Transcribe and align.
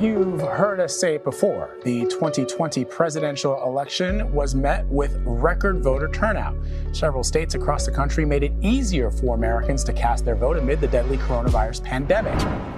You've 0.00 0.40
heard 0.40 0.80
us 0.80 0.98
say 0.98 1.16
it 1.16 1.24
before. 1.24 1.76
The 1.84 2.06
2020 2.06 2.86
presidential 2.86 3.62
election 3.62 4.32
was 4.32 4.54
met 4.54 4.86
with 4.86 5.20
record 5.26 5.82
voter 5.82 6.08
turnout. 6.08 6.56
Several 6.92 7.22
states 7.22 7.54
across 7.54 7.84
the 7.84 7.92
country 7.92 8.24
made 8.24 8.42
it 8.42 8.52
easier 8.62 9.10
for 9.10 9.34
Americans 9.34 9.84
to 9.84 9.92
cast 9.92 10.24
their 10.24 10.36
vote 10.36 10.56
amid 10.56 10.80
the 10.80 10.88
deadly 10.88 11.18
coronavirus 11.18 11.84
pandemic. 11.84 12.32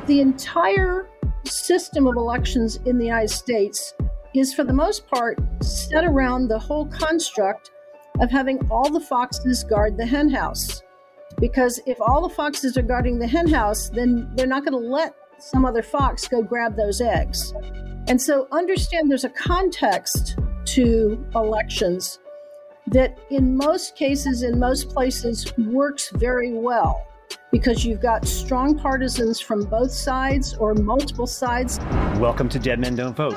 The 0.09 0.21
entire 0.21 1.09
system 1.45 2.09
of 2.09 2.17
elections 2.17 2.81
in 2.87 2.99
the 2.99 3.05
United 3.05 3.31
States 3.31 3.95
is, 4.35 4.53
for 4.53 4.65
the 4.65 4.73
most 4.73 5.07
part, 5.07 5.39
set 5.63 6.05
around 6.05 6.49
the 6.49 6.59
whole 6.59 6.87
construct 6.87 7.71
of 8.19 8.33
having 8.33 8.59
all 8.69 8.91
the 8.91 8.99
foxes 8.99 9.63
guard 9.63 9.97
the 9.97 10.07
henhouse. 10.07 10.83
Because 11.39 11.81
if 11.87 12.01
all 12.01 12.21
the 12.21 12.35
foxes 12.35 12.77
are 12.77 12.83
guarding 12.83 13.21
the 13.21 13.29
henhouse, 13.29 13.91
then 13.91 14.29
they're 14.35 14.49
not 14.49 14.65
going 14.65 14.73
to 14.73 14.89
let 14.89 15.15
some 15.43 15.65
other 15.65 15.83
fox 15.83 16.29
go 16.29 16.41
grab 16.41 16.77
those 16.77 17.01
eggs. 17.01 17.53
And 18.07 18.21
so 18.21 18.47
understand 18.53 19.11
there's 19.11 19.25
a 19.25 19.29
context 19.29 20.39
to 20.67 21.27
elections 21.35 22.21
that 22.87 23.19
in 23.31 23.57
most 23.57 23.97
cases, 23.97 24.45
in 24.45 24.61
most 24.61 24.91
places, 24.91 25.53
works 25.59 26.11
very 26.11 26.53
well 26.53 27.05
because 27.51 27.85
you've 27.85 28.01
got 28.01 28.25
strong 28.25 28.79
partisans 28.79 29.41
from 29.41 29.65
both 29.65 29.91
sides 29.91 30.55
or 30.55 30.75
multiple 30.75 31.27
sides. 31.27 31.81
Welcome 32.21 32.49
to 32.51 32.61
Dead 32.61 32.79
Men 32.79 32.95
Don't 32.95 33.17
Vote. 33.17 33.37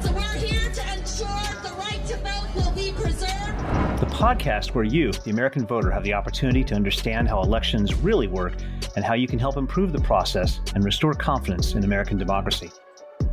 So 0.00 0.12
we're 0.14 0.22
here 0.38 0.72
to 0.72 0.92
ensure 0.94 1.26
the 1.62 1.74
right 1.78 2.00
to 2.06 2.16
vote 2.16 2.54
will 2.54 2.72
be 2.72 2.92
preserved. 2.92 4.00
The 4.00 4.06
podcast 4.06 4.74
where 4.74 4.84
you, 4.84 5.12
the 5.12 5.30
American 5.30 5.66
voter, 5.66 5.90
have 5.90 6.04
the 6.04 6.14
opportunity 6.14 6.64
to 6.64 6.74
understand 6.74 7.28
how 7.28 7.42
elections 7.42 7.94
really 7.94 8.28
work 8.28 8.54
and 8.96 9.04
how 9.04 9.14
you 9.14 9.26
can 9.26 9.38
help 9.38 9.56
improve 9.56 9.92
the 9.92 10.00
process 10.00 10.60
and 10.74 10.84
restore 10.84 11.14
confidence 11.14 11.74
in 11.74 11.84
American 11.84 12.18
democracy. 12.18 12.70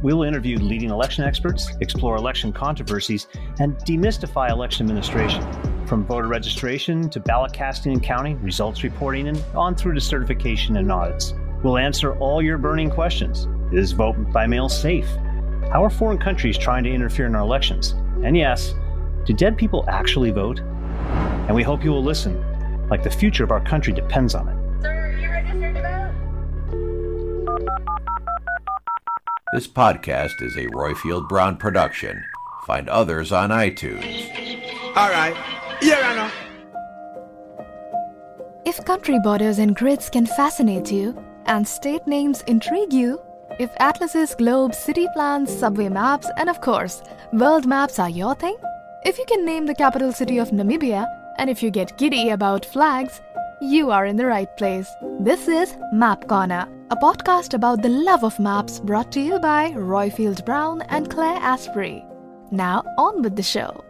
We 0.01 0.13
will 0.13 0.23
interview 0.23 0.57
leading 0.57 0.91
election 0.91 1.25
experts, 1.25 1.75
explore 1.81 2.15
election 2.15 2.53
controversies, 2.53 3.27
and 3.59 3.75
demystify 3.79 4.49
election 4.49 4.85
administration. 4.85 5.43
From 5.87 6.05
voter 6.05 6.27
registration 6.27 7.09
to 7.09 7.19
ballot 7.19 7.51
casting 7.51 7.91
and 7.91 8.01
counting, 8.01 8.41
results 8.41 8.83
reporting, 8.83 9.27
and 9.27 9.43
on 9.55 9.75
through 9.75 9.95
to 9.95 10.01
certification 10.01 10.77
and 10.77 10.91
audits. 10.91 11.33
We'll 11.63 11.77
answer 11.77 12.15
all 12.19 12.41
your 12.41 12.57
burning 12.57 12.89
questions. 12.89 13.47
Is 13.73 13.91
vote 13.91 14.15
by 14.31 14.47
mail 14.47 14.69
safe? 14.69 15.07
How 15.71 15.83
are 15.83 15.89
foreign 15.89 16.17
countries 16.17 16.57
trying 16.57 16.83
to 16.85 16.91
interfere 16.91 17.25
in 17.25 17.35
our 17.35 17.41
elections? 17.41 17.91
And 18.23 18.37
yes, 18.37 18.73
do 19.25 19.33
dead 19.33 19.57
people 19.57 19.83
actually 19.89 20.31
vote? 20.31 20.59
And 20.59 21.55
we 21.55 21.63
hope 21.63 21.83
you 21.83 21.91
will 21.91 22.03
listen, 22.03 22.87
like 22.89 23.03
the 23.03 23.11
future 23.11 23.43
of 23.43 23.51
our 23.51 23.59
country 23.59 23.91
depends 23.91 24.33
on 24.33 24.47
it. 24.47 24.58
This 29.51 29.67
podcast 29.67 30.43
is 30.43 30.55
a 30.57 30.67
Royfield 30.67 31.27
Brown 31.27 31.57
production. 31.57 32.23
Find 32.67 32.87
others 32.87 33.31
on 33.31 33.49
iTunes. 33.49 34.29
All 34.95 35.09
right. 35.09 35.35
Here 35.81 35.97
I 35.99 36.15
know. 36.15 36.29
If 38.63 38.85
country 38.85 39.17
borders 39.23 39.57
and 39.57 39.75
grids 39.75 40.07
can 40.07 40.27
fascinate 40.27 40.91
you, 40.91 41.19
and 41.47 41.67
state 41.67 42.05
names 42.05 42.43
intrigue 42.45 42.93
you, 42.93 43.19
if 43.59 43.71
atlases, 43.79 44.35
globes, 44.35 44.77
city 44.77 45.07
plans, 45.15 45.51
subway 45.51 45.89
maps, 45.89 46.29
and 46.37 46.47
of 46.47 46.61
course, 46.61 47.01
world 47.33 47.65
maps 47.65 47.97
are 47.97 48.07
your 48.07 48.35
thing, 48.35 48.55
if 49.03 49.17
you 49.17 49.25
can 49.25 49.45
name 49.45 49.65
the 49.65 49.73
capital 49.73 50.11
city 50.11 50.37
of 50.37 50.51
Namibia, 50.51 51.07
and 51.39 51.49
if 51.49 51.63
you 51.63 51.71
get 51.71 51.97
giddy 51.97 52.29
about 52.29 52.65
flags, 52.65 53.19
you 53.61 53.91
are 53.91 54.05
in 54.05 54.15
the 54.15 54.25
right 54.25 54.55
place. 54.57 54.89
This 55.19 55.47
is 55.47 55.75
Map 55.91 56.27
Corner, 56.27 56.67
a 56.91 56.95
podcast 56.95 57.53
about 57.53 57.81
the 57.81 57.89
love 57.89 58.23
of 58.23 58.39
maps 58.39 58.79
brought 58.79 59.11
to 59.11 59.19
you 59.19 59.39
by 59.39 59.71
Royfield 59.71 60.45
Brown 60.45 60.81
and 60.83 61.09
Claire 61.09 61.39
Asprey. 61.41 62.05
Now, 62.51 62.83
on 62.97 63.21
with 63.21 63.35
the 63.35 63.43
show. 63.43 63.83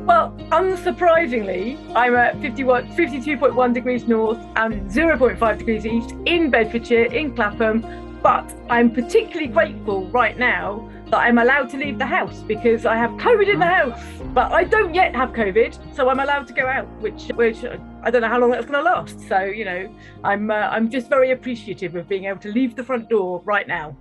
Well, 0.09 0.35
unsurprisingly, 0.53 1.77
I'm 1.95 2.17
at 2.17 2.41
51, 2.41 2.97
52.1 2.97 3.75
degrees 3.75 4.09
north 4.09 4.39
and 4.57 4.91
0.5 4.91 5.59
degrees 5.59 5.85
east 5.85 6.15
in 6.25 6.49
Bedfordshire, 6.49 7.13
in 7.13 7.35
Clapham. 7.35 7.85
But 8.23 8.51
I'm 8.71 8.91
particularly 8.91 9.49
grateful 9.49 10.07
right 10.07 10.39
now 10.39 10.91
that 11.11 11.19
I'm 11.19 11.37
allowed 11.37 11.69
to 11.73 11.77
leave 11.77 11.99
the 11.99 12.07
house 12.07 12.41
because 12.41 12.87
I 12.87 12.97
have 12.97 13.11
COVID 13.21 13.53
in 13.53 13.59
the 13.59 13.67
house. 13.67 14.01
But 14.33 14.51
I 14.51 14.65
don't 14.65 14.95
yet 14.95 15.15
have 15.15 15.35
COVID, 15.35 15.95
so 15.95 16.09
I'm 16.09 16.21
allowed 16.21 16.47
to 16.47 16.55
go 16.55 16.67
out, 16.67 16.89
which 17.03 17.29
which 17.35 17.63
I 18.03 18.11
don't 18.11 18.23
know 18.23 18.29
how 18.29 18.39
long 18.39 18.53
that's 18.53 18.65
going 18.65 18.83
to 18.83 18.91
last. 18.91 19.21
So 19.29 19.41
you 19.43 19.67
know, 19.67 19.95
I'm 20.25 20.51
uh, 20.51 20.71
I'm 20.73 20.89
just 20.89 21.11
very 21.11 21.33
appreciative 21.33 21.97
of 21.97 22.09
being 22.09 22.25
able 22.25 22.41
to 22.41 22.51
leave 22.51 22.77
the 22.77 22.83
front 22.83 23.11
door 23.11 23.43
right 23.45 23.69
now. 23.69 23.95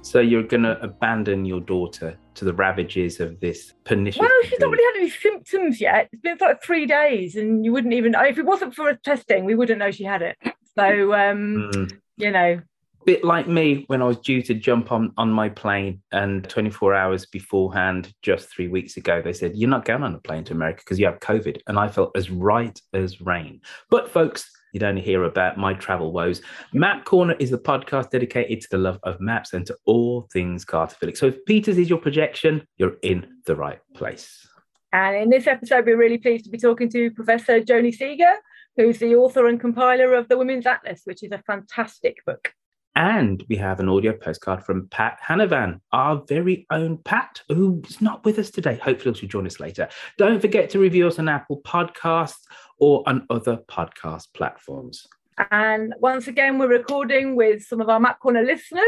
So 0.00 0.20
you're 0.20 0.42
going 0.54 0.62
to 0.62 0.80
abandon 0.80 1.44
your 1.44 1.60
daughter 1.60 2.16
to 2.34 2.44
the 2.44 2.52
ravages 2.52 3.20
of 3.20 3.40
this 3.40 3.72
pernicious. 3.84 4.20
Well, 4.20 4.30
she's 4.44 4.58
not 4.58 4.70
really 4.70 4.84
had 4.84 5.00
any 5.00 5.10
symptoms 5.10 5.80
yet. 5.80 6.08
It's 6.12 6.22
been 6.22 6.38
for 6.38 6.48
like 6.48 6.62
three 6.62 6.86
days, 6.86 7.36
and 7.36 7.64
you 7.64 7.72
wouldn't 7.72 7.94
even 7.94 8.14
if 8.18 8.38
it 8.38 8.44
wasn't 8.44 8.74
for 8.74 8.94
testing, 8.94 9.44
we 9.44 9.54
wouldn't 9.54 9.78
know 9.78 9.90
she 9.90 10.04
had 10.04 10.22
it. 10.22 10.36
So 10.76 11.14
um, 11.14 11.70
Mm. 11.74 11.98
you 12.16 12.30
know, 12.30 12.60
bit 13.04 13.24
like 13.24 13.48
me 13.48 13.84
when 13.88 14.02
I 14.02 14.06
was 14.06 14.18
due 14.18 14.42
to 14.42 14.54
jump 14.54 14.92
on 14.92 15.12
on 15.16 15.32
my 15.32 15.48
plane, 15.48 16.02
and 16.12 16.48
24 16.48 16.94
hours 16.94 17.26
beforehand, 17.26 18.12
just 18.22 18.48
three 18.48 18.68
weeks 18.68 18.96
ago, 18.96 19.20
they 19.20 19.32
said 19.32 19.56
you're 19.56 19.68
not 19.68 19.84
going 19.84 20.02
on 20.02 20.14
a 20.14 20.18
plane 20.18 20.44
to 20.44 20.52
America 20.52 20.82
because 20.84 20.98
you 20.98 21.06
have 21.06 21.18
COVID, 21.20 21.60
and 21.66 21.78
I 21.78 21.88
felt 21.88 22.12
as 22.16 22.30
right 22.30 22.80
as 22.92 23.20
rain. 23.20 23.60
But 23.90 24.10
folks. 24.10 24.50
You'd 24.72 24.82
only 24.82 25.00
hear 25.00 25.24
about 25.24 25.58
my 25.58 25.74
travel 25.74 26.12
woes. 26.12 26.42
Map 26.72 27.04
Corner 27.04 27.34
is 27.38 27.50
the 27.50 27.58
podcast 27.58 28.10
dedicated 28.10 28.60
to 28.62 28.68
the 28.70 28.78
love 28.78 28.98
of 29.02 29.20
maps 29.20 29.52
and 29.52 29.66
to 29.66 29.76
all 29.84 30.28
things 30.32 30.64
cartophilic. 30.64 31.16
So 31.16 31.26
if 31.26 31.44
Peters 31.44 31.78
is 31.78 31.90
your 31.90 31.98
projection, 31.98 32.66
you're 32.76 32.96
in 33.02 33.26
the 33.46 33.56
right 33.56 33.80
place. 33.94 34.46
And 34.92 35.16
in 35.16 35.30
this 35.30 35.46
episode, 35.46 35.86
we're 35.86 35.96
really 35.96 36.18
pleased 36.18 36.44
to 36.44 36.50
be 36.50 36.58
talking 36.58 36.88
to 36.90 37.10
Professor 37.12 37.60
Joni 37.60 37.94
Seager, 37.94 38.34
who's 38.76 38.98
the 38.98 39.14
author 39.14 39.46
and 39.46 39.60
compiler 39.60 40.14
of 40.14 40.28
the 40.28 40.36
Women's 40.36 40.66
Atlas, 40.66 41.02
which 41.04 41.22
is 41.22 41.30
a 41.32 41.42
fantastic 41.46 42.16
book. 42.26 42.52
And 43.00 43.42
we 43.48 43.56
have 43.56 43.80
an 43.80 43.88
audio 43.88 44.12
postcard 44.12 44.62
from 44.62 44.86
Pat 44.88 45.18
Hanavan, 45.26 45.80
our 45.90 46.22
very 46.28 46.66
own 46.70 46.98
Pat, 46.98 47.40
who's 47.48 47.98
not 48.02 48.22
with 48.26 48.38
us 48.38 48.50
today. 48.50 48.74
Hopefully, 48.74 49.14
she'll 49.14 49.26
join 49.26 49.46
us 49.46 49.58
later. 49.58 49.88
Don't 50.18 50.38
forget 50.38 50.68
to 50.68 50.78
review 50.78 51.06
us 51.06 51.18
on 51.18 51.26
Apple 51.26 51.62
Podcasts 51.62 52.42
or 52.78 53.02
on 53.06 53.26
other 53.30 53.56
podcast 53.70 54.34
platforms. 54.34 55.06
And 55.50 55.94
once 55.98 56.28
again, 56.28 56.58
we're 56.58 56.68
recording 56.68 57.36
with 57.36 57.62
some 57.62 57.80
of 57.80 57.88
our 57.88 57.98
Map 57.98 58.20
Corner 58.20 58.42
listeners. 58.42 58.84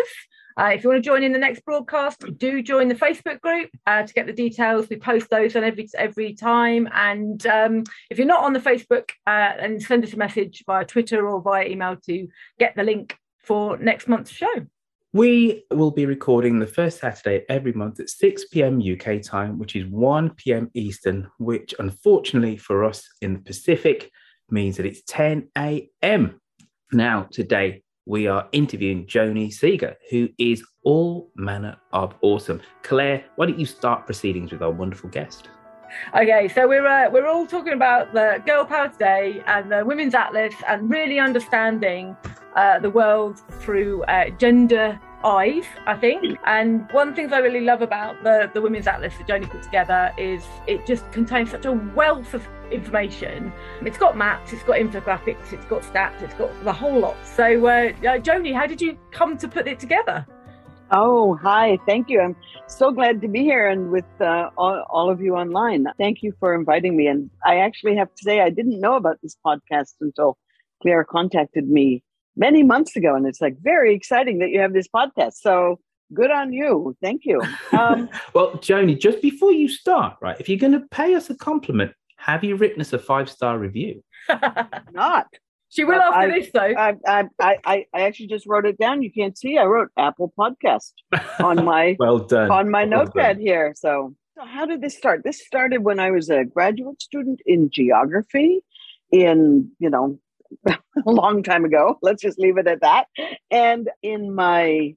Uh, 0.60 0.72
if 0.74 0.84
you 0.84 0.90
want 0.90 1.02
to 1.02 1.08
join 1.08 1.22
in 1.22 1.32
the 1.32 1.38
next 1.38 1.64
broadcast, 1.64 2.22
do 2.36 2.62
join 2.62 2.88
the 2.88 2.94
Facebook 2.94 3.40
group 3.40 3.70
uh, 3.86 4.02
to 4.02 4.12
get 4.12 4.26
the 4.26 4.32
details. 4.34 4.90
We 4.90 4.96
post 4.96 5.30
those 5.30 5.56
on 5.56 5.64
every 5.64 5.88
every 5.96 6.34
time. 6.34 6.86
And 6.92 7.46
um, 7.46 7.84
if 8.10 8.18
you're 8.18 8.26
not 8.26 8.44
on 8.44 8.52
the 8.52 8.60
Facebook, 8.60 9.08
uh, 9.26 9.56
and 9.58 9.82
send 9.82 10.04
us 10.04 10.12
a 10.12 10.18
message 10.18 10.64
via 10.66 10.84
Twitter 10.84 11.26
or 11.26 11.40
via 11.40 11.66
email 11.66 11.96
to 12.04 12.28
get 12.58 12.76
the 12.76 12.82
link 12.82 13.16
for 13.42 13.76
next 13.78 14.08
month's 14.08 14.30
show. 14.30 14.66
We 15.14 15.64
will 15.70 15.90
be 15.90 16.06
recording 16.06 16.58
the 16.58 16.66
first 16.66 17.00
Saturday 17.00 17.44
every 17.50 17.72
month 17.74 18.00
at 18.00 18.08
6 18.08 18.46
p.m. 18.46 18.80
UK 18.80 19.20
time, 19.20 19.58
which 19.58 19.76
is 19.76 19.84
1 19.86 20.30
p.m. 20.36 20.70
Eastern, 20.72 21.28
which 21.38 21.74
unfortunately 21.78 22.56
for 22.56 22.84
us 22.84 23.06
in 23.20 23.34
the 23.34 23.40
Pacific 23.40 24.10
means 24.50 24.78
that 24.78 24.86
it's 24.86 25.02
10 25.06 25.50
a.m. 25.58 26.40
Now, 26.92 27.28
today, 27.30 27.82
we 28.06 28.26
are 28.26 28.48
interviewing 28.52 29.06
Joni 29.06 29.52
Seager, 29.52 29.96
who 30.10 30.30
is 30.38 30.64
all 30.82 31.30
manner 31.36 31.76
of 31.92 32.14
awesome. 32.22 32.60
Claire, 32.82 33.24
why 33.36 33.46
don't 33.46 33.58
you 33.58 33.66
start 33.66 34.06
proceedings 34.06 34.50
with 34.50 34.62
our 34.62 34.70
wonderful 34.70 35.10
guest? 35.10 35.48
Okay, 36.16 36.48
so 36.48 36.66
we're 36.66 36.86
uh, 36.86 37.10
we're 37.10 37.26
all 37.26 37.46
talking 37.46 37.74
about 37.74 38.14
the 38.14 38.42
Girl 38.46 38.64
Power 38.64 38.88
Today 38.88 39.42
and 39.46 39.70
the 39.70 39.84
Women's 39.84 40.14
Atlas, 40.14 40.54
and 40.66 40.88
really 40.90 41.18
understanding 41.18 42.16
uh, 42.56 42.78
the 42.78 42.90
world 42.90 43.40
through 43.60 44.02
uh, 44.04 44.30
gender 44.30 45.00
eyes, 45.24 45.64
I 45.86 45.96
think. 45.96 46.38
And 46.44 46.90
one 46.92 47.14
thing 47.14 47.32
I 47.32 47.38
really 47.38 47.60
love 47.60 47.82
about 47.82 48.22
the, 48.22 48.50
the 48.52 48.60
Women's 48.60 48.86
Atlas 48.86 49.14
that 49.16 49.26
Joni 49.26 49.48
put 49.48 49.62
together 49.62 50.12
is 50.18 50.44
it 50.66 50.86
just 50.86 51.10
contains 51.12 51.50
such 51.50 51.64
a 51.64 51.72
wealth 51.72 52.34
of 52.34 52.46
information. 52.70 53.52
It's 53.82 53.98
got 53.98 54.16
maps, 54.16 54.52
it's 54.52 54.62
got 54.62 54.76
infographics, 54.76 55.52
it's 55.52 55.64
got 55.66 55.82
stats, 55.82 56.22
it's 56.22 56.34
got 56.34 56.50
the 56.64 56.72
whole 56.72 56.98
lot. 56.98 57.16
So, 57.24 57.44
uh, 57.44 57.68
uh, 57.68 58.18
Joni, 58.18 58.54
how 58.54 58.66
did 58.66 58.80
you 58.80 58.98
come 59.10 59.36
to 59.38 59.48
put 59.48 59.66
it 59.66 59.78
together? 59.78 60.26
Oh, 60.90 61.36
hi. 61.36 61.78
Thank 61.86 62.10
you. 62.10 62.20
I'm 62.20 62.36
so 62.66 62.90
glad 62.90 63.22
to 63.22 63.28
be 63.28 63.40
here 63.40 63.68
and 63.68 63.90
with 63.90 64.04
uh, 64.20 64.50
all, 64.58 64.84
all 64.90 65.10
of 65.10 65.22
you 65.22 65.36
online. 65.36 65.86
Thank 65.96 66.22
you 66.22 66.34
for 66.38 66.54
inviting 66.54 66.96
me. 66.96 67.06
And 67.06 67.30
I 67.46 67.60
actually 67.60 67.96
have 67.96 68.08
to 68.14 68.22
say, 68.22 68.42
I 68.42 68.50
didn't 68.50 68.78
know 68.78 68.96
about 68.96 69.16
this 69.22 69.34
podcast 69.44 69.94
until 70.02 70.36
Claire 70.82 71.04
contacted 71.04 71.66
me 71.66 72.02
many 72.36 72.62
months 72.62 72.96
ago. 72.96 73.14
And 73.14 73.26
it's 73.26 73.40
like 73.40 73.56
very 73.60 73.94
exciting 73.94 74.38
that 74.38 74.50
you 74.50 74.60
have 74.60 74.72
this 74.72 74.88
podcast. 74.88 75.34
So 75.34 75.78
good 76.14 76.30
on 76.30 76.52
you. 76.52 76.96
Thank 77.02 77.22
you. 77.24 77.40
Um, 77.72 78.08
well, 78.34 78.52
Joni, 78.52 78.98
just 78.98 79.22
before 79.22 79.52
you 79.52 79.68
start, 79.68 80.16
right, 80.20 80.38
if 80.40 80.48
you're 80.48 80.58
going 80.58 80.72
to 80.72 80.86
pay 80.90 81.14
us 81.14 81.30
a 81.30 81.34
compliment, 81.34 81.92
have 82.16 82.44
you 82.44 82.56
written 82.56 82.80
us 82.80 82.92
a 82.92 82.98
five 82.98 83.28
star 83.30 83.58
review? 83.58 84.02
Not. 84.92 85.26
She 85.72 85.84
will 85.84 86.02
after 86.02 86.30
I, 86.30 86.38
this, 86.38 86.50
though. 86.52 86.60
I, 86.60 86.94
I, 87.06 87.24
I, 87.40 87.86
I 87.94 88.00
actually 88.02 88.26
just 88.26 88.46
wrote 88.46 88.66
it 88.66 88.78
down. 88.78 89.02
You 89.02 89.10
can't 89.10 89.36
see. 89.38 89.56
I 89.56 89.64
wrote 89.64 89.88
Apple 89.96 90.30
Podcast 90.38 90.92
on 91.40 91.64
my 91.64 91.96
well 91.98 92.18
done 92.18 92.50
on 92.50 92.70
my 92.70 92.84
well 92.84 93.04
notepad 93.04 93.36
done. 93.36 93.46
here. 93.46 93.72
So, 93.74 94.14
so, 94.36 94.44
how 94.44 94.66
did 94.66 94.82
this 94.82 94.94
start? 94.98 95.22
This 95.24 95.44
started 95.44 95.82
when 95.82 95.98
I 95.98 96.10
was 96.10 96.28
a 96.28 96.44
graduate 96.44 97.00
student 97.00 97.40
in 97.46 97.70
geography, 97.70 98.60
in 99.10 99.70
you 99.78 99.88
know, 99.88 100.18
a 100.66 101.10
long 101.10 101.42
time 101.42 101.64
ago. 101.64 101.98
Let's 102.02 102.22
just 102.22 102.38
leave 102.38 102.58
it 102.58 102.66
at 102.66 102.80
that. 102.80 103.06
And 103.50 103.88
in 104.02 104.34
my 104.34 104.94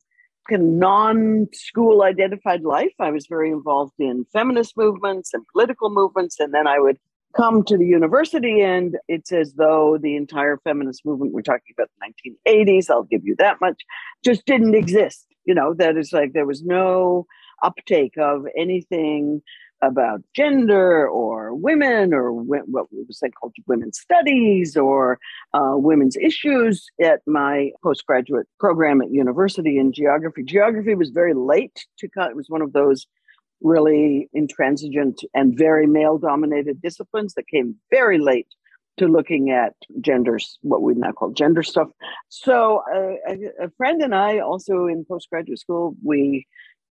non-school 0.50 2.04
identified 2.04 2.62
life, 2.62 2.94
I 3.00 3.12
was 3.12 3.26
very 3.28 3.50
involved 3.50 3.94
in 3.98 4.26
feminist 4.32 4.78
movements 4.78 5.34
and 5.34 5.44
political 5.52 5.90
movements, 5.90 6.40
and 6.40 6.54
then 6.54 6.68
I 6.68 6.80
would 6.80 6.98
come 7.36 7.64
to 7.64 7.78
the 7.78 7.86
university 7.86 8.62
and 8.62 8.98
it's 9.08 9.32
as 9.32 9.54
though 9.56 9.98
the 10.02 10.16
entire 10.16 10.58
feminist 10.64 11.06
movement 11.06 11.34
we're 11.34 11.42
talking 11.42 11.74
about 11.78 11.90
the 12.00 12.32
1980s 12.48 12.90
i'll 12.90 13.04
give 13.04 13.26
you 13.26 13.36
that 13.38 13.60
much 13.60 13.82
just 14.24 14.46
didn't 14.46 14.74
exist 14.74 15.28
you 15.44 15.54
know 15.54 15.74
that 15.74 15.98
is 15.98 16.14
like 16.14 16.34
there 16.34 16.46
was 16.46 16.64
no 16.64 17.26
uptake 17.62 18.14
of 18.18 18.46
anything 18.58 19.42
about 19.86 20.22
gender 20.34 21.08
or 21.08 21.54
women 21.54 22.14
or 22.14 22.32
what 22.34 22.88
was 22.92 23.20
then 23.22 23.32
called 23.32 23.54
women's 23.68 24.00
studies 24.00 24.76
or 24.76 25.20
uh, 25.54 25.74
women's 25.76 26.18
issues 26.18 26.86
at 27.02 27.22
my 27.26 27.72
postgraduate 27.84 28.48
program 28.60 29.02
at 29.02 29.12
university 29.12 29.78
in 29.78 29.92
geography 29.92 30.44
geography 30.44 30.96
was 30.96 31.10
very 31.10 31.34
late 31.34 31.86
to 31.98 32.08
come 32.10 32.30
it 32.30 32.36
was 32.36 32.50
one 32.50 32.62
of 32.62 32.74
those 32.74 33.08
really 33.62 34.30
intransigent 34.34 35.22
and 35.34 35.58
very 35.58 35.88
male 35.88 36.18
dominated 36.18 36.82
disciplines 36.82 37.34
that 37.34 37.48
came 37.48 37.76
very 37.90 38.18
late 38.18 38.48
to 38.98 39.08
looking 39.08 39.52
at 39.52 39.74
genders, 40.00 40.58
what 40.62 40.82
we 40.82 40.94
now 40.94 41.12
call 41.12 41.32
gender 41.32 41.64
stuff. 41.64 41.90
So, 42.30 42.82
uh, 42.94 43.34
a 43.62 43.70
friend 43.78 44.02
and 44.02 44.16
I, 44.16 44.40
also 44.40 44.86
in 44.88 45.06
postgraduate 45.06 45.60
school, 45.60 45.96
we 46.04 46.48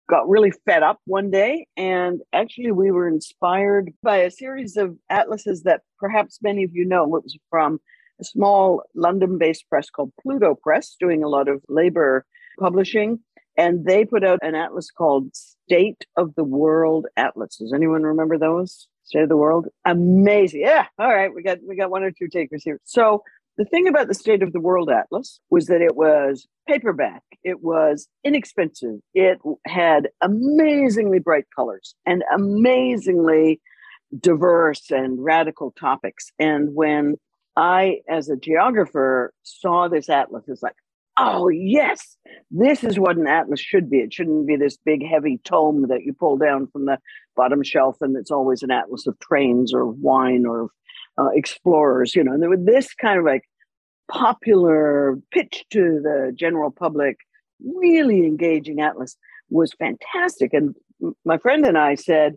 got 0.09 0.29
really 0.29 0.53
fed 0.67 0.83
up 0.83 1.01
one 1.07 1.31
day. 1.31 1.67
And 1.77 2.21
actually, 2.33 2.73
we 2.73 2.91
were 2.91 3.09
inspired 3.09 3.93
by 4.03 4.19
a 4.19 4.31
series 4.31 4.77
of 4.77 4.97
atlases 5.11 5.63
that 5.63 5.83
perhaps 5.99 6.41
many 6.43 6.65
of 6.65 6.75
you 6.75 6.85
know. 6.85 7.05
It 7.17 7.25
was 7.25 7.39
from 7.51 7.81
a 8.21 8.25
small 8.25 8.83
London 8.95 9.39
based 9.39 9.69
press 9.69 9.91
called 9.91 10.13
Pluto 10.23 10.55
Press, 10.55 10.97
doing 11.01 11.23
a 11.23 11.29
lot 11.29 11.49
of 11.49 11.63
labor 11.69 12.25
publishing 12.59 13.21
and 13.57 13.85
they 13.85 14.05
put 14.05 14.25
out 14.25 14.41
an 14.43 14.55
atlas 14.55 14.91
called 14.91 15.35
State 15.35 16.05
of 16.17 16.35
the 16.35 16.45
World 16.45 17.07
Atlas. 17.17 17.57
Does 17.57 17.73
anyone 17.73 18.03
remember 18.03 18.39
those? 18.39 18.89
State 19.05 19.23
of 19.23 19.29
the 19.29 19.37
World, 19.37 19.69
amazing. 19.85 20.63
Yeah, 20.63 20.87
all 20.99 21.15
right, 21.15 21.33
we 21.33 21.43
got 21.43 21.59
we 21.67 21.77
got 21.77 21.91
one 21.91 22.05
or 22.05 22.11
two 22.11 22.29
takers 22.29 22.63
here. 22.65 22.81
So 22.85 23.23
the 23.57 23.65
thing 23.65 23.87
about 23.89 24.09
the 24.09 24.15
State 24.15 24.43
of 24.43 24.53
the 24.53 24.61
World 24.61 24.91
Atlas 24.91 25.41
was 25.51 25.67
that 25.67 25.81
it 25.81 25.97
was 25.97 26.47
paperback. 26.69 27.23
It 27.43 27.63
was 27.63 28.09
inexpensive. 28.25 28.97
It 29.15 29.39
had 29.67 30.09
amazingly 30.21 31.21
bright 31.21 31.47
colors 31.55 31.95
and 32.05 32.25
amazingly 32.35 33.61
diverse 34.19 34.91
and 34.91 35.23
radical 35.23 35.73
topics. 35.79 36.33
And 36.39 36.75
when 36.75 37.17
I, 37.57 38.01
as 38.09 38.29
a 38.29 38.37
geographer, 38.37 39.33
saw 39.43 39.89
this 39.89 40.09
atlas, 40.09 40.45
it's 40.49 40.63
like, 40.63 40.75
oh 41.17 41.49
yes 41.49 42.17
this 42.51 42.83
is 42.83 42.99
what 42.99 43.17
an 43.17 43.29
atlas 43.29 43.61
should 43.61 43.89
be 43.89 43.99
it 43.99 44.13
shouldn't 44.13 44.47
be 44.47 44.57
this 44.57 44.77
big 44.85 45.07
heavy 45.07 45.39
tome 45.45 45.87
that 45.89 46.03
you 46.03 46.13
pull 46.13 46.37
down 46.37 46.67
from 46.67 46.87
the 46.87 46.99
bottom 47.37 47.63
shelf 47.63 47.97
and 48.01 48.17
it's 48.17 48.31
always 48.31 48.63
an 48.63 48.71
atlas 48.71 49.07
of 49.07 49.19
trains 49.21 49.73
or 49.73 49.87
wine 49.87 50.45
or 50.45 50.71
uh, 51.19 51.29
explorers 51.35 52.15
you 52.15 52.23
know 52.23 52.33
and 52.33 52.43
there 52.43 52.51
was 52.51 52.65
this 52.65 52.95
kind 52.95 53.19
of 53.19 53.25
like 53.25 53.43
popular 54.11 55.19
pitch 55.31 55.65
to 55.71 56.01
the 56.03 56.33
general 56.35 56.71
public 56.71 57.17
really 57.77 58.27
engaging 58.27 58.81
atlas 58.81 59.17
was 59.51 59.73
fantastic 59.79 60.53
and 60.53 60.75
my 61.25 61.39
friend 61.39 61.65
and 61.65 61.79
i 61.79 61.95
said 61.95 62.35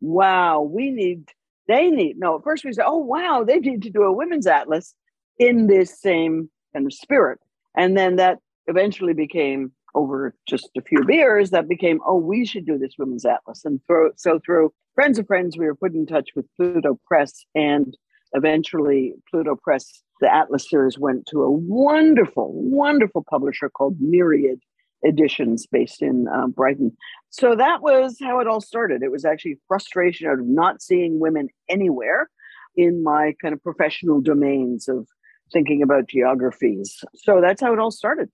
wow 0.00 0.60
we 0.60 0.90
need 0.90 1.28
they 1.66 1.90
need 1.90 2.18
no 2.18 2.36
at 2.36 2.44
first 2.44 2.64
we 2.64 2.72
said 2.72 2.84
oh 2.86 2.98
wow 2.98 3.42
they 3.46 3.58
need 3.58 3.82
to 3.82 3.90
do 3.90 4.02
a 4.02 4.12
women's 4.12 4.46
atlas 4.46 4.94
in 5.38 5.66
this 5.66 6.00
same 6.00 6.48
kind 6.72 6.86
of 6.86 6.92
spirit 6.92 7.38
and 7.76 7.96
then 7.96 8.16
that 8.16 8.38
eventually 8.66 9.14
became 9.14 9.72
over 9.94 10.34
just 10.46 10.70
a 10.76 10.82
few 10.82 11.04
beers 11.04 11.50
that 11.50 11.68
became, 11.68 12.00
oh, 12.06 12.16
we 12.16 12.44
should 12.44 12.66
do 12.66 12.78
this 12.78 12.94
women's 12.98 13.24
atlas. 13.24 13.64
And 13.64 13.80
through, 13.86 14.12
so 14.16 14.38
through 14.44 14.72
friends 14.94 15.18
of 15.18 15.26
friends, 15.26 15.56
we 15.56 15.66
were 15.66 15.74
put 15.74 15.94
in 15.94 16.06
touch 16.06 16.30
with 16.36 16.46
Pluto 16.56 16.98
Press 17.06 17.44
and 17.54 17.96
eventually 18.32 19.14
Pluto 19.30 19.56
Press, 19.56 20.02
the 20.20 20.32
Atlas 20.32 20.68
series 20.68 20.98
went 20.98 21.26
to 21.26 21.42
a 21.42 21.50
wonderful, 21.50 22.52
wonderful 22.54 23.24
publisher 23.28 23.68
called 23.68 23.96
Myriad 24.00 24.60
Editions 25.04 25.66
based 25.70 26.02
in 26.02 26.26
uh, 26.28 26.48
Brighton. 26.48 26.96
So 27.30 27.54
that 27.54 27.82
was 27.82 28.18
how 28.20 28.40
it 28.40 28.48
all 28.48 28.60
started. 28.60 29.02
It 29.02 29.12
was 29.12 29.24
actually 29.24 29.58
frustration 29.68 30.26
out 30.26 30.40
of 30.40 30.46
not 30.46 30.82
seeing 30.82 31.20
women 31.20 31.48
anywhere 31.68 32.28
in 32.76 33.02
my 33.02 33.34
kind 33.40 33.54
of 33.54 33.62
professional 33.62 34.20
domains 34.20 34.88
of 34.88 35.06
thinking 35.52 35.82
about 35.82 36.08
geographies. 36.08 37.02
So 37.14 37.40
that's 37.40 37.60
how 37.60 37.72
it 37.72 37.78
all 37.78 37.90
started. 37.90 38.28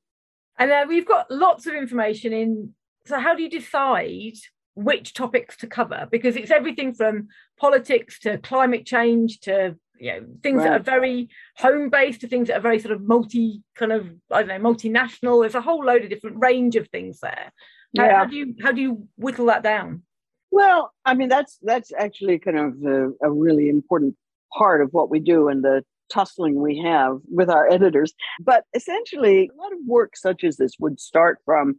And 0.59 0.71
then 0.71 0.89
we've 0.89 1.07
got 1.07 1.31
lots 1.31 1.67
of 1.67 1.75
information 1.75 2.33
in. 2.33 2.75
So, 3.07 3.19
how 3.19 3.35
do 3.35 3.43
you 3.43 3.51
decide 3.51 4.35
which 4.75 5.13
topics 5.13 5.57
to 5.59 5.67
cover? 5.67 6.09
Because 6.11 6.37
it's 6.37 6.51
everything 6.51 6.95
from 6.95 7.29
politics 7.59 8.19
to 8.21 8.39
climate 8.39 8.87
change 8.87 9.41
to 9.41 9.77
you 9.99 10.13
know 10.13 10.27
things 10.43 10.59
right. 10.59 10.65
that 10.65 10.81
are 10.81 10.83
very 10.83 11.29
home 11.57 11.89
based 11.89 12.21
to 12.21 12.29
things 12.29 12.49
that 12.49 12.57
are 12.57 12.61
very 12.61 12.79
sort 12.79 12.93
of 12.93 13.03
multi 13.03 13.63
kind 13.75 13.93
of 13.93 14.09
I 14.31 14.43
don't 14.43 14.63
know 14.63 14.71
multinational. 14.71 15.43
There's 15.43 15.55
a 15.55 15.61
whole 15.61 15.85
load 15.85 16.03
of 16.03 16.11
different 16.11 16.39
range 16.41 16.77
of 16.77 16.89
things 16.89 17.21
there. 17.21 17.53
How, 17.97 18.05
yeah. 18.05 18.19
how 18.19 18.25
do 18.25 18.37
you 18.37 18.55
how 18.63 18.73
do 18.73 18.81
you 18.81 19.09
whittle 19.17 19.47
that 19.47 19.63
down? 19.63 20.03
Well, 20.51 20.93
I 21.05 21.15
mean 21.15 21.29
that's 21.29 21.59
that's 21.63 21.93
actually 21.99 22.39
kind 22.39 22.59
of 22.59 22.83
a, 22.85 23.29
a 23.29 23.31
really 23.31 23.69
important 23.69 24.17
part 24.57 24.83
of 24.83 24.91
what 24.93 25.11
we 25.11 25.21
do 25.21 25.49
and 25.49 25.65
the 25.65 25.85
tussling 26.11 26.61
we 26.61 26.79
have 26.79 27.19
with 27.29 27.51
our 27.51 27.69
editors. 27.71 28.13
But 28.41 28.65
essentially, 28.75 29.51
a 29.53 29.61
lot 29.61 29.73
of 29.73 29.79
work 29.87 30.17
such 30.17 30.45
as 30.45 30.57
this 30.57 30.75
would 30.79 31.01
start 31.01 31.39
from 31.45 31.77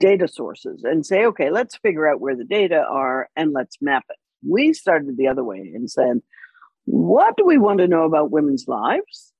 data 0.00 0.28
sources 0.28 0.84
and 0.84 1.04
say, 1.04 1.24
okay, 1.26 1.50
let's 1.50 1.76
figure 1.76 2.08
out 2.08 2.20
where 2.20 2.36
the 2.36 2.44
data 2.44 2.84
are 2.88 3.28
and 3.36 3.52
let's 3.52 3.76
map 3.80 4.04
it. 4.08 4.16
We 4.48 4.72
started 4.72 5.16
the 5.16 5.28
other 5.28 5.44
way 5.44 5.72
and 5.74 5.90
said, 5.90 6.20
what 6.90 7.36
do 7.36 7.44
we 7.44 7.58
want 7.58 7.80
to 7.80 7.88
know 7.88 8.04
about 8.04 8.30
women's 8.30 8.66
lives? 8.66 9.32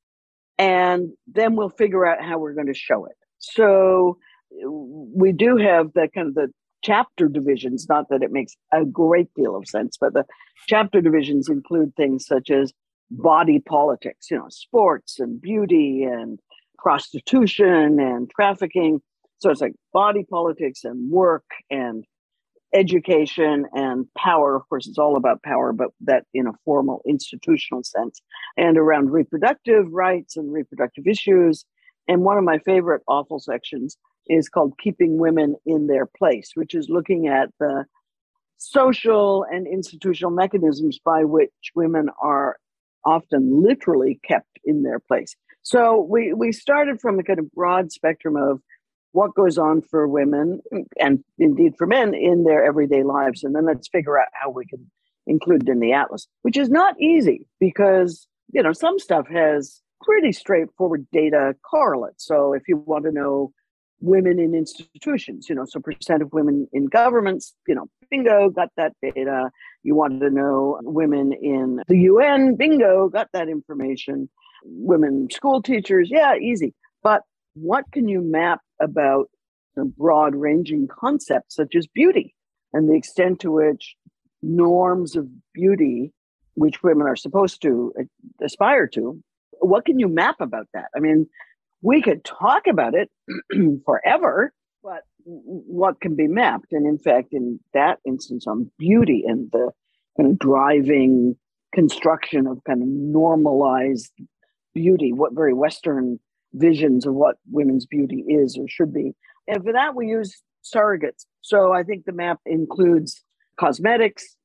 And 0.59 1.11
then 1.27 1.57
we'll 1.57 1.71
figure 1.71 2.05
out 2.05 2.23
how 2.23 2.39
we're 2.39 2.53
going 2.53 2.67
to 2.67 2.75
show 2.75 3.07
it. 3.07 3.17
So 3.39 4.19
we 4.61 5.33
do 5.33 5.57
have 5.57 5.93
the 5.95 6.09
kind 6.15 6.29
of 6.29 6.35
the 6.35 6.49
chapter 6.83 7.29
divisions, 7.29 7.87
not 7.89 8.09
that 8.11 8.23
it 8.23 8.33
makes 8.33 8.55
a 8.73 8.85
great 8.85 9.33
deal 9.35 9.57
of 9.57 9.67
sense, 9.67 9.97
but 9.99 10.13
the 10.13 10.25
chapter 10.67 11.01
divisions 11.01 11.49
include 11.49 11.95
things 11.97 12.27
such 12.27 12.51
as 12.51 12.73
body 13.11 13.61
politics, 13.61 14.31
you 14.31 14.37
know, 14.37 14.49
sports 14.51 15.19
and 15.19 15.41
beauty 15.41 16.03
and 16.03 16.39
prostitution 16.79 17.99
and 17.99 18.31
trafficking. 18.31 19.01
So 19.39 19.51
it's 19.51 19.61
like 19.61 19.75
body 19.93 20.27
politics 20.29 20.85
and 20.85 21.11
work 21.11 21.45
and 21.71 22.05
education 22.75 23.67
and 23.73 24.07
power. 24.17 24.57
Of 24.57 24.69
course, 24.69 24.87
it's 24.87 24.99
all 24.99 25.17
about 25.17 25.43
power, 25.43 25.73
but 25.73 25.91
that 26.03 26.25
in 26.35 26.47
a 26.47 26.53
formal 26.65 27.03
institutional 27.07 27.83
sense, 27.83 28.21
and 28.57 28.77
around 28.77 29.11
reproductive 29.11 29.87
rights 29.91 30.37
and 30.37 30.53
reproductive 30.53 31.07
issues. 31.07 31.65
And 32.07 32.23
one 32.23 32.39
of 32.39 32.45
my 32.45 32.59
favorite 32.59 33.03
awful 33.07 33.39
sections 33.39 33.97
is 34.27 34.49
called 34.49 34.79
Keeping 34.83 35.19
Women 35.19 35.57
in 35.67 35.87
Their 35.87 36.07
Place, 36.07 36.53
which 36.55 36.75
is 36.75 36.89
looking 36.89 37.29
at 37.29 37.51
the 37.59 37.85
social 38.59 39.45
and 39.51 39.67
institutional 39.67 40.33
mechanisms 40.33 40.99
by 41.03 41.25
which 41.25 41.53
women 41.75 42.09
are 42.21 42.59
often 43.05 43.63
literally 43.63 44.21
kept 44.27 44.59
in 44.65 44.83
their 44.83 44.99
place. 44.99 45.35
So 45.63 46.01
we, 46.01 46.33
we 46.33 46.53
started 46.53 47.01
from 47.01 47.19
a 47.19 47.23
kind 47.23 47.39
of 47.39 47.51
broad 47.53 47.93
spectrum 47.93 48.37
of 48.37 48.61
what 49.13 49.35
goes 49.35 49.59
on 49.59 49.83
for 49.83 50.07
women 50.07 50.61
and 51.01 51.25
indeed 51.39 51.73
for 51.79 51.87
men 51.87 52.15
in 52.15 52.45
their 52.45 52.65
everyday 52.65 53.03
lives. 53.03 53.43
And 53.43 53.55
then 53.55 53.67
let's 53.67 53.89
figure 53.89 54.19
out 54.19 54.29
how 54.33 54.51
we 54.51 54.67
can 54.67 54.91
include 55.27 55.63
it 55.63 55.69
in 55.69 55.81
the 55.81 55.93
atlas, 55.93 56.27
which 56.43 56.57
is 56.57 56.69
not 56.71 57.01
easy 57.01 57.47
because, 57.61 58.27
you 58.53 58.63
know, 58.63 58.73
some 58.73 58.99
stuff 58.99 59.27
has 59.29 59.81
pretty 60.03 60.33
straightforward 60.33 61.07
data 61.13 61.55
correlates. 61.69 62.25
So 62.25 62.53
if 62.53 62.63
you 62.69 62.77
want 62.77 63.05
to 63.05 63.13
know 63.13 63.53
women 64.01 64.39
in 64.39 64.55
institutions, 64.55 65.49
you 65.49 65.55
know, 65.55 65.65
so 65.67 65.81
percent 65.81 66.23
of 66.23 66.33
women 66.33 66.69
in 66.73 66.87
governments, 66.87 67.55
you 67.67 67.75
know, 67.75 67.87
bingo, 68.11 68.49
got 68.51 68.71
that 68.77 68.93
data. 69.03 69.51
You 69.83 69.95
wanted 69.95 70.21
to 70.21 70.31
know 70.31 70.79
women 70.83 71.33
in 71.33 71.83
the 71.89 71.99
UN, 71.99 72.55
bingo, 72.57 73.09
got 73.09 73.29
that 73.33 73.49
information. 73.49 74.29
Women 74.65 75.29
school 75.31 75.63
teachers, 75.63 76.09
yeah, 76.11 76.37
easy. 76.37 76.75
But 77.03 77.23
what 77.61 77.85
can 77.93 78.09
you 78.09 78.21
map 78.21 78.61
about 78.81 79.29
broad 79.97 80.35
ranging 80.35 80.89
concepts 80.89 81.55
such 81.55 81.75
as 81.77 81.87
beauty 81.87 82.35
and 82.73 82.89
the 82.89 82.97
extent 82.97 83.41
to 83.41 83.51
which 83.51 83.95
norms 84.43 85.17
of 85.17 85.27
beauty, 85.53 86.13
which 86.55 86.83
women 86.83 87.07
are 87.07 87.17
supposed 87.17 87.63
to 87.63 87.93
uh, 87.99 88.03
aspire 88.45 88.87
to, 88.87 89.23
what 89.61 89.85
can 89.85 89.99
you 89.99 90.09
map 90.09 90.37
about 90.41 90.67
that? 90.75 90.87
I 90.97 91.01
mean, 91.01 91.27
we 91.83 92.03
could 92.03 92.25
talk 92.25 92.67
about 92.69 92.95
it 92.95 93.11
forever, 93.85 94.53
but 94.83 95.03
what 95.25 96.01
can 96.01 96.17
be 96.17 96.29
mapped? 96.29 96.73
And 96.73 96.87
in 96.87 96.99
fact, 96.99 97.29
in 97.33 97.61
that 97.75 97.99
instance, 98.07 98.47
on 98.47 98.71
beauty 98.79 99.25
and 99.27 99.51
the 99.53 99.71
kind 100.17 100.31
of 100.31 100.39
driving 100.39 101.37
construction 101.75 102.47
of 102.47 102.63
kind 102.65 102.83
of 102.83 102.89
normalized 102.89 104.13
beauty, 104.75 105.13
what 105.13 105.35
very 105.35 105.55
Western 105.55 106.19
visions 106.55 107.07
of 107.07 107.15
what 107.15 107.37
women's 107.51 107.87
beauty 107.87 108.25
is 108.29 108.57
or 108.59 108.67
should 108.69 108.93
be. 108.93 109.15
And 109.47 109.63
for 109.63 109.73
that, 109.73 109.95
we 109.95 110.09
use 110.09 110.43
surrogates. 110.65 111.25
So 111.41 111.73
I 111.73 111.83
think 111.83 112.05
the 112.05 112.13
map 112.13 112.41
includes 112.47 113.23
cosmetics, 113.59 114.37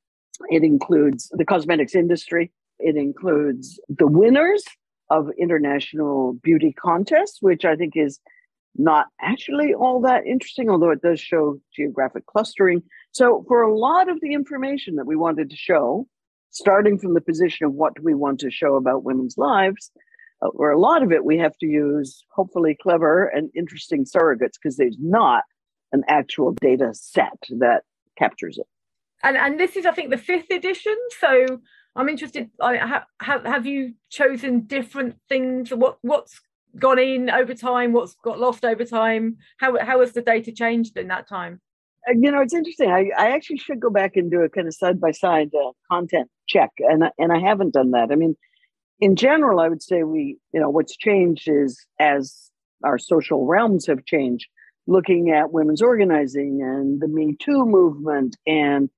it 0.50 0.64
includes 0.64 1.30
the 1.34 1.46
cosmetics 1.46 1.96
industry, 1.96 2.52
it 2.80 2.96
includes 2.96 3.80
the 3.90 4.08
winners 4.08 4.64
of 5.10 5.30
international 5.38 6.34
beauty 6.42 6.74
contests, 6.74 7.38
which 7.42 7.66
I 7.66 7.76
think 7.76 7.94
is 7.96 8.20
not 8.76 9.08
actually 9.22 9.74
all 9.74 10.02
that 10.02 10.26
interesting, 10.26 10.70
although 10.70 10.90
it 10.90 11.02
does 11.02 11.20
show 11.20 11.60
geographic 11.76 12.26
clustering. 12.26 12.82
So, 13.12 13.46
for 13.48 13.62
a 13.62 13.78
lot 13.78 14.10
of 14.10 14.20
the 14.22 14.34
information 14.34 14.96
that 14.96 15.06
we 15.06 15.16
wanted 15.16 15.52
to 15.52 15.56
show, 15.56 16.08
starting 16.50 16.98
from 16.98 17.14
the 17.14 17.22
position 17.22 17.66
of 17.66 17.74
what 17.74 17.94
do 17.96 18.02
we 18.04 18.16
want 18.16 18.40
to 18.40 18.50
show 18.50 18.76
about 18.76 19.04
women's 19.04 19.38
lives, 19.38 19.92
or 20.54 20.72
a 20.72 20.80
lot 20.80 21.04
of 21.04 21.12
it, 21.12 21.26
we 21.26 21.38
have 21.38 21.58
to 21.60 21.66
use 21.66 22.24
hopefully 22.34 22.78
clever 22.82 23.26
and 23.28 23.50
interesting 23.56 24.06
surrogates 24.06 24.54
because 24.62 24.78
there's 24.78 24.98
not 25.00 25.44
an 25.92 26.04
actual 26.08 26.52
data 26.54 26.90
set 26.94 27.38
that 27.60 27.84
captures 28.18 28.58
it. 28.58 28.68
And 29.24 29.38
and 29.38 29.60
this 29.60 29.76
is, 29.76 29.86
I 29.86 29.92
think, 29.92 30.10
the 30.10 30.18
fifth 30.18 30.52
edition. 30.52 30.96
So 31.20 31.62
I'm 31.96 32.10
interested. 32.10 32.50
I, 32.62 33.04
have 33.22 33.46
have 33.46 33.66
you 33.66 33.94
chosen 34.10 34.62
different 34.62 35.16
things? 35.30 35.72
What 35.72 35.98
what's 36.02 36.42
gone 36.78 37.00
in 37.00 37.30
over 37.30 37.54
time? 37.54 37.94
What's 37.94 38.16
got 38.16 38.40
lost 38.40 38.66
over 38.66 38.84
time? 38.84 39.38
How 39.58 39.78
how 39.80 40.02
has 40.02 40.14
the 40.14 40.22
data 40.22 40.52
changed 40.52 40.98
in 40.98 41.08
that 41.08 41.28
time? 41.28 41.62
Uh, 42.08 42.14
you 42.20 42.32
know, 42.32 42.42
it's 42.42 42.54
interesting. 42.54 42.92
I, 42.92 43.12
I 43.18 43.32
actually 43.32 43.58
should 43.58 43.80
go 43.80 43.90
back 43.90 44.16
and 44.16 44.30
do 44.30 44.42
a 44.42 44.50
kind 44.50 44.68
of 44.68 44.74
side 44.74 45.00
by 45.00 45.12
side 45.12 45.52
content 45.90 46.30
check, 46.48 46.72
and 46.80 47.04
and 47.18 47.32
I 47.32 47.40
haven't 47.40 47.74
done 47.74 47.92
that. 47.92 48.12
I 48.12 48.16
mean, 48.16 48.36
in 49.04 49.18
general, 49.18 49.60
I 49.60 49.68
would 49.68 49.84
say 49.84 50.04
we, 50.04 50.38
you 50.54 50.62
know, 50.62 50.70
what's 50.70 50.96
changed 50.96 51.50
is 51.50 51.86
as 52.00 52.50
our 52.86 52.98
social 52.98 53.46
realms 53.46 53.86
have 53.88 54.06
changed, 54.06 54.48
looking 54.88 55.30
at 55.30 55.52
women's 55.52 55.82
organizing 55.82 56.62
and 56.62 57.02
the 57.02 57.10
Me 57.10 57.36
Too 57.38 57.66
movement 57.66 58.38
and 58.48 58.90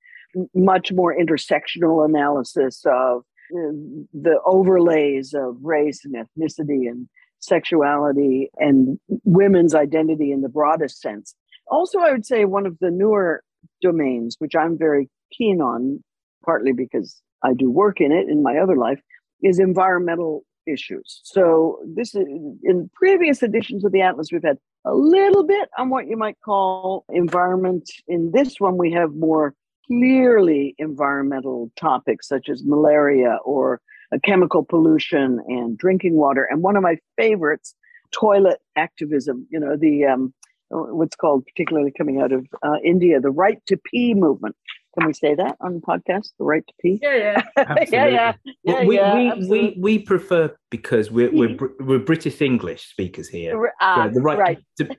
much 0.54 0.92
more 0.92 1.16
intersectional 1.18 2.06
analysis 2.06 2.84
of 2.86 3.24
uh, 3.52 3.74
the 4.14 4.40
overlays 4.46 5.34
of 5.34 5.58
race 5.64 6.06
and 6.06 6.14
ethnicity 6.14 6.88
and 6.88 7.10
sexuality 7.40 8.52
and 8.58 9.00
women's 9.24 9.74
identity 9.74 10.32
in 10.32 10.42
the 10.42 10.50
broadest 10.50 11.02
sense. 11.02 11.34
Also, 11.72 11.98
I 11.98 12.12
would 12.12 12.28
say 12.28 12.46
one 12.46 12.68
of 12.68 12.78
the 12.80 12.92
newer 12.92 13.42
domains, 13.82 14.36
which 14.38 14.56
I'm 14.56 14.78
very 14.78 15.10
keen 15.36 15.62
on, 15.62 16.04
partly 16.44 16.74
because 16.74 17.20
I 17.42 17.56
do 17.56 17.72
work 17.72 18.02
in 18.02 18.12
it 18.12 18.30
in 18.30 18.44
my 18.44 18.60
other 18.60 18.76
life, 18.76 19.00
is 19.42 19.60
environmental 19.60 20.44
issues. 20.68 21.22
So, 21.24 21.80
this 21.96 22.16
is 22.16 22.28
in 22.64 22.90
previous 22.94 23.44
editions 23.44 23.86
of 23.86 23.92
the 23.92 24.02
Atlas, 24.02 24.30
we've 24.32 24.44
had 24.44 24.58
a 24.86 24.94
little 24.94 25.46
bit 25.46 25.70
on 25.78 25.90
what 25.90 26.08
you 26.08 26.18
might 26.18 26.38
call 26.44 27.06
environment. 27.10 27.90
In 28.08 28.32
this 28.32 28.60
one, 28.60 28.78
we 28.78 28.92
have 28.92 29.14
more 29.14 29.54
clearly 29.88 30.76
environmental 30.78 31.72
topics 31.76 32.28
such 32.28 32.50
as 32.50 32.64
malaria 32.66 33.38
or 33.46 33.82
chemical 34.24 34.64
pollution 34.64 35.40
and 35.48 35.78
drinking 35.78 36.16
water. 36.16 36.48
And 36.50 36.62
one 36.62 36.76
of 36.76 36.84
my 36.84 36.98
favorites, 37.18 37.76
toilet 38.12 38.60
activism, 38.76 39.48
you 39.50 39.60
know, 39.60 39.76
the 39.76 40.06
um, 40.06 40.34
what's 40.70 41.16
called, 41.16 41.46
particularly 41.46 41.92
coming 41.92 42.22
out 42.22 42.32
of 42.32 42.46
uh, 42.64 42.78
India, 42.84 43.20
the 43.20 43.32
right 43.32 43.60
to 43.68 43.78
pee 43.78 44.14
movement. 44.14 44.56
Can 44.98 45.08
we 45.08 45.14
say 45.14 45.36
that 45.36 45.58
on 45.60 45.74
the 45.76 45.82
podcast? 45.82 46.30
The 46.40 46.46
right 46.46 46.66
to 46.66 46.74
pee? 46.82 47.00
Yeah, 47.02 47.16
yeah, 47.16 47.42
yeah, 47.92 48.08
yeah. 48.08 48.34
yeah, 48.64 48.84
we, 48.86 48.96
yeah 48.96 49.36
we, 49.36 49.48
we, 49.48 49.76
we 49.78 50.00
prefer 50.00 50.56
because 50.72 51.12
we're 51.12 51.32
we're, 51.32 51.58
we're 51.80 52.00
British 52.00 52.42
English 52.42 52.90
speakers 52.90 53.28
here. 53.28 53.74
Uh, 53.82 54.08
the 54.08 54.22
right, 54.22 54.38
right. 54.38 54.58
To, 54.78 54.96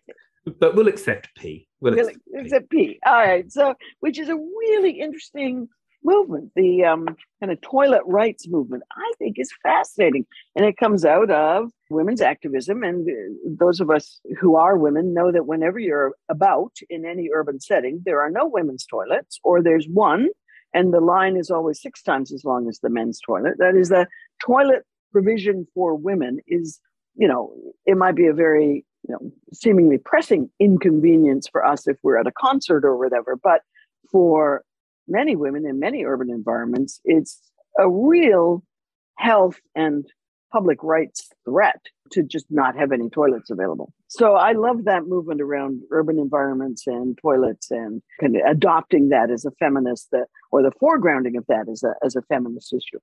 but 0.60 0.76
we'll 0.76 0.88
accept 0.88 1.30
pee. 1.36 1.66
We'll 1.80 1.94
We'll 1.94 2.08
accept 2.08 2.20
accept 2.38 2.70
P. 2.70 2.98
All 3.06 3.14
right. 3.14 3.50
So, 3.50 3.74
which 4.00 4.18
is 4.18 4.28
a 4.28 4.36
really 4.36 5.00
interesting 5.00 5.68
movement. 6.06 6.52
The 6.56 6.84
um, 6.84 7.06
kind 7.40 7.52
of 7.52 7.60
toilet 7.60 8.02
rights 8.06 8.48
movement, 8.48 8.84
I 8.92 9.12
think, 9.18 9.36
is 9.38 9.50
fascinating. 9.62 10.24
And 10.54 10.64
it 10.64 10.76
comes 10.76 11.04
out 11.04 11.30
of 11.30 11.70
women's 11.90 12.22
activism. 12.22 12.82
And 12.82 13.08
uh, 13.08 13.54
those 13.58 13.80
of 13.80 13.90
us 13.90 14.20
who 14.40 14.56
are 14.56 14.76
women 14.78 15.12
know 15.12 15.30
that 15.32 15.46
whenever 15.46 15.78
you're 15.78 16.12
about 16.28 16.72
in 16.88 17.04
any 17.04 17.28
urban 17.34 17.60
setting, 17.60 18.02
there 18.06 18.20
are 18.22 18.30
no 18.30 18.46
women's 18.46 18.86
toilets, 18.86 19.38
or 19.44 19.62
there's 19.62 19.86
one, 19.86 20.28
and 20.72 20.94
the 20.94 21.00
line 21.00 21.36
is 21.36 21.50
always 21.50 21.82
six 21.82 22.02
times 22.02 22.32
as 22.32 22.44
long 22.44 22.68
as 22.68 22.78
the 22.78 22.90
men's 22.90 23.20
toilet. 23.20 23.54
That 23.58 23.74
is, 23.74 23.88
the 23.88 24.06
toilet 24.44 24.82
provision 25.12 25.66
for 25.74 25.94
women 25.94 26.38
is, 26.46 26.80
you 27.16 27.28
know, 27.28 27.52
it 27.84 27.96
might 27.96 28.16
be 28.16 28.26
a 28.26 28.34
very 28.34 28.84
you 29.08 29.14
know, 29.14 29.32
seemingly 29.52 29.98
pressing 29.98 30.50
inconvenience 30.58 31.48
for 31.48 31.64
us 31.64 31.86
if 31.86 31.96
we're 32.02 32.18
at 32.18 32.26
a 32.26 32.32
concert 32.32 32.84
or 32.84 32.96
whatever. 32.96 33.36
But 33.36 33.60
for 34.10 34.62
many 35.08 35.36
women 35.36 35.66
in 35.66 35.78
many 35.78 36.04
urban 36.04 36.30
environments, 36.30 37.00
it's 37.04 37.40
a 37.78 37.88
real 37.88 38.62
health 39.16 39.58
and 39.74 40.06
public 40.52 40.82
rights 40.82 41.28
threat 41.44 41.80
to 42.12 42.22
just 42.22 42.46
not 42.50 42.76
have 42.76 42.92
any 42.92 43.10
toilets 43.10 43.50
available. 43.50 43.92
So 44.08 44.34
I 44.34 44.52
love 44.52 44.84
that 44.84 45.06
movement 45.06 45.40
around 45.40 45.82
urban 45.90 46.18
environments 46.18 46.86
and 46.86 47.18
toilets 47.20 47.70
and 47.70 48.00
kind 48.20 48.36
of 48.36 48.42
adopting 48.46 49.08
that 49.08 49.30
as 49.30 49.44
a 49.44 49.50
feminist 49.58 50.08
that 50.12 50.26
or 50.52 50.62
the 50.62 50.70
foregrounding 50.82 51.36
of 51.36 51.44
that 51.48 51.66
as 51.70 51.82
a 51.82 51.94
as 52.04 52.16
a 52.16 52.22
feminist 52.22 52.72
issue. 52.72 53.00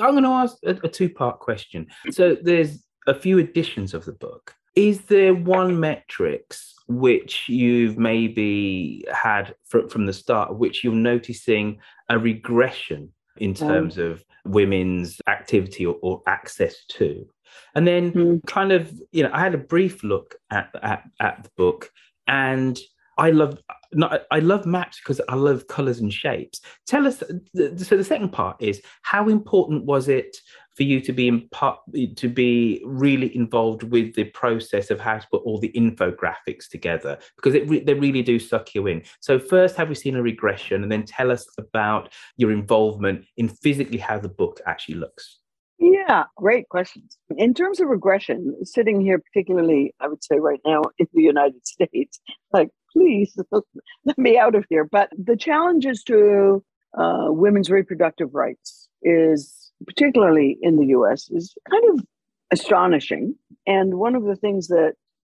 I'm 0.00 0.12
going 0.12 0.24
to 0.24 0.30
ask 0.30 0.56
a, 0.64 0.78
a 0.84 0.88
two 0.88 1.08
part 1.08 1.38
question. 1.40 1.86
So 2.10 2.36
there's 2.42 2.82
a 3.06 3.14
few 3.14 3.38
editions 3.38 3.94
of 3.94 4.04
the 4.04 4.12
book. 4.12 4.54
Is 4.76 5.00
there 5.06 5.34
one 5.34 5.80
metrics 5.80 6.74
which 6.86 7.48
you've 7.48 7.98
maybe 7.98 9.04
had 9.12 9.54
fr- 9.64 9.88
from 9.88 10.06
the 10.06 10.12
start, 10.12 10.58
which 10.58 10.84
you're 10.84 10.92
noticing 10.92 11.78
a 12.08 12.18
regression 12.18 13.12
in 13.38 13.54
mm. 13.54 13.58
terms 13.58 13.98
of 13.98 14.22
women's 14.44 15.20
activity 15.26 15.84
or, 15.86 15.96
or 16.02 16.22
access 16.26 16.84
to? 16.90 17.26
And 17.74 17.86
then, 17.86 18.12
mm. 18.12 18.46
kind 18.46 18.70
of, 18.70 18.92
you 19.12 19.22
know, 19.22 19.30
I 19.32 19.40
had 19.40 19.54
a 19.54 19.58
brief 19.58 20.04
look 20.04 20.36
at 20.50 20.70
at, 20.82 21.04
at 21.20 21.44
the 21.44 21.50
book, 21.56 21.90
and 22.26 22.78
I 23.18 23.30
love 23.30 23.58
not 23.92 24.22
I 24.30 24.40
love 24.40 24.66
maps 24.66 24.98
because 24.98 25.20
I 25.28 25.34
love 25.34 25.68
colors 25.68 26.00
and 26.00 26.12
shapes. 26.12 26.60
Tell 26.86 27.06
us. 27.06 27.18
So 27.20 27.96
the 27.96 28.04
second 28.04 28.30
part 28.30 28.56
is 28.60 28.82
how 29.02 29.28
important 29.28 29.84
was 29.84 30.08
it 30.08 30.36
for 30.76 30.82
you 30.82 31.00
to 31.00 31.12
be 31.12 31.26
in 31.26 31.48
part 31.48 31.78
to 32.16 32.28
be 32.28 32.82
really 32.84 33.34
involved 33.34 33.82
with 33.82 34.14
the 34.14 34.24
process 34.24 34.90
of 34.90 35.00
how 35.00 35.16
to 35.16 35.26
put 35.30 35.42
all 35.42 35.58
the 35.58 35.72
infographics 35.74 36.68
together 36.70 37.18
because 37.36 37.54
it 37.54 37.68
re- 37.68 37.80
they 37.80 37.94
really 37.94 38.22
do 38.22 38.38
suck 38.38 38.74
you 38.74 38.86
in. 38.86 39.02
So 39.20 39.38
first, 39.38 39.76
have 39.76 39.88
we 39.88 39.94
seen 39.94 40.16
a 40.16 40.22
regression, 40.22 40.82
and 40.82 40.92
then 40.92 41.04
tell 41.04 41.30
us 41.30 41.46
about 41.56 42.12
your 42.36 42.52
involvement 42.52 43.24
in 43.38 43.48
physically 43.48 43.98
how 43.98 44.18
the 44.18 44.28
book 44.28 44.60
actually 44.66 44.96
looks. 44.96 45.38
Yeah, 45.78 46.24
great 46.36 46.68
questions. 46.68 47.18
In 47.36 47.52
terms 47.52 47.80
of 47.80 47.88
regression, 47.88 48.54
sitting 48.64 49.00
here, 49.00 49.18
particularly, 49.18 49.94
I 50.00 50.08
would 50.08 50.24
say 50.24 50.38
right 50.38 50.60
now 50.64 50.82
in 50.98 51.06
the 51.12 51.22
United 51.22 51.66
States, 51.66 52.20
like, 52.52 52.70
please 52.96 53.36
let 54.04 54.18
me 54.18 54.38
out 54.38 54.54
of 54.54 54.64
here. 54.68 54.84
But 54.84 55.10
the 55.16 55.36
challenges 55.36 56.02
to 56.04 56.64
uh, 56.96 57.26
women's 57.28 57.70
reproductive 57.70 58.34
rights 58.34 58.88
is, 59.02 59.70
particularly 59.86 60.58
in 60.62 60.76
the 60.76 60.86
US, 60.86 61.30
is 61.30 61.54
kind 61.70 61.84
of 61.90 62.04
astonishing. 62.50 63.34
And 63.66 63.94
one 63.94 64.14
of 64.14 64.24
the 64.24 64.36
things 64.36 64.68
that 64.68 64.94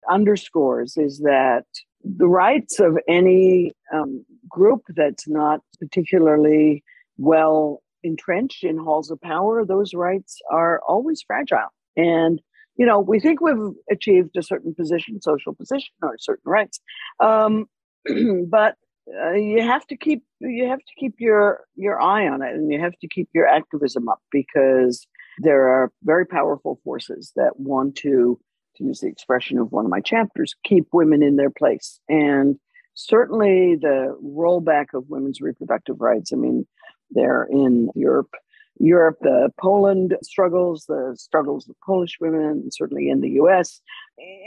underscores 0.10 0.98
is 0.98 1.20
that 1.20 1.66
the 2.04 2.28
rights 2.28 2.80
of 2.80 2.98
any 3.08 3.74
um, 3.94 4.26
group 4.50 4.82
that's 4.90 5.28
not 5.28 5.62
particularly 5.80 6.84
well 7.18 7.84
entrenched 8.04 8.64
in 8.64 8.78
halls 8.78 9.12
of 9.12 9.22
power, 9.22 9.64
those 9.64 9.94
rights 9.94 10.40
are 10.50 10.82
always 10.88 11.22
fragile. 11.22 11.70
And 11.96 12.42
you 12.78 12.86
know, 12.86 13.00
we 13.00 13.20
think 13.20 13.42
we've 13.42 13.74
achieved 13.90 14.36
a 14.38 14.44
certain 14.44 14.74
position, 14.74 15.22
social 15.22 15.54
position, 15.54 15.94
or 16.02 16.16
certain 16.18 16.50
rights, 16.50 16.80
um, 17.20 17.66
but 18.48 18.76
uh, 19.22 19.32
you 19.32 19.62
have 19.62 19.86
to 19.88 19.98
keep 19.98 20.24
you 20.40 20.68
have 20.68 20.80
to 20.80 20.94
keep 20.98 21.16
your 21.18 21.62
your 21.76 22.02
eye 22.02 22.28
on 22.28 22.42
it, 22.42 22.54
and 22.54 22.72
you 22.72 22.80
have 22.80 22.98
to 23.02 23.08
keep 23.08 23.30
your 23.34 23.48
activism 23.48 24.08
up 24.08 24.22
because 24.32 25.06
there 25.40 25.68
are 25.68 25.92
very 26.04 26.26
powerful 26.26 26.80
forces 26.84 27.32
that 27.36 27.60
want 27.60 27.96
to, 27.96 28.40
to 28.76 28.84
use 28.84 29.00
the 29.00 29.08
expression 29.08 29.58
of 29.58 29.72
one 29.72 29.86
of 29.86 29.92
my 29.92 30.02
chapters, 30.02 30.56
keep 30.64 30.88
women 30.94 31.24
in 31.24 31.36
their 31.36 31.50
place. 31.50 32.00
And 32.10 32.58
certainly 32.94 33.76
the 33.76 34.18
rollback 34.24 34.88
of 34.94 35.10
women's 35.10 35.42
reproductive 35.42 36.00
rights. 36.00 36.32
I 36.34 36.36
mean, 36.36 36.68
they're 37.12 37.48
in 37.50 37.90
Europe. 37.96 38.34
Europe, 38.82 39.18
the 39.22 39.52
Poland 39.60 40.18
struggles, 40.24 40.86
the 40.88 41.14
struggles 41.16 41.70
of 41.70 41.76
Polish 41.86 42.18
women, 42.20 42.70
certainly 42.72 43.10
in 43.10 43.22
the 43.22 43.30
US. 43.42 43.80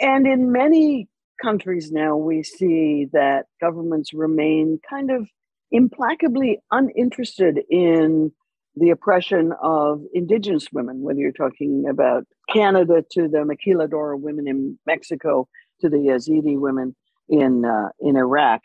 And 0.01 0.27
in 0.27 0.51
many 0.51 1.09
countries 1.41 1.93
now, 1.93 2.17
we 2.17 2.43
see 2.43 3.07
that 3.13 3.47
governments 3.61 4.13
remain 4.13 4.81
kind 4.89 5.11
of 5.11 5.29
implacably 5.71 6.59
uninterested 6.71 7.61
in 7.71 8.33
the 8.77 8.91
oppression 8.91 9.53
of 9.63 10.03
indigenous 10.13 10.67
women, 10.73 11.03
whether 11.03 11.21
you're 11.21 11.33
talking 11.33 11.85
about 11.89 12.25
Canada 12.53 13.05
to 13.13 13.29
the 13.29 13.39
Maquiladora 13.39 14.21
women 14.21 14.49
in 14.49 14.79
Mexico 14.85 15.49
to 15.81 15.89
the 15.89 15.97
Yazidi 15.97 16.59
women 16.59 16.97
in 17.29 17.65
uh, 17.65 17.91
in 18.01 18.17
Iraq. 18.17 18.63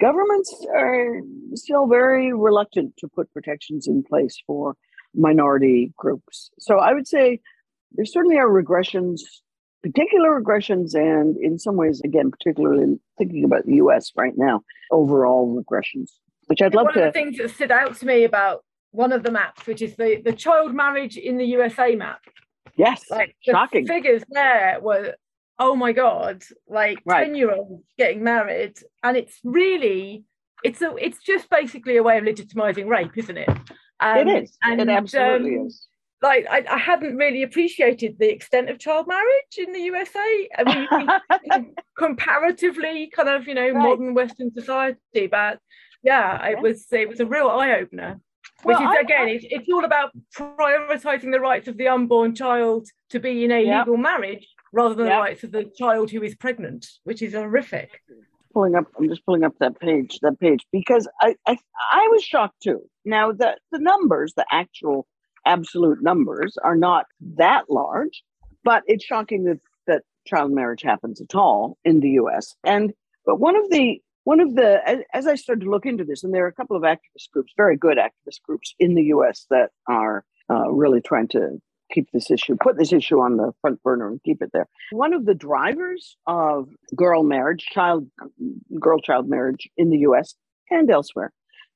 Governments 0.00 0.66
are 0.74 1.20
still 1.54 1.86
very 1.86 2.32
reluctant 2.32 2.96
to 2.98 3.08
put 3.08 3.32
protections 3.32 3.86
in 3.86 4.02
place 4.02 4.36
for 4.46 4.74
minority 5.14 5.92
groups. 5.96 6.50
So 6.58 6.78
I 6.78 6.92
would 6.92 7.06
say 7.06 7.40
there 7.92 8.04
certainly 8.04 8.38
are 8.38 8.48
regressions, 8.48 9.20
particular 9.82 10.40
regressions, 10.40 10.94
and 10.94 11.36
in 11.36 11.58
some 11.58 11.76
ways, 11.76 12.00
again, 12.04 12.30
particularly 12.30 12.98
thinking 13.18 13.44
about 13.44 13.66
the 13.66 13.74
US 13.76 14.12
right 14.16 14.32
now, 14.36 14.62
overall 14.90 15.62
regressions, 15.62 16.10
which 16.46 16.62
I'd 16.62 16.74
love 16.74 16.86
one 16.86 16.94
to. 16.94 17.00
One 17.00 17.08
of 17.08 17.14
the 17.14 17.20
things 17.20 17.36
that 17.38 17.50
stood 17.50 17.70
out 17.70 17.96
to 17.96 18.06
me 18.06 18.24
about 18.24 18.64
one 18.92 19.12
of 19.12 19.22
the 19.22 19.30
maps, 19.30 19.66
which 19.66 19.82
is 19.82 19.96
the, 19.96 20.20
the 20.24 20.32
child 20.32 20.74
marriage 20.74 21.16
in 21.16 21.36
the 21.38 21.44
USA 21.46 21.94
map. 21.94 22.20
Yes, 22.76 23.10
Like 23.10 23.36
the 23.46 23.52
shocking. 23.52 23.86
figures 23.86 24.22
there 24.30 24.78
were, 24.80 25.14
oh 25.58 25.76
my 25.76 25.92
god, 25.92 26.42
like 26.68 26.98
Right. 27.04 27.24
ten 27.24 27.34
year 27.34 27.52
olds 27.52 27.84
getting 27.98 28.22
married, 28.24 28.78
and 29.02 29.16
it's 29.16 29.38
really, 29.44 30.24
it's 30.64 30.80
a, 30.80 30.94
it's 30.96 31.18
just 31.22 31.50
basically 31.50 31.96
a 31.98 32.02
way 32.02 32.16
of 32.18 32.24
legitimizing 32.24 32.86
rape, 32.88 33.16
isn't 33.16 33.36
it? 33.36 33.48
Um, 34.02 34.28
it 34.28 34.42
is. 34.42 34.58
it 34.64 34.88
absolutely 34.88 35.56
um, 35.56 35.66
is. 35.66 35.86
Like 36.20 36.46
I, 36.50 36.64
I 36.70 36.78
hadn't 36.78 37.16
really 37.16 37.42
appreciated 37.42 38.16
the 38.18 38.30
extent 38.30 38.70
of 38.70 38.78
child 38.78 39.06
marriage 39.08 39.58
in 39.58 39.72
the 39.72 39.80
USA. 39.80 40.48
I 40.56 40.86
mean, 41.50 41.74
comparatively, 41.98 43.10
kind 43.14 43.28
of, 43.28 43.46
you 43.46 43.54
know, 43.54 43.72
modern 43.72 44.14
Western 44.14 44.52
society, 44.52 45.26
but 45.28 45.58
yeah, 46.02 46.44
it 46.46 46.60
was 46.60 46.86
it 46.92 47.08
was 47.08 47.20
a 47.20 47.26
real 47.26 47.48
eye 47.48 47.72
opener. 47.72 48.20
Which 48.62 48.76
Well, 48.78 48.92
is 48.92 48.96
I- 48.98 49.00
again, 49.00 49.28
it's, 49.28 49.44
it's 49.48 49.68
all 49.72 49.84
about 49.84 50.10
prioritizing 50.36 51.32
the 51.32 51.40
rights 51.40 51.66
of 51.68 51.76
the 51.76 51.88
unborn 51.88 52.34
child 52.34 52.88
to 53.10 53.18
be 53.18 53.44
in 53.44 53.50
a 53.50 53.64
legal 53.78 53.96
marriage 53.96 54.46
rather 54.72 54.94
than 54.94 55.06
the 55.06 55.12
rights 55.12 55.44
of 55.44 55.52
the 55.52 55.70
child 55.76 56.10
who 56.10 56.22
is 56.22 56.34
pregnant, 56.34 56.86
which 57.04 57.22
is 57.22 57.34
horrific. 57.34 58.00
Pulling 58.52 58.74
up 58.74 58.84
i'm 58.98 59.08
just 59.08 59.24
pulling 59.24 59.44
up 59.44 59.54
that 59.58 59.78
page 59.80 60.18
that 60.20 60.38
page 60.40 60.66
because 60.72 61.08
i 61.20 61.34
i, 61.46 61.56
I 61.92 62.08
was 62.10 62.22
shocked 62.22 62.62
too. 62.62 62.80
Now 63.04 63.32
the 63.32 63.56
the 63.70 63.78
numbers 63.78 64.34
the 64.34 64.46
actual 64.50 65.06
absolute 65.44 66.02
numbers 66.02 66.56
are 66.62 66.76
not 66.76 67.06
that 67.36 67.64
large 67.68 68.22
but 68.64 68.82
it's 68.86 69.04
shocking 69.04 69.44
that 69.44 69.60
that 69.86 70.02
child 70.26 70.52
marriage 70.52 70.82
happens 70.82 71.20
at 71.20 71.34
all 71.34 71.78
in 71.84 72.00
the 72.00 72.10
us 72.10 72.54
and 72.64 72.92
but 73.26 73.40
one 73.40 73.56
of 73.56 73.68
the 73.70 74.00
one 74.24 74.40
of 74.40 74.54
the 74.54 75.04
as, 75.12 75.26
i 75.26 75.34
started 75.34 75.64
to 75.64 75.70
look 75.70 75.84
into 75.84 76.04
this 76.04 76.22
and 76.22 76.32
there 76.32 76.44
are 76.44 76.48
a 76.48 76.52
couple 76.52 76.76
of 76.76 76.82
activist 76.82 77.30
groups 77.32 77.52
very 77.56 77.76
good 77.76 77.98
activist 77.98 78.40
groups 78.46 78.74
in 78.78 78.94
the 78.94 79.02
us 79.02 79.46
that 79.50 79.70
are 79.88 80.24
uh, 80.48 80.70
really 80.70 81.00
trying 81.00 81.28
to 81.28 81.60
keep 81.92 82.08
this 82.12 82.30
issue, 82.30 82.56
put 82.60 82.78
this 82.78 82.92
issue 82.92 83.20
on 83.20 83.36
the 83.36 83.52
front 83.60 83.82
burner 83.82 84.08
and 84.08 84.22
keep 84.22 84.42
it 84.42 84.50
there. 84.52 84.68
One 84.90 85.12
of 85.12 85.26
the 85.26 85.34
drivers 85.34 86.16
of 86.26 86.68
girl 86.96 87.22
marriage, 87.22 87.66
child, 87.72 88.08
girl 88.80 89.00
child 89.00 89.28
marriage 89.28 89.68
in 89.76 89.90
the 89.90 89.98
US 89.98 90.34
and 90.70 90.90
elsewhere 90.90 91.32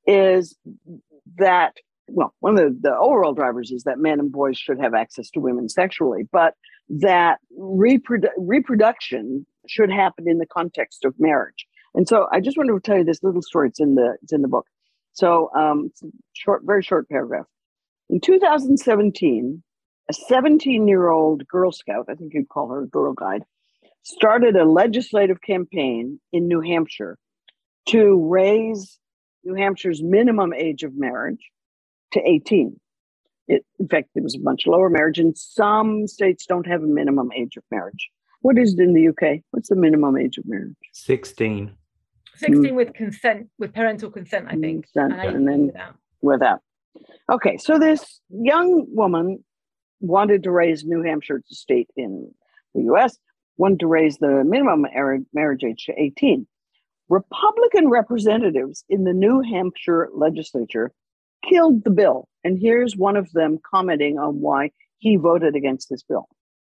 is 0.06 0.56
that, 1.38 1.74
well, 2.08 2.34
one 2.40 2.58
of 2.58 2.64
the, 2.64 2.88
the 2.88 2.96
overall 2.96 3.34
drivers 3.34 3.70
is 3.70 3.84
that 3.84 3.98
men 3.98 4.20
and 4.20 4.32
boys 4.32 4.56
should 4.56 4.80
have 4.80 4.94
access 4.94 5.30
to 5.30 5.40
women 5.40 5.68
sexually, 5.68 6.22
but 6.32 6.54
that 6.88 7.38
reprodu- 7.58 8.30
reproduction 8.36 9.46
should 9.68 9.90
happen 9.90 10.28
in 10.28 10.38
the 10.38 10.46
context 10.46 11.04
of 11.04 11.14
marriage. 11.18 11.66
And 11.94 12.06
so 12.06 12.26
I 12.32 12.40
just 12.40 12.56
wanted 12.56 12.72
to 12.72 12.80
tell 12.80 12.98
you 12.98 13.04
this 13.04 13.22
little 13.22 13.42
story. 13.42 13.68
It's 13.68 13.80
in 13.80 13.94
the, 13.94 14.16
it's 14.22 14.32
in 14.32 14.42
the 14.42 14.48
book. 14.48 14.66
So 15.12 15.50
um, 15.56 15.90
short, 16.34 16.62
very 16.64 16.82
short 16.82 17.08
paragraph. 17.08 17.46
In 18.08 18.20
2017, 18.20 19.62
a 20.08 20.12
17 20.12 20.86
year 20.86 21.08
old 21.08 21.46
Girl 21.48 21.72
Scout, 21.72 22.06
I 22.08 22.14
think 22.14 22.34
you'd 22.34 22.48
call 22.48 22.68
her 22.68 22.82
a 22.82 22.86
Girl 22.86 23.12
Guide, 23.12 23.44
started 24.02 24.56
a 24.56 24.64
legislative 24.64 25.40
campaign 25.42 26.20
in 26.32 26.48
New 26.48 26.60
Hampshire 26.60 27.18
to 27.86 28.28
raise 28.28 28.98
New 29.44 29.54
Hampshire's 29.54 30.02
minimum 30.02 30.52
age 30.52 30.82
of 30.82 30.96
marriage 30.96 31.50
to 32.12 32.20
18. 32.20 32.78
It, 33.48 33.64
in 33.78 33.88
fact, 33.88 34.10
it 34.14 34.22
was 34.22 34.34
a 34.34 34.40
much 34.40 34.66
lower 34.66 34.90
marriage, 34.90 35.18
and 35.18 35.36
some 35.36 36.06
states 36.08 36.46
don't 36.46 36.66
have 36.66 36.82
a 36.82 36.86
minimum 36.86 37.30
age 37.32 37.56
of 37.56 37.62
marriage. 37.70 38.10
What 38.40 38.58
is 38.58 38.74
it 38.74 38.80
in 38.80 38.92
the 38.92 39.08
UK? 39.08 39.40
What's 39.52 39.68
the 39.68 39.76
minimum 39.76 40.16
age 40.16 40.36
of 40.38 40.46
marriage? 40.46 40.74
16. 40.92 41.72
16 42.36 42.74
with 42.74 42.92
consent, 42.92 43.48
with 43.58 43.72
parental 43.72 44.10
consent, 44.10 44.46
I 44.48 44.56
think. 44.56 44.84
Consent, 44.92 45.12
and 45.12 45.36
and 45.36 45.48
then 45.48 45.66
without. 45.66 45.94
without. 46.20 46.60
Okay, 47.30 47.56
so 47.56 47.78
this 47.78 48.20
young 48.28 48.86
woman 48.88 49.44
wanted 50.00 50.42
to 50.42 50.50
raise 50.50 50.84
New 50.84 51.02
Hampshire 51.02 51.38
to 51.38 51.54
state 51.54 51.88
in 51.96 52.30
the 52.74 52.82
US, 52.94 53.18
wanted 53.56 53.80
to 53.80 53.86
raise 53.86 54.18
the 54.18 54.44
minimum 54.44 54.86
marriage 55.32 55.64
age 55.64 55.84
to 55.86 56.00
18. 56.00 56.46
Republican 57.08 57.88
representatives 57.88 58.84
in 58.88 59.04
the 59.04 59.12
New 59.12 59.40
Hampshire 59.40 60.08
legislature 60.12 60.92
killed 61.48 61.84
the 61.84 61.90
bill. 61.90 62.28
And 62.42 62.58
here's 62.60 62.96
one 62.96 63.16
of 63.16 63.30
them 63.32 63.58
commenting 63.68 64.18
on 64.18 64.40
why 64.40 64.70
he 64.98 65.16
voted 65.16 65.54
against 65.54 65.88
this 65.88 66.02
bill. 66.02 66.28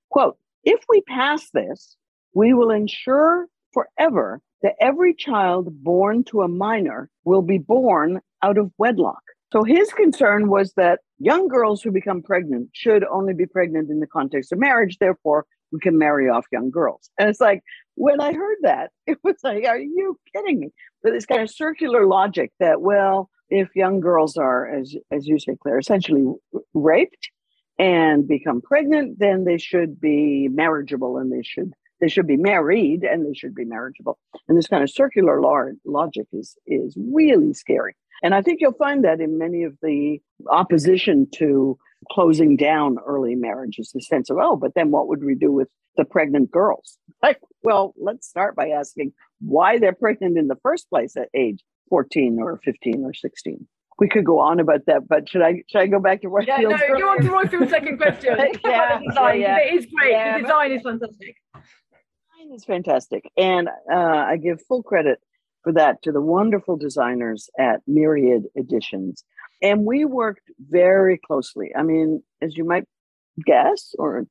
Quote, 0.10 0.38
if 0.63 0.84
we 0.88 1.01
pass 1.01 1.49
this, 1.51 1.95
we 2.34 2.53
will 2.53 2.71
ensure 2.71 3.47
forever 3.73 4.41
that 4.62 4.75
every 4.79 5.13
child 5.13 5.84
born 5.84 6.23
to 6.25 6.41
a 6.41 6.47
minor 6.47 7.10
will 7.23 7.41
be 7.41 7.58
born 7.58 8.19
out 8.43 8.58
of 8.58 8.71
wedlock. 8.77 9.21
So 9.51 9.63
his 9.63 9.91
concern 9.91 10.49
was 10.49 10.73
that 10.73 10.99
young 11.17 11.47
girls 11.47 11.81
who 11.81 11.91
become 11.91 12.21
pregnant 12.21 12.69
should 12.73 13.03
only 13.03 13.33
be 13.33 13.45
pregnant 13.45 13.89
in 13.89 13.99
the 13.99 14.07
context 14.07 14.51
of 14.51 14.59
marriage. 14.59 14.97
Therefore, 14.99 15.45
we 15.71 15.79
can 15.79 15.97
marry 15.97 16.29
off 16.29 16.45
young 16.51 16.69
girls. 16.69 17.09
And 17.19 17.29
it's 17.29 17.41
like, 17.41 17.63
when 17.95 18.21
I 18.21 18.33
heard 18.33 18.57
that, 18.62 18.91
it 19.07 19.17
was 19.23 19.38
like, 19.43 19.65
are 19.65 19.79
you 19.79 20.19
kidding 20.35 20.59
me? 20.59 20.69
But 21.03 21.13
this 21.13 21.25
kind 21.25 21.41
of 21.41 21.49
circular 21.49 22.05
logic 22.05 22.51
that, 22.59 22.81
well, 22.81 23.29
if 23.49 23.69
young 23.75 23.99
girls 23.99 24.38
are, 24.38 24.67
as, 24.69 24.95
as 25.12 25.27
you 25.27 25.39
say, 25.39 25.55
Claire, 25.62 25.79
essentially 25.79 26.31
raped 26.73 27.29
and 27.79 28.27
become 28.27 28.62
pregnant, 28.62 29.17
then 29.17 29.45
they 29.45 29.57
should 29.57 29.99
be 29.99 30.47
marriageable 30.49 31.17
and 31.17 31.31
they 31.31 31.43
should 31.43 31.73
they 32.01 32.07
should 32.07 32.27
be 32.27 32.38
married 32.38 33.03
and 33.03 33.25
they 33.25 33.33
should 33.33 33.53
be 33.53 33.65
marriageable. 33.65 34.17
And 34.47 34.57
this 34.57 34.67
kind 34.67 34.83
of 34.83 34.89
circular 34.89 35.41
logic 35.85 36.27
is 36.31 36.55
is 36.65 36.95
really 36.97 37.53
scary. 37.53 37.95
And 38.21 38.34
I 38.36 38.41
think 38.41 38.60
you'll 38.62 38.73
find 38.73 39.03
that 39.05 39.21
in 39.21 39.38
many 39.38 39.63
of 39.63 39.77
the 39.82 40.19
opposition 40.49 41.27
to 41.36 41.77
closing 42.12 42.55
down 42.58 42.97
early 43.05 43.36
marriages, 43.36 43.91
the 43.93 44.01
sense 44.01 44.29
of, 44.29 44.38
oh, 44.39 44.55
but 44.55 44.73
then 44.75 44.91
what 44.91 45.08
would 45.08 45.23
we 45.23 45.36
do 45.36 45.51
with 45.51 45.67
the 45.97 46.05
pregnant 46.05 46.51
girls? 46.51 46.97
Like, 47.21 47.41
well, 47.63 47.93
let's 47.97 48.25
start 48.29 48.55
by 48.55 48.69
asking 48.69 49.12
why 49.41 49.77
they're 49.77 49.91
pregnant 49.93 50.38
in 50.38 50.47
the 50.47 50.55
first 50.63 50.89
place 50.89 51.17
at 51.17 51.27
age 51.34 51.62
14 51.89 52.39
or 52.41 52.58
15 52.63 53.03
or 53.03 53.13
16 53.13 53.67
we 53.99 54.08
could 54.08 54.25
go 54.25 54.39
on 54.39 54.60
about 54.60 54.86
that, 54.86 55.08
but 55.08 55.27
should 55.29 55.41
I 55.41 55.62
should 55.69 55.82
I 55.82 55.88
go 55.88 55.99
back 55.99 56.21
to 56.21 56.29
Roy 56.29 56.43
Yeah, 56.47 56.58
no, 56.58 56.71
first? 56.71 56.84
go 56.88 57.10
on 57.10 57.21
to 57.21 57.29
Royfield's 57.29 57.69
second 57.69 57.97
question. 57.97 58.38
yeah, 58.65 58.99
design, 59.05 59.41
yeah, 59.41 59.58
It 59.60 59.73
is 59.73 59.88
great. 59.93 60.12
yeah, 60.12 60.38
the 60.38 60.43
but- 60.43 60.47
design 60.47 60.71
is 60.71 60.82
fantastic. 60.82 61.36
design 61.53 62.55
is 62.55 62.65
fantastic. 62.65 63.32
And 63.38 63.67
uh, 63.91 63.95
I 63.95 64.38
give 64.38 64.62
full 64.65 64.84
credit 64.84 65.19
for 65.63 65.73
that 65.73 66.01
to 66.03 66.11
the 66.11 66.21
wonderful 66.21 66.77
designers 66.77 67.49
at 67.59 67.81
Myriad 67.87 68.43
Editions. 68.55 69.23
And 69.61 69.85
we 69.85 70.05
worked 70.05 70.49
very 70.59 71.17
closely. 71.17 71.71
I 71.75 71.83
mean, 71.83 72.23
as 72.41 72.55
you 72.55 72.63
might 72.63 72.85
guess 73.45 73.93
or 73.97 74.25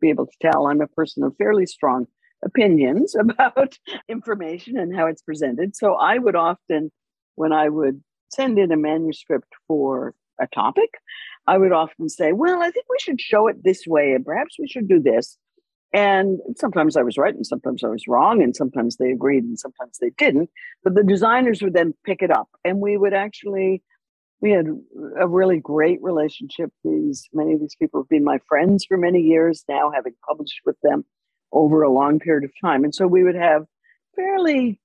be 0.00 0.10
able 0.10 0.26
to 0.26 0.36
tell, 0.40 0.66
I'm 0.66 0.80
a 0.80 0.88
person 0.88 1.22
of 1.22 1.36
fairly 1.36 1.66
strong 1.66 2.06
opinions 2.44 3.14
about 3.18 3.78
information 4.08 4.76
and 4.78 4.94
how 4.94 5.06
it's 5.06 5.22
presented. 5.22 5.76
So 5.76 5.94
I 5.94 6.18
would 6.18 6.36
often, 6.36 6.90
when 7.36 7.52
I 7.52 7.68
would 7.68 8.02
send 8.30 8.58
in 8.58 8.72
a 8.72 8.76
manuscript 8.76 9.48
for 9.68 10.14
a 10.40 10.46
topic, 10.48 10.90
I 11.46 11.58
would 11.58 11.72
often 11.72 12.08
say, 12.08 12.32
Well, 12.32 12.62
I 12.62 12.70
think 12.70 12.86
we 12.88 12.96
should 13.00 13.20
show 13.20 13.48
it 13.48 13.62
this 13.62 13.86
way, 13.86 14.12
and 14.12 14.24
perhaps 14.24 14.56
we 14.58 14.68
should 14.68 14.88
do 14.88 15.00
this. 15.00 15.36
And 15.92 16.40
sometimes 16.56 16.96
I 16.96 17.02
was 17.02 17.18
right, 17.18 17.34
and 17.34 17.46
sometimes 17.46 17.84
I 17.84 17.88
was 17.88 18.08
wrong, 18.08 18.42
and 18.42 18.56
sometimes 18.56 18.96
they 18.96 19.10
agreed, 19.10 19.44
and 19.44 19.58
sometimes 19.58 19.98
they 19.98 20.10
didn't. 20.16 20.48
But 20.82 20.94
the 20.94 21.04
designers 21.04 21.60
would 21.62 21.74
then 21.74 21.94
pick 22.04 22.22
it 22.22 22.30
up, 22.30 22.48
and 22.64 22.80
we 22.80 22.96
would 22.96 23.12
actually, 23.12 23.82
we 24.40 24.52
had 24.52 24.66
a 25.20 25.28
really 25.28 25.58
great 25.58 26.02
relationship. 26.02 26.70
These 26.82 27.28
many 27.34 27.52
of 27.52 27.60
these 27.60 27.76
people 27.78 28.00
have 28.00 28.08
been 28.08 28.24
my 28.24 28.38
friends 28.48 28.86
for 28.86 28.96
many 28.96 29.20
years 29.20 29.64
now, 29.68 29.90
having 29.94 30.14
published 30.26 30.60
with 30.64 30.76
them 30.82 31.04
over 31.52 31.82
a 31.82 31.92
long 31.92 32.18
period 32.18 32.44
of 32.44 32.52
time, 32.64 32.84
and 32.84 32.94
so 32.94 33.06
we 33.06 33.22
would 33.22 33.34
have 33.34 33.66
fairly 34.16 34.80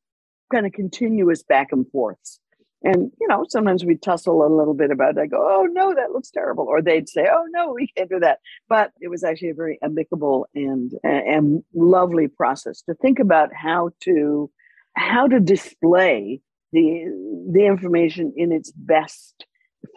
kind 0.52 0.65
of 0.65 0.74
continuous 0.74 1.41
back 1.41 1.72
and 1.72 1.86
forths. 1.89 2.39
And 2.84 3.12
you 3.20 3.28
know, 3.28 3.46
sometimes 3.50 3.84
we 3.84 3.96
tussle 3.96 4.46
a 4.46 4.56
little 4.56 4.76
bit 4.76 4.92
about. 4.92 5.18
I 5.18 5.26
go, 5.26 5.38
"Oh 5.40 5.68
no, 5.72 5.96
that 5.96 6.12
looks 6.12 6.30
terrible," 6.30 6.66
or 6.66 6.82
they'd 6.82 7.10
say, 7.10 7.28
"Oh 7.30 7.46
no, 7.50 7.74
we 7.74 7.88
can't 7.88 8.10
do 8.10 8.20
that." 8.20 8.40
But 8.70 8.92
it 9.02 9.08
was 9.10 9.24
actually 9.24 9.50
a 9.50 9.56
very 9.56 9.80
amicable 9.82 10.48
and 10.54 10.92
and 11.04 11.63
lovely 11.74 12.28
process 12.28 12.82
to 12.84 12.94
think 12.96 13.20
about 13.20 13.50
how 13.54 13.90
to 14.02 14.52
how 14.96 15.28
to 15.28 15.40
display 15.40 16.42
the 16.72 17.06
the 17.52 17.66
information 17.66 18.34
in 18.36 18.52
its 18.52 18.72
best 18.72 19.46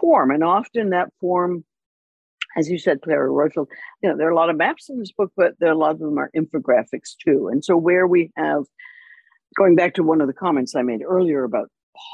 form. 0.01 0.31
And 0.31 0.43
often 0.43 0.91
that 0.91 1.09
form, 1.21 1.65
as 2.57 2.71
you 2.71 2.79
said, 2.79 3.03
Clara 3.03 3.29
Royfield, 3.29 3.67
you 4.03 4.09
know, 4.09 4.17
there 4.17 4.29
are 4.29 4.33
a 4.33 4.37
lot 4.37 4.51
of 4.51 4.57
maps 4.57 4.89
in 4.89 4.99
this 4.99 5.13
book, 5.13 5.33
but 5.37 5.53
there 5.61 5.69
are 5.69 5.73
a 5.73 5.79
lot 5.79 5.93
of 5.93 5.99
them 5.99 6.19
are 6.19 6.31
infographics 6.37 7.15
too. 7.23 7.49
And 7.49 7.65
so 7.65 7.77
where 7.77 8.07
we 8.07 8.31
have 8.37 8.65
going 9.57 9.75
back 9.75 9.95
to 9.95 10.03
one 10.03 10.21
of 10.21 10.29
the 10.29 10.33
comments 10.33 10.75
I 10.75 10.83
made 10.83 11.03
earlier 11.03 11.45
about 11.45 11.69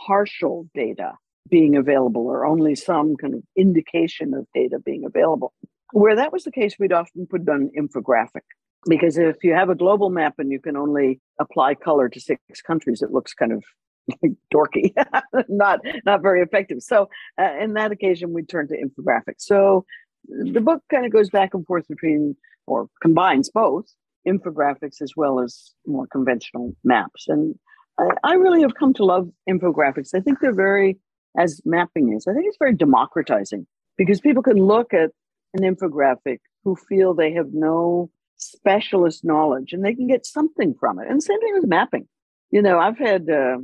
partial 0.07 0.69
data 0.75 1.13
being 1.49 1.77
available 1.77 2.27
or 2.27 2.45
only 2.45 2.75
some 2.75 3.17
kind 3.17 3.35
of 3.35 3.43
indication 3.57 4.35
of 4.35 4.47
data 4.55 4.79
being 4.85 5.05
available. 5.05 5.53
Where 5.93 6.17
that 6.17 6.33
was 6.33 6.45
the 6.45 6.51
case, 6.51 6.75
we'd 6.79 6.93
often 6.93 7.27
put 7.27 7.49
on 7.49 7.71
infographic 7.79 8.43
because 8.89 9.19
if 9.19 9.37
you 9.43 9.55
have 9.55 9.71
a 9.71 9.75
global 9.75 10.11
map 10.11 10.35
and 10.39 10.51
you 10.51 10.61
can 10.61 10.77
only 10.77 11.21
apply 11.41 11.75
color 11.75 12.09
to 12.09 12.21
six 12.21 12.41
countries, 12.67 13.03
it 13.03 13.13
looks 13.13 13.35
kind 13.35 13.53
of 13.53 13.65
dorky, 14.55 14.93
not 15.49 15.81
not 16.05 16.23
very 16.23 16.43
effective. 16.43 16.79
So, 16.81 17.09
uh, 17.41 17.55
in 17.61 17.75
that 17.75 17.93
occasion, 17.93 18.33
we 18.33 18.43
turn 18.43 18.69
to 18.69 18.75
infographics. 18.75 19.41
So, 19.41 19.85
the 20.29 20.61
book 20.61 20.83
kind 20.91 21.05
of 21.05 21.13
goes 21.13 21.31
back 21.31 21.55
and 21.55 21.67
forth 21.67 21.89
between, 21.89 22.37
or 22.67 22.89
combines 23.03 23.51
both 23.51 23.87
infographics 24.27 25.01
as 25.01 25.13
well 25.17 25.41
as 25.41 25.73
more 25.87 26.07
conventional 26.07 26.75
maps. 26.85 27.27
And 27.29 27.57
I, 27.99 28.09
I 28.25 28.35
really 28.35 28.63
have 28.63 28.75
come 28.75 28.93
to 28.95 29.05
love 29.05 29.29
infographics. 29.49 30.15
I 30.15 30.21
think 30.21 30.41
they're 30.41 30.55
very, 30.55 30.99
as 31.39 31.61
mapping 31.65 32.13
is, 32.15 32.27
I 32.27 32.33
think 32.33 32.47
it's 32.47 32.59
very 32.59 32.75
democratizing 32.75 33.67
because 33.97 34.21
people 34.21 34.43
can 34.43 34.57
look 34.57 34.93
at 34.93 35.11
an 35.55 35.63
infographic 35.63 36.39
who 36.65 36.77
feel 36.77 37.15
they 37.15 37.33
have 37.33 37.49
no 37.53 38.11
specialist 38.37 39.25
knowledge 39.25 39.73
and 39.73 39.85
they 39.85 39.95
can 39.95 40.07
get 40.07 40.27
something 40.27 40.75
from 40.79 40.99
it. 40.99 41.09
And 41.09 41.23
same 41.23 41.41
thing 41.41 41.55
with 41.55 41.69
mapping. 41.69 42.07
You 42.51 42.63
know, 42.63 42.79
I've 42.79 42.99
had 42.99 43.29
uh, 43.31 43.59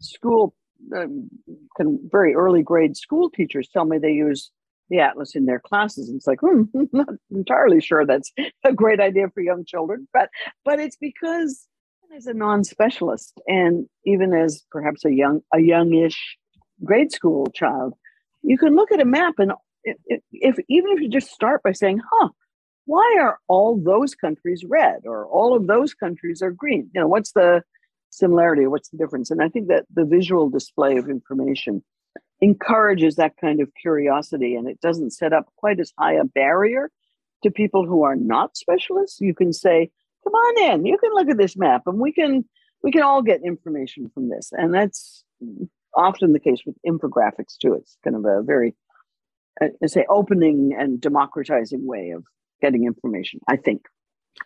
school, 0.00 0.54
um, 0.94 1.28
very 1.78 2.34
early 2.34 2.62
grade 2.62 2.96
school 2.96 3.30
teachers 3.30 3.68
tell 3.72 3.84
me 3.84 3.98
they 3.98 4.12
use 4.12 4.50
the 4.90 4.98
atlas 4.98 5.34
in 5.34 5.46
their 5.46 5.60
classes 5.60 6.08
and 6.08 6.16
it's 6.16 6.26
like 6.26 6.40
hmm, 6.40 6.62
I'm 6.74 6.88
not 6.92 7.08
entirely 7.30 7.80
sure 7.80 8.04
that's 8.04 8.30
a 8.64 8.72
great 8.72 9.00
idea 9.00 9.30
for 9.32 9.40
young 9.40 9.64
children 9.64 10.06
but 10.12 10.28
but 10.62 10.78
it's 10.78 10.96
because 10.96 11.66
as 12.14 12.26
a 12.26 12.34
non-specialist 12.34 13.40
and 13.48 13.86
even 14.04 14.32
as 14.32 14.64
perhaps 14.70 15.04
a 15.04 15.12
young 15.12 15.40
a 15.52 15.60
youngish 15.60 16.36
grade 16.84 17.10
school 17.10 17.46
child 17.54 17.94
you 18.42 18.56
can 18.56 18.76
look 18.76 18.92
at 18.92 19.00
a 19.00 19.04
map 19.04 19.34
and 19.38 19.52
if, 19.82 20.20
if 20.32 20.56
even 20.68 20.92
if 20.92 21.00
you 21.00 21.08
just 21.08 21.30
start 21.30 21.62
by 21.62 21.72
saying 21.72 22.00
huh 22.12 22.28
why 22.86 23.16
are 23.20 23.38
all 23.48 23.80
those 23.82 24.14
countries 24.14 24.64
red 24.68 25.00
or 25.06 25.26
all 25.26 25.56
of 25.56 25.66
those 25.66 25.94
countries 25.94 26.42
are 26.42 26.50
green? 26.50 26.90
You 26.94 27.00
know 27.00 27.08
what's 27.08 27.32
the 27.32 27.62
similarity 28.10 28.64
or 28.64 28.70
what's 28.70 28.90
the 28.90 28.98
difference? 28.98 29.30
And 29.30 29.42
i 29.42 29.48
think 29.48 29.68
that 29.68 29.84
the 29.92 30.04
visual 30.04 30.48
display 30.50 30.96
of 30.96 31.08
information 31.08 31.82
encourages 32.40 33.16
that 33.16 33.36
kind 33.40 33.60
of 33.60 33.70
curiosity 33.80 34.54
and 34.54 34.68
it 34.68 34.80
doesn't 34.80 35.12
set 35.12 35.32
up 35.32 35.46
quite 35.56 35.80
as 35.80 35.92
high 35.98 36.14
a 36.14 36.24
barrier 36.24 36.90
to 37.42 37.50
people 37.50 37.86
who 37.86 38.02
are 38.02 38.16
not 38.16 38.56
specialists. 38.56 39.20
You 39.20 39.34
can 39.34 39.52
say 39.52 39.90
come 40.24 40.32
on 40.32 40.72
in. 40.72 40.86
You 40.86 40.98
can 40.98 41.12
look 41.14 41.28
at 41.28 41.38
this 41.38 41.56
map 41.56 41.82
and 41.86 41.98
we 41.98 42.12
can 42.12 42.44
we 42.82 42.90
can 42.90 43.02
all 43.02 43.22
get 43.22 43.40
information 43.44 44.10
from 44.12 44.28
this. 44.28 44.50
And 44.52 44.74
that's 44.74 45.24
often 45.96 46.32
the 46.32 46.40
case 46.40 46.62
with 46.66 46.76
infographics 46.86 47.56
too. 47.60 47.74
It's 47.74 47.96
kind 48.02 48.16
of 48.16 48.24
a 48.24 48.42
very 48.42 48.74
uh, 49.62 49.68
I 49.82 49.86
say 49.86 50.04
opening 50.08 50.74
and 50.78 51.00
democratizing 51.00 51.86
way 51.86 52.10
of 52.10 52.24
getting 52.62 52.84
information 52.84 53.40
i 53.48 53.56
think. 53.56 53.82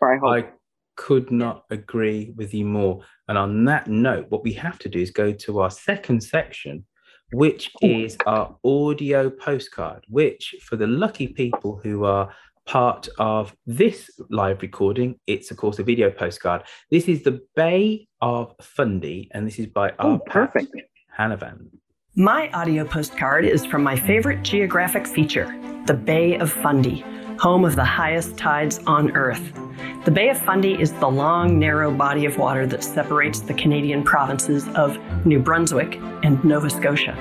Or 0.01 0.13
i 0.13 0.19
hope. 0.19 0.45
I 0.45 0.51
could 0.99 1.31
not 1.31 1.65
agree 1.71 2.35
with 2.37 2.53
you 2.53 2.65
more. 2.65 3.01
And 3.29 3.39
on 3.39 3.65
that 3.67 3.87
note, 3.87 4.27
what 4.31 4.43
we 4.43 4.53
have 4.55 4.79
to 4.81 4.89
do 4.89 4.99
is 4.99 5.11
go 5.11 5.33
to 5.33 5.61
our 5.61 5.71
second 5.71 6.23
section, 6.23 6.85
which 7.31 7.71
is 7.81 8.17
our 8.27 8.57
audio 8.65 9.31
postcard, 9.31 10.05
which 10.09 10.57
for 10.61 10.77
the 10.77 10.89
lucky 10.89 11.29
people 11.29 11.81
who 11.83 12.05
are 12.05 12.35
part 12.69 13.09
of 13.19 13.57
this 13.67 14.11
live 14.29 14.61
recording, 14.61 15.19
it's 15.27 15.51
of 15.51 15.57
course 15.57 15.79
a 15.79 15.83
video 15.83 16.11
postcard. 16.11 16.63
This 16.91 17.09
is 17.09 17.23
the 17.23 17.41
Bay 17.57 18.07
of 18.21 18.55
Fundy, 18.61 19.29
and 19.33 19.47
this 19.47 19.59
is 19.59 19.67
by 19.67 19.91
our 19.99 20.17
oh, 20.17 20.19
perfect 20.27 20.71
Hanavan. 21.19 21.71
My 22.15 22.51
audio 22.51 22.85
postcard 22.85 23.47
is 23.47 23.65
from 23.65 23.83
my 23.83 23.97
favorite 23.97 24.43
geographic 24.43 25.07
feature, 25.07 25.47
the 25.87 25.95
Bay 25.95 26.37
of 26.37 26.53
Fundy, 26.53 27.05
home 27.39 27.65
of 27.65 27.75
the 27.75 27.85
highest 27.85 28.37
tides 28.37 28.81
on 28.87 29.17
Earth. 29.17 29.53
The 30.05 30.11
Bay 30.11 30.29
of 30.29 30.39
Fundy 30.39 30.79
is 30.79 30.93
the 30.93 31.09
long, 31.09 31.59
narrow 31.59 31.91
body 31.91 32.27
of 32.27 32.37
water 32.37 32.67
that 32.67 32.85
separates 32.85 33.41
the 33.41 33.55
Canadian 33.55 34.03
provinces 34.03 34.69
of 34.75 34.99
New 35.25 35.39
Brunswick 35.39 35.97
and 36.23 36.43
Nova 36.45 36.69
Scotia. 36.69 37.17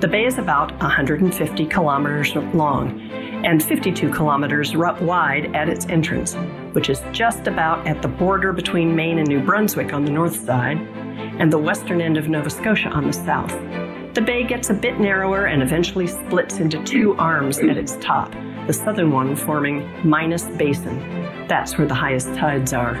The 0.00 0.08
bay 0.08 0.24
is 0.24 0.36
about 0.36 0.72
150 0.80 1.66
kilometers 1.66 2.34
long 2.34 3.00
and 3.44 3.62
52 3.62 4.10
kilometers 4.10 4.76
wide 4.76 5.54
at 5.54 5.68
its 5.68 5.86
entrance, 5.86 6.34
which 6.72 6.88
is 6.88 7.02
just 7.12 7.46
about 7.46 7.86
at 7.86 8.02
the 8.02 8.08
border 8.08 8.52
between 8.52 8.94
Maine 8.94 9.18
and 9.18 9.28
New 9.28 9.40
Brunswick 9.40 9.92
on 9.92 10.04
the 10.04 10.10
north 10.10 10.36
side 10.44 10.78
and 11.38 11.52
the 11.52 11.58
western 11.58 12.00
end 12.00 12.16
of 12.16 12.28
Nova 12.28 12.50
Scotia 12.50 12.88
on 12.88 13.06
the 13.06 13.12
south. 13.12 13.52
The 14.14 14.20
bay 14.20 14.44
gets 14.44 14.70
a 14.70 14.74
bit 14.74 15.00
narrower 15.00 15.46
and 15.46 15.62
eventually 15.62 16.06
splits 16.06 16.58
into 16.58 16.82
two 16.84 17.14
arms 17.14 17.58
at 17.58 17.76
its 17.76 17.96
top, 17.96 18.32
the 18.66 18.72
southern 18.72 19.10
one 19.10 19.34
forming 19.34 19.88
Minas 20.08 20.44
Basin. 20.56 20.98
That's 21.48 21.78
where 21.78 21.86
the 21.86 21.94
highest 21.94 22.28
tides 22.34 22.72
are. 22.72 22.94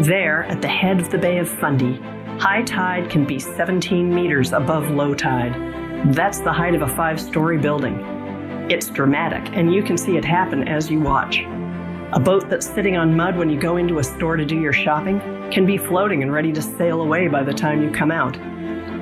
There, 0.00 0.44
at 0.44 0.60
the 0.60 0.68
head 0.68 1.00
of 1.00 1.10
the 1.10 1.18
Bay 1.18 1.38
of 1.38 1.48
Fundy, 1.48 1.96
high 2.38 2.62
tide 2.62 3.08
can 3.08 3.24
be 3.24 3.38
17 3.38 4.14
meters 4.14 4.52
above 4.52 4.90
low 4.90 5.14
tide. 5.14 5.54
That's 6.14 6.40
the 6.40 6.52
height 6.52 6.74
of 6.74 6.82
a 6.82 6.88
five 6.88 7.18
story 7.20 7.56
building. 7.56 8.13
It's 8.70 8.88
dramatic, 8.88 9.54
and 9.54 9.74
you 9.74 9.82
can 9.82 9.98
see 9.98 10.16
it 10.16 10.24
happen 10.24 10.66
as 10.66 10.90
you 10.90 10.98
watch. 10.98 11.42
A 12.14 12.18
boat 12.18 12.48
that's 12.48 12.66
sitting 12.66 12.96
on 12.96 13.14
mud 13.14 13.36
when 13.36 13.50
you 13.50 13.60
go 13.60 13.76
into 13.76 13.98
a 13.98 14.04
store 14.04 14.36
to 14.36 14.44
do 14.46 14.58
your 14.58 14.72
shopping 14.72 15.20
can 15.50 15.66
be 15.66 15.76
floating 15.76 16.22
and 16.22 16.32
ready 16.32 16.50
to 16.52 16.62
sail 16.62 17.02
away 17.02 17.28
by 17.28 17.42
the 17.42 17.52
time 17.52 17.82
you 17.82 17.90
come 17.90 18.10
out. 18.10 18.38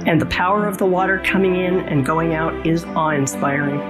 And 0.05 0.21
the 0.21 0.27
power 0.27 0.67
of 0.67 0.79
the 0.79 0.87
water 0.87 1.23
coming 1.25 1.55
in 1.55 1.79
and 1.81 2.05
going 2.05 2.35
out 2.35 2.67
is 2.67 2.85
awe 2.87 3.11
inspiring. 3.11 3.81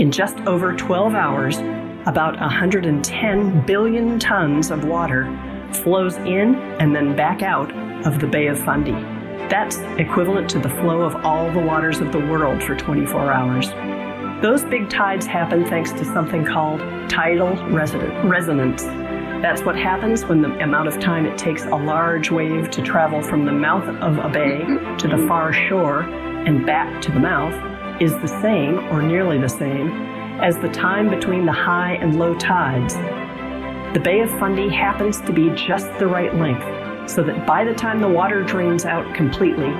In 0.00 0.10
just 0.10 0.38
over 0.40 0.74
12 0.74 1.14
hours, 1.14 1.58
about 2.06 2.40
110 2.40 3.64
billion 3.64 4.18
tons 4.18 4.72
of 4.72 4.84
water 4.84 5.24
flows 5.72 6.16
in 6.16 6.56
and 6.80 6.96
then 6.96 7.14
back 7.14 7.42
out 7.42 7.70
of 8.04 8.18
the 8.18 8.26
Bay 8.26 8.48
of 8.48 8.58
Fundy. 8.58 8.92
That's 9.48 9.76
equivalent 10.00 10.50
to 10.50 10.58
the 10.58 10.68
flow 10.68 11.02
of 11.02 11.14
all 11.24 11.52
the 11.52 11.60
waters 11.60 12.00
of 12.00 12.10
the 12.10 12.18
world 12.18 12.60
for 12.60 12.74
24 12.74 13.32
hours. 13.32 13.70
Those 14.46 14.64
big 14.64 14.88
tides 14.88 15.26
happen 15.26 15.64
thanks 15.64 15.90
to 15.90 16.04
something 16.04 16.44
called 16.44 16.78
tidal 17.10 17.56
resonance. 17.72 18.84
That's 19.42 19.62
what 19.62 19.74
happens 19.74 20.24
when 20.24 20.40
the 20.40 20.56
amount 20.62 20.86
of 20.86 21.00
time 21.00 21.26
it 21.26 21.36
takes 21.36 21.64
a 21.64 21.74
large 21.74 22.30
wave 22.30 22.70
to 22.70 22.80
travel 22.80 23.22
from 23.22 23.44
the 23.44 23.50
mouth 23.50 23.88
of 24.00 24.18
a 24.24 24.28
bay 24.28 24.60
to 24.98 25.08
the 25.08 25.26
far 25.26 25.52
shore 25.52 26.02
and 26.02 26.64
back 26.64 27.02
to 27.02 27.10
the 27.10 27.18
mouth 27.18 28.00
is 28.00 28.12
the 28.18 28.28
same, 28.28 28.78
or 28.92 29.02
nearly 29.02 29.36
the 29.36 29.48
same, 29.48 29.90
as 30.40 30.56
the 30.58 30.68
time 30.68 31.10
between 31.10 31.44
the 31.44 31.50
high 31.50 31.94
and 31.94 32.16
low 32.16 32.32
tides. 32.36 32.94
The 33.94 34.00
Bay 34.00 34.20
of 34.20 34.30
Fundy 34.38 34.68
happens 34.68 35.20
to 35.22 35.32
be 35.32 35.50
just 35.56 35.92
the 35.98 36.06
right 36.06 36.32
length, 36.36 36.62
so 37.06 37.22
that 37.22 37.46
by 37.46 37.64
the 37.64 37.74
time 37.74 38.00
the 38.00 38.08
water 38.08 38.42
drains 38.42 38.84
out 38.84 39.14
completely, 39.14 39.70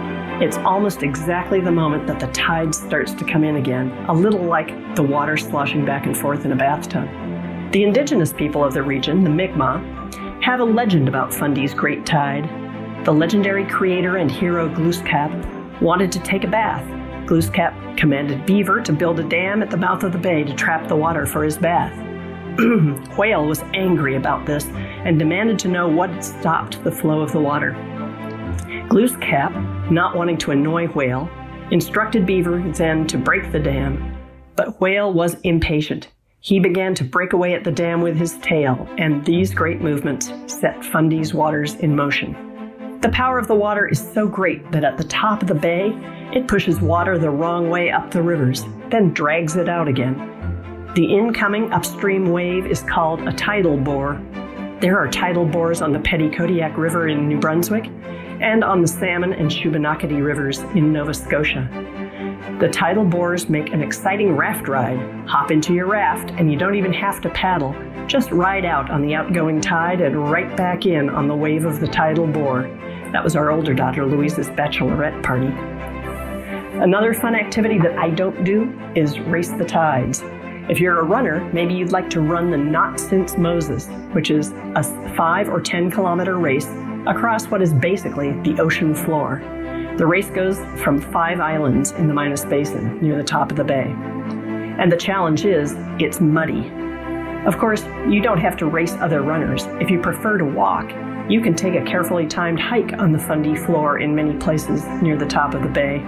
it's 0.44 0.56
almost 0.58 1.02
exactly 1.02 1.60
the 1.60 1.72
moment 1.72 2.06
that 2.06 2.20
the 2.20 2.26
tide 2.28 2.74
starts 2.74 3.12
to 3.14 3.24
come 3.24 3.44
in 3.44 3.56
again, 3.56 3.90
a 4.08 4.12
little 4.12 4.42
like 4.42 4.94
the 4.94 5.02
water 5.02 5.36
sloshing 5.36 5.84
back 5.84 6.06
and 6.06 6.16
forth 6.16 6.44
in 6.44 6.52
a 6.52 6.56
bathtub. 6.56 7.08
The 7.72 7.84
indigenous 7.84 8.32
people 8.32 8.64
of 8.64 8.74
the 8.74 8.82
region, 8.82 9.24
the 9.24 9.30
Mi'kmaq, 9.30 10.42
have 10.42 10.60
a 10.60 10.64
legend 10.64 11.08
about 11.08 11.32
Fundy's 11.32 11.74
great 11.74 12.06
tide. 12.06 12.44
The 13.04 13.12
legendary 13.12 13.66
creator 13.66 14.16
and 14.16 14.30
hero 14.30 14.68
Glooskap 14.68 15.80
wanted 15.80 16.12
to 16.12 16.20
take 16.20 16.44
a 16.44 16.48
bath 16.48 16.84
Glooskap 17.26 17.98
commanded 17.98 18.46
Beaver 18.46 18.80
to 18.82 18.92
build 18.92 19.18
a 19.18 19.24
dam 19.24 19.60
at 19.60 19.68
the 19.68 19.76
mouth 19.76 20.04
of 20.04 20.12
the 20.12 20.18
bay 20.18 20.44
to 20.44 20.54
trap 20.54 20.86
the 20.86 20.94
water 20.94 21.26
for 21.26 21.42
his 21.42 21.58
bath. 21.58 22.05
Whale 23.18 23.46
was 23.46 23.62
angry 23.74 24.16
about 24.16 24.46
this 24.46 24.64
and 24.66 25.18
demanded 25.18 25.58
to 25.58 25.68
know 25.68 25.88
what 25.88 26.24
stopped 26.24 26.82
the 26.84 26.90
flow 26.90 27.20
of 27.20 27.32
the 27.32 27.40
water. 27.40 27.72
Glooskap, 28.88 29.90
not 29.90 30.16
wanting 30.16 30.38
to 30.38 30.52
annoy 30.52 30.86
Whale, 30.88 31.28
instructed 31.70 32.24
Beaver 32.24 32.62
then 32.72 33.06
to 33.08 33.18
break 33.18 33.52
the 33.52 33.58
dam. 33.58 34.16
But 34.54 34.80
Whale 34.80 35.12
was 35.12 35.34
impatient. 35.42 36.08
He 36.40 36.58
began 36.60 36.94
to 36.94 37.04
break 37.04 37.34
away 37.34 37.54
at 37.54 37.64
the 37.64 37.72
dam 37.72 38.00
with 38.00 38.16
his 38.16 38.38
tail, 38.38 38.88
and 38.96 39.24
these 39.26 39.52
great 39.52 39.82
movements 39.82 40.32
set 40.46 40.82
Fundy's 40.84 41.34
waters 41.34 41.74
in 41.74 41.94
motion. 41.94 42.98
The 43.02 43.10
power 43.10 43.38
of 43.38 43.48
the 43.48 43.54
water 43.54 43.86
is 43.86 44.00
so 44.14 44.26
great 44.26 44.70
that 44.72 44.84
at 44.84 44.96
the 44.96 45.04
top 45.04 45.42
of 45.42 45.48
the 45.48 45.54
bay, 45.54 45.90
it 46.32 46.48
pushes 46.48 46.80
water 46.80 47.18
the 47.18 47.30
wrong 47.30 47.68
way 47.68 47.90
up 47.90 48.10
the 48.10 48.22
rivers, 48.22 48.64
then 48.90 49.12
drags 49.12 49.56
it 49.56 49.68
out 49.68 49.88
again. 49.88 50.35
The 50.96 51.04
incoming 51.04 51.74
upstream 51.74 52.30
wave 52.30 52.64
is 52.64 52.80
called 52.80 53.20
a 53.28 53.32
tidal 53.34 53.76
bore. 53.76 54.18
There 54.80 54.98
are 54.98 55.06
tidal 55.06 55.44
bores 55.44 55.82
on 55.82 55.92
the 55.92 55.98
Petitcodiac 55.98 56.78
River 56.78 57.08
in 57.08 57.28
New 57.28 57.38
Brunswick 57.38 57.84
and 58.40 58.64
on 58.64 58.80
the 58.80 58.88
Salmon 58.88 59.34
and 59.34 59.50
Shubenacadie 59.50 60.24
rivers 60.24 60.60
in 60.74 60.94
Nova 60.94 61.12
Scotia. 61.12 61.68
The 62.60 62.70
tidal 62.70 63.04
bores 63.04 63.50
make 63.50 63.74
an 63.74 63.82
exciting 63.82 64.34
raft 64.34 64.68
ride. 64.68 64.98
Hop 65.28 65.50
into 65.50 65.74
your 65.74 65.84
raft, 65.84 66.30
and 66.38 66.50
you 66.50 66.56
don't 66.58 66.76
even 66.76 66.94
have 66.94 67.20
to 67.20 67.28
paddle. 67.28 67.76
Just 68.06 68.30
ride 68.30 68.64
out 68.64 68.90
on 68.90 69.02
the 69.02 69.14
outgoing 69.14 69.60
tide 69.60 70.00
and 70.00 70.30
right 70.30 70.56
back 70.56 70.86
in 70.86 71.10
on 71.10 71.28
the 71.28 71.36
wave 71.36 71.66
of 71.66 71.78
the 71.78 71.88
tidal 71.88 72.26
bore. 72.26 72.62
That 73.12 73.22
was 73.22 73.36
our 73.36 73.50
older 73.50 73.74
daughter 73.74 74.06
Louise's 74.06 74.48
bachelorette 74.48 75.22
party. 75.22 75.52
Another 76.82 77.12
fun 77.12 77.34
activity 77.34 77.78
that 77.80 77.98
I 77.98 78.08
don't 78.08 78.44
do 78.44 78.72
is 78.94 79.20
race 79.20 79.50
the 79.50 79.64
tides. 79.66 80.22
If 80.68 80.80
you're 80.80 80.98
a 80.98 81.04
runner, 81.04 81.48
maybe 81.52 81.74
you'd 81.74 81.92
like 81.92 82.10
to 82.10 82.20
run 82.20 82.50
the 82.50 82.56
Not 82.56 82.98
Since 82.98 83.38
Moses, 83.38 83.86
which 84.12 84.32
is 84.32 84.50
a 84.74 84.82
5 85.16 85.48
or 85.48 85.60
10 85.60 85.92
kilometer 85.92 86.38
race 86.38 86.66
across 87.06 87.46
what 87.46 87.62
is 87.62 87.72
basically 87.72 88.32
the 88.40 88.60
ocean 88.60 88.92
floor. 88.92 89.40
The 89.96 90.04
race 90.04 90.28
goes 90.28 90.58
from 90.82 91.00
five 91.00 91.38
islands 91.38 91.92
in 91.92 92.08
the 92.08 92.14
Minas 92.14 92.44
Basin 92.44 93.00
near 93.00 93.16
the 93.16 93.22
top 93.22 93.52
of 93.52 93.56
the 93.56 93.62
bay. 93.62 93.94
And 94.78 94.90
the 94.90 94.96
challenge 94.96 95.44
is 95.44 95.76
it's 96.00 96.20
muddy. 96.20 96.68
Of 97.46 97.58
course, 97.58 97.84
you 98.08 98.20
don't 98.20 98.40
have 98.40 98.56
to 98.56 98.66
race 98.66 98.94
other 98.94 99.22
runners. 99.22 99.66
If 99.80 99.88
you 99.88 100.00
prefer 100.00 100.36
to 100.36 100.44
walk, 100.44 100.90
you 101.30 101.40
can 101.40 101.54
take 101.54 101.74
a 101.76 101.84
carefully 101.84 102.26
timed 102.26 102.58
hike 102.58 102.92
on 102.98 103.12
the 103.12 103.20
Fundy 103.20 103.54
floor 103.54 104.00
in 104.00 104.16
many 104.16 104.36
places 104.38 104.84
near 105.00 105.16
the 105.16 105.26
top 105.26 105.54
of 105.54 105.62
the 105.62 105.68
bay, 105.68 105.98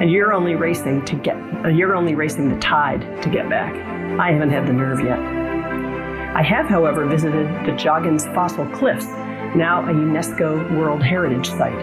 and 0.00 0.10
you're 0.10 0.32
only 0.32 0.56
racing 0.56 1.04
to 1.04 1.14
get 1.14 1.36
you're 1.72 1.94
only 1.94 2.14
racing 2.16 2.48
the 2.48 2.58
tide 2.58 3.22
to 3.22 3.30
get 3.30 3.48
back. 3.48 3.99
I 4.18 4.32
haven't 4.32 4.50
had 4.50 4.66
the 4.66 4.72
nerve 4.72 5.00
yet. 5.00 5.18
I 5.18 6.42
have, 6.42 6.66
however, 6.66 7.06
visited 7.06 7.46
the 7.66 7.72
Joggins 7.72 8.26
Fossil 8.34 8.66
Cliffs, 8.66 9.06
now 9.54 9.82
a 9.82 9.92
UNESCO 9.92 10.78
World 10.78 11.02
Heritage 11.02 11.48
Site. 11.48 11.78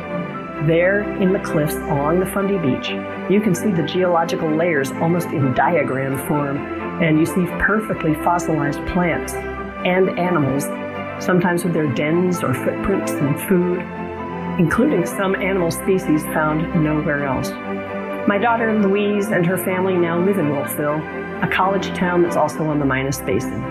There, 0.65 1.01
in 1.21 1.33
the 1.33 1.39
cliffs 1.39 1.75
along 1.75 2.19
the 2.19 2.25
Fundy 2.25 2.57
Beach, 2.57 2.89
you 3.29 3.39
can 3.41 3.53
see 3.53 3.71
the 3.71 3.83
geological 3.83 4.49
layers 4.49 4.91
almost 4.93 5.27
in 5.27 5.53
diagram 5.53 6.17
form, 6.27 6.57
and 7.03 7.19
you 7.19 7.25
see 7.25 7.45
perfectly 7.59 8.15
fossilized 8.15 8.85
plants 8.87 9.33
and 9.33 10.17
animals 10.17 10.65
sometimes 11.23 11.63
with 11.63 11.73
their 11.73 11.87
dens 11.93 12.43
or 12.43 12.53
footprints 12.53 13.11
and 13.11 13.39
food, 13.41 13.79
including 14.59 15.05
some 15.05 15.35
animal 15.35 15.71
species 15.71 16.23
found 16.25 16.83
nowhere 16.83 17.25
else. 17.25 17.51
My 18.27 18.37
daughter 18.37 18.77
Louise 18.79 19.27
and 19.27 19.45
her 19.45 19.57
family 19.57 19.95
now 19.95 20.19
live 20.19 20.37
in 20.37 20.49
Wolfville, 20.49 21.01
a 21.41 21.47
college 21.47 21.87
town 21.95 22.23
that's 22.23 22.35
also 22.35 22.63
on 22.65 22.79
the 22.79 22.85
Minas 22.85 23.19
Basin. 23.21 23.61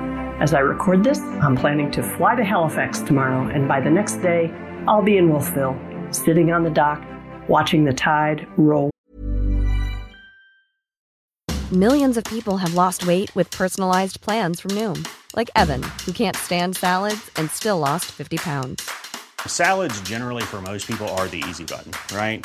As 0.40 0.54
I 0.54 0.60
record 0.60 1.02
this, 1.04 1.20
I'm 1.20 1.56
planning 1.56 1.90
to 1.92 2.02
fly 2.02 2.34
to 2.34 2.44
Halifax 2.44 3.00
tomorrow, 3.00 3.48
and 3.48 3.66
by 3.66 3.80
the 3.80 3.90
next 3.90 4.16
day, 4.16 4.50
I'll 4.86 5.02
be 5.02 5.16
in 5.16 5.28
Wolfville, 5.30 5.78
sitting 6.10 6.52
on 6.52 6.62
the 6.62 6.70
dock, 6.70 7.04
watching 7.48 7.84
the 7.84 7.92
tide 7.92 8.46
roll. 8.56 8.90
Millions 11.72 12.16
of 12.16 12.24
people 12.24 12.58
have 12.58 12.74
lost 12.74 13.06
weight 13.06 13.34
with 13.34 13.50
personalized 13.50 14.20
plans 14.20 14.60
from 14.60 14.72
Noom 14.72 15.06
like 15.36 15.50
Evan, 15.54 15.82
who 16.04 16.12
can't 16.12 16.34
stand 16.34 16.76
salads 16.76 17.30
and 17.36 17.48
still 17.50 17.78
lost 17.78 18.06
50 18.06 18.38
pounds. 18.38 18.90
Salads, 19.46 20.00
generally, 20.00 20.42
for 20.42 20.60
most 20.60 20.88
people, 20.88 21.08
are 21.10 21.28
the 21.28 21.44
easy 21.48 21.64
button, 21.64 21.92
right? 22.16 22.44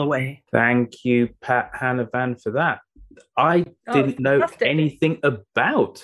Away. 0.00 0.42
Thank 0.52 1.04
you, 1.04 1.30
Pat 1.40 1.72
Hanavan, 1.74 2.40
for 2.42 2.52
that. 2.52 2.80
I 3.36 3.64
Oh, 3.86 3.92
didn't 3.92 4.20
know 4.20 4.40
fantastic. 4.40 4.68
anything 4.68 5.18
about 5.22 6.02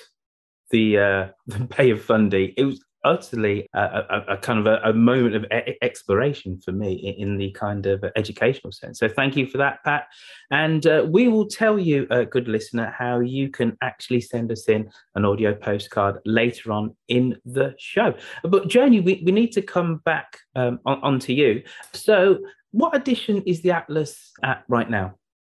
the 0.70 0.98
uh, 0.98 1.28
the 1.46 1.60
Bay 1.76 1.90
of 1.90 2.02
Fundy. 2.02 2.54
It 2.56 2.64
was 2.64 2.82
utterly 3.04 3.68
a, 3.74 3.80
a, 3.80 4.24
a 4.30 4.36
kind 4.38 4.58
of 4.58 4.66
a, 4.66 4.80
a 4.88 4.92
moment 4.92 5.36
of 5.36 5.44
e- 5.44 5.76
exploration 5.82 6.58
for 6.64 6.72
me 6.72 6.94
in, 6.94 7.28
in 7.28 7.36
the 7.36 7.50
kind 7.52 7.84
of 7.84 8.02
educational 8.16 8.72
sense. 8.72 8.98
So 8.98 9.08
thank 9.08 9.36
you 9.36 9.46
for 9.46 9.58
that, 9.58 9.84
Pat. 9.84 10.06
And 10.50 10.86
uh, 10.86 11.06
we 11.08 11.28
will 11.28 11.46
tell 11.46 11.78
you, 11.78 12.06
uh, 12.10 12.24
good 12.24 12.48
listener, 12.48 12.94
how 12.96 13.20
you 13.20 13.50
can 13.50 13.76
actually 13.82 14.22
send 14.22 14.50
us 14.50 14.68
in 14.70 14.90
an 15.14 15.24
audio 15.26 15.54
postcard 15.54 16.18
later 16.24 16.72
on 16.72 16.96
in 17.08 17.36
the 17.44 17.74
show. 17.78 18.14
But 18.42 18.68
Joni, 18.68 19.04
we, 19.04 19.22
we 19.24 19.32
need 19.32 19.52
to 19.52 19.62
come 19.62 19.98
back 20.06 20.38
um, 20.56 20.80
on, 20.86 20.98
onto 21.02 21.34
you. 21.34 21.62
So 21.92 22.38
what 22.74 22.96
edition 22.96 23.42
is 23.46 23.62
the 23.62 23.70
Atlas 23.70 24.32
at 24.42 24.64
right 24.68 24.90
now? 24.90 25.14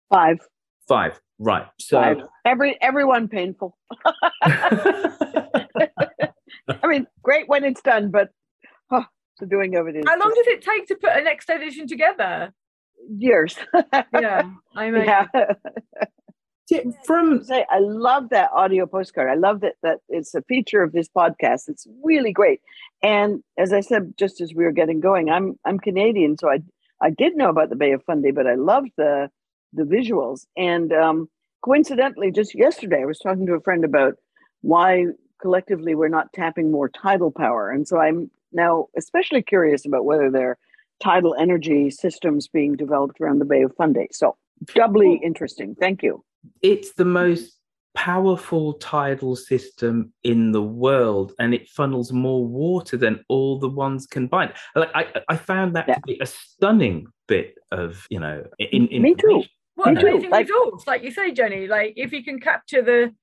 Five. 0.09 0.39
Five. 0.87 1.21
Right. 1.39 1.67
So 1.81 2.01
Five. 2.01 2.19
Every 2.45 2.79
everyone 2.81 3.29
painful. 3.29 3.77
I 4.43 4.69
mean, 6.85 7.07
great 7.23 7.49
when 7.49 7.65
it's 7.65 7.83
done, 7.83 8.11
but 8.11 8.29
oh, 8.91 9.05
the 9.41 9.47
doing 9.47 9.75
of 9.77 9.89
it 9.89 9.97
is 9.97 10.05
How 10.07 10.19
long 10.19 10.33
just 10.35 10.45
does 10.45 10.55
it 10.55 10.63
take 10.63 10.87
to 10.87 10.95
put 10.95 11.11
a 11.17 11.23
next 11.23 11.51
edition 11.51 11.89
together? 11.89 12.53
years. 13.09 13.57
Yeah, 14.13 14.51
I 14.75 14.91
mean, 14.91 15.05
yeah. 15.05 15.27
from 17.05 17.43
say 17.43 17.65
I 17.71 17.79
love 17.79 18.31
that 18.31 18.51
audio 18.55 18.87
postcard. 18.87 19.31
I 19.31 19.35
love 19.35 19.61
that 19.61 19.75
that 19.83 19.99
it's 20.09 20.35
a 20.35 20.43
feature 20.43 20.83
of 20.83 20.93
this 20.93 21.09
podcast. 21.09 21.69
It's 21.69 21.87
really 22.03 22.33
great. 22.33 22.61
And 23.03 23.43
as 23.57 23.73
I 23.73 23.81
said, 23.81 24.15
just 24.19 24.41
as 24.41 24.55
we 24.55 24.65
were 24.65 24.73
getting 24.73 25.01
going, 25.01 25.31
I'm 25.31 25.59
I'm 25.65 25.79
Canadian, 25.79 26.37
so 26.39 26.51
I 26.51 26.59
I 27.01 27.11
did 27.11 27.37
know 27.37 27.49
about 27.49 27.71
the 27.71 27.77
Bay 27.77 27.93
of 27.93 28.03
Fundy, 28.05 28.31
but 28.31 28.47
I 28.47 28.55
loved 28.55 28.91
the 28.97 29.31
the 29.73 29.83
visuals. 29.83 30.47
And 30.57 30.93
um, 30.93 31.29
coincidentally, 31.63 32.31
just 32.31 32.55
yesterday, 32.55 33.03
I 33.03 33.07
was 33.07 33.19
talking 33.19 33.47
to 33.47 33.55
a 33.55 33.61
friend 33.61 33.85
about 33.85 34.15
why 34.63 35.07
collectively 35.41 35.95
we're 35.95 36.09
not 36.09 36.33
tapping 36.33 36.71
more 36.71 36.89
tidal 36.89 37.31
power. 37.31 37.71
And 37.71 37.87
so 37.87 37.99
I'm 37.99 38.31
now 38.53 38.89
especially 38.97 39.43
curious 39.43 39.87
about 39.87 40.05
whether 40.05 40.31
there 40.31 40.51
are 40.51 40.59
tidal 41.01 41.35
energy 41.39 41.91
systems 41.91 42.49
being 42.49 42.75
developed 42.75 43.21
around 43.21 43.39
the 43.39 43.45
Bay 43.45 43.63
of 43.63 43.75
Fundy. 43.77 44.09
So 44.11 44.37
doubly 44.75 45.21
interesting. 45.23 45.77
Thank 45.79 46.03
you. 46.03 46.25
it's 46.63 46.93
the 46.95 47.05
most 47.05 47.58
powerful 47.95 48.75
tidal 48.75 49.35
system 49.35 50.13
in 50.23 50.53
the 50.53 50.63
world 50.63 51.33
and 51.39 51.53
it 51.53 51.69
funnels 51.69 52.13
more 52.13 52.47
water 52.47 52.97
than 52.97 53.25
all 53.29 53.59
the 53.59 53.69
ones 53.69 54.07
combined 54.07 54.53
like 54.77 54.91
i 54.95 55.07
i 55.29 55.37
found 55.37 55.75
that 55.75 55.87
to 55.87 56.01
be 56.07 56.19
a 56.21 56.27
stunning 56.27 57.07
bit 57.29 57.55
of 57.71 58.07
you 58.11 58.19
know 58.19 58.43
in, 58.59 58.89
in 58.89 59.03
Me 59.03 59.15
too. 59.15 59.45
what 59.77 59.95
Me 59.95 60.01
too. 60.01 60.09
amazing 60.09 60.31
results, 60.31 60.87
like 60.87 61.05
you 61.05 61.13
say, 61.13 61.31
Jenny. 61.31 61.69
Like 61.69 61.95
if 61.97 62.13
you 62.13 62.25
can 62.25 62.41
capture 62.41 62.83
the 62.83 63.15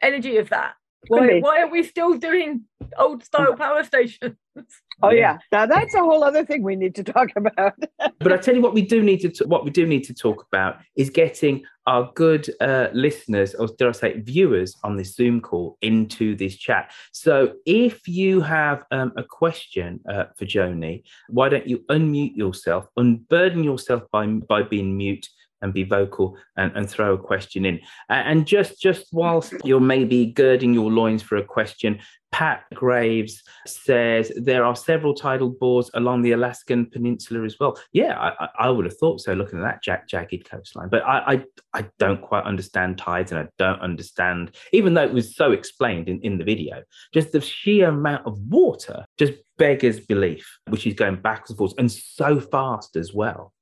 energy 0.00 0.38
of 0.38 0.48
that, 0.48 0.74
why 1.08 1.40
why 1.40 1.60
are 1.60 1.70
we 1.70 1.82
still 1.82 2.16
doing 2.16 2.64
old 2.96 3.24
style 3.24 3.52
hmm. 3.52 3.58
power 3.58 3.84
stations? 3.84 4.36
Oh 5.02 5.10
yeah. 5.10 5.38
Now 5.52 5.66
that's 5.66 5.94
a 5.94 6.00
whole 6.00 6.24
other 6.24 6.44
thing 6.44 6.62
we 6.62 6.76
need 6.76 6.94
to 6.96 7.04
talk 7.04 7.30
about. 7.36 7.74
but 8.18 8.32
I 8.32 8.36
tell 8.36 8.54
you 8.54 8.60
what, 8.60 8.74
we 8.74 8.82
do 8.82 9.02
need 9.02 9.20
to 9.20 9.28
t- 9.28 9.44
what 9.44 9.64
we 9.64 9.70
do 9.70 9.86
need 9.86 10.04
to 10.04 10.14
talk 10.14 10.44
about 10.50 10.78
is 10.96 11.10
getting 11.10 11.64
our 11.86 12.10
good 12.14 12.50
uh, 12.60 12.88
listeners, 12.92 13.54
or 13.54 13.68
dare 13.78 13.88
I 13.88 13.92
say, 13.92 14.20
viewers 14.20 14.76
on 14.84 14.96
this 14.96 15.14
Zoom 15.14 15.40
call 15.40 15.78
into 15.80 16.36
this 16.36 16.56
chat. 16.56 16.92
So, 17.12 17.54
if 17.64 18.06
you 18.06 18.40
have 18.42 18.84
um, 18.90 19.12
a 19.16 19.22
question 19.22 20.00
uh, 20.10 20.24
for 20.36 20.44
Joni, 20.44 21.04
why 21.28 21.48
don't 21.48 21.66
you 21.66 21.78
unmute 21.90 22.36
yourself, 22.36 22.88
unburden 22.96 23.64
yourself 23.64 24.02
by 24.12 24.26
by 24.26 24.62
being 24.62 24.96
mute, 24.96 25.28
and 25.62 25.72
be 25.72 25.84
vocal 25.84 26.36
and, 26.56 26.72
and 26.76 26.88
throw 26.88 27.14
a 27.14 27.18
question 27.18 27.64
in. 27.64 27.80
And 28.08 28.46
just 28.46 28.80
just 28.80 29.06
whilst 29.12 29.54
you're 29.64 29.80
maybe 29.80 30.26
girding 30.26 30.74
your 30.74 30.90
loins 30.90 31.22
for 31.22 31.36
a 31.36 31.44
question, 31.44 32.00
Pat 32.30 32.64
Graves 32.74 33.42
says 33.66 34.30
there 34.36 34.64
are 34.64 34.76
several 34.76 35.14
tidal 35.14 35.50
bores 35.50 35.90
along 35.94 36.22
the 36.22 36.32
Alaskan 36.32 36.86
Peninsula 36.86 37.44
as 37.44 37.56
well. 37.58 37.78
Yeah, 37.92 38.18
I, 38.18 38.48
I- 38.58 38.70
would 38.70 38.84
have 38.84 38.98
thought 38.98 39.20
so, 39.20 39.32
looking 39.32 39.58
at 39.58 39.62
that 39.62 39.82
jag- 39.82 40.06
jagged 40.08 40.48
coastline. 40.48 40.88
But 40.88 41.04
I, 41.04 41.18
I 41.32 41.44
I 41.74 41.84
don't 41.98 42.20
quite 42.20 42.44
understand 42.44 42.98
tides, 42.98 43.32
and 43.32 43.40
I 43.40 43.48
don't 43.58 43.80
understand, 43.80 44.54
even 44.72 44.94
though 44.94 45.04
it 45.04 45.12
was 45.12 45.34
so 45.34 45.52
explained 45.52 46.08
in, 46.08 46.20
in 46.20 46.38
the 46.38 46.44
video, 46.44 46.82
just 47.12 47.32
the 47.32 47.40
sheer 47.40 47.88
amount 47.88 48.26
of 48.26 48.38
water 48.38 49.04
just 49.18 49.32
beggars 49.56 50.00
belief, 50.00 50.58
which 50.68 50.86
is 50.86 50.94
going 50.94 51.16
backwards 51.16 51.50
and 51.50 51.58
forwards 51.58 51.74
and 51.78 51.90
so 51.90 52.40
fast 52.40 52.94
as 52.94 53.12
well 53.12 53.52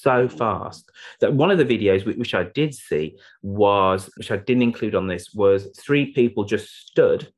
so 0.00 0.26
mm-hmm. 0.26 0.36
fast 0.36 0.90
that 1.20 1.34
one 1.34 1.50
of 1.50 1.58
the 1.58 1.64
videos 1.64 2.06
which 2.06 2.34
I 2.34 2.44
did 2.44 2.74
see 2.74 3.16
was, 3.42 4.10
which 4.16 4.30
I 4.30 4.36
didn't 4.36 4.62
include 4.62 4.94
on 4.94 5.06
this, 5.06 5.32
was 5.34 5.68
three 5.78 6.12
people 6.12 6.44
just 6.44 6.68
stood 6.86 7.30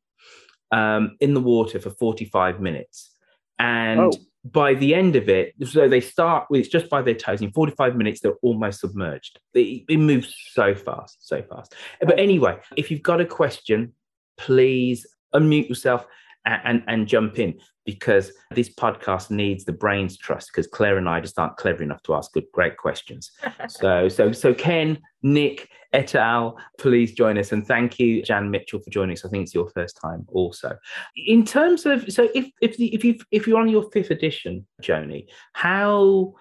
um, 0.72 1.16
in 1.20 1.35
the 1.35 1.40
water 1.40 1.78
for 1.78 1.90
45 1.90 2.61
minutes. 2.61 3.14
And 3.58 4.00
Oh. 4.00 4.12
by 4.44 4.74
the 4.74 4.94
end 4.94 5.14
of 5.14 5.28
it, 5.28 5.54
so 5.64 5.88
they 5.88 6.00
start 6.00 6.46
with 6.50 6.61
it's 6.61 6.68
just 6.68 6.88
by 6.88 7.02
their 7.02 7.14
toes. 7.14 7.42
In 7.42 7.52
45 7.52 7.94
minutes, 7.94 8.20
they're 8.20 8.38
almost 8.42 8.80
submerged. 8.80 9.38
It, 9.54 9.85
it 9.88 9.98
moves 9.98 10.35
so 10.52 10.74
fast, 10.74 11.18
so 11.20 11.42
fast. 11.42 11.74
But 12.00 12.18
anyway, 12.18 12.58
if 12.76 12.90
you've 12.90 13.02
got 13.02 13.20
a 13.20 13.26
question, 13.26 13.92
please 14.37 15.06
unmute 15.35 15.68
yourself 15.68 16.06
and, 16.44 16.83
and, 16.87 17.07
jump 17.07 17.38
in 17.38 17.59
because 17.85 18.33
this 18.50 18.68
podcast 18.68 19.31
needs 19.31 19.64
the 19.64 19.72
brains 19.72 20.16
trust 20.16 20.48
because 20.48 20.66
Claire 20.66 20.98
and 20.98 21.09
I 21.09 21.20
just 21.20 21.38
aren't 21.38 21.57
clever 21.57 21.83
enough 21.83 22.02
to 22.02 22.14
ask 22.14 22.33
good, 22.33 22.46
great 22.52 22.76
questions. 22.76 23.31
so, 23.68 24.09
so, 24.09 24.33
so 24.33 24.55
Ken, 24.55 24.98
Nick, 25.22 25.68
et 25.92 26.14
al., 26.14 26.59
please 26.78 27.12
join 27.12 27.38
us. 27.38 27.52
And 27.52 27.66
thank 27.66 27.98
you, 27.98 28.22
Jan 28.22 28.50
Mitchell, 28.50 28.81
for 28.81 28.90
joining 28.90 29.14
us. 29.14 29.24
I 29.24 29.28
think 29.28 29.44
it's 29.44 29.55
your 29.55 29.68
first 29.70 29.98
time 30.00 30.24
also. 30.28 30.76
In 31.16 31.44
terms 31.44 31.87
of, 31.87 32.11
so 32.12 32.28
if, 32.35 32.50
if, 32.61 32.76
the, 32.76 32.94
if, 32.94 33.05
you 33.05 33.18
if 33.31 33.46
you're 33.46 33.61
on 33.61 33.68
your 33.68 33.90
fifth 33.90 34.11
edition, 34.11 34.66
Joni, 34.83 35.26
how, 35.52 36.35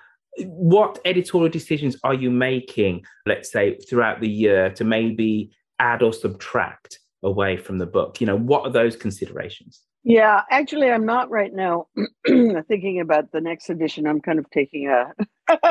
what 0.45 0.99
editorial 1.05 1.49
decisions 1.49 1.97
are 2.03 2.13
you 2.13 2.31
making, 2.31 3.03
let's 3.25 3.51
say, 3.51 3.77
throughout 3.89 4.21
the 4.21 4.29
year 4.29 4.69
to 4.71 4.83
maybe 4.83 5.51
add 5.79 6.01
or 6.01 6.13
subtract 6.13 6.99
away 7.23 7.57
from 7.57 7.77
the 7.77 7.85
book? 7.85 8.21
You 8.21 8.27
know, 8.27 8.37
what 8.37 8.63
are 8.65 8.71
those 8.71 8.95
considerations? 8.95 9.81
Yeah, 10.03 10.41
actually, 10.49 10.89
I'm 10.91 11.05
not 11.05 11.29
right 11.29 11.53
now 11.53 11.87
thinking 12.27 13.01
about 13.01 13.31
the 13.31 13.41
next 13.41 13.69
edition. 13.69 14.07
I'm 14.07 14.21
kind 14.21 14.39
of 14.39 14.49
taking 14.49 14.87
a, 14.89 15.13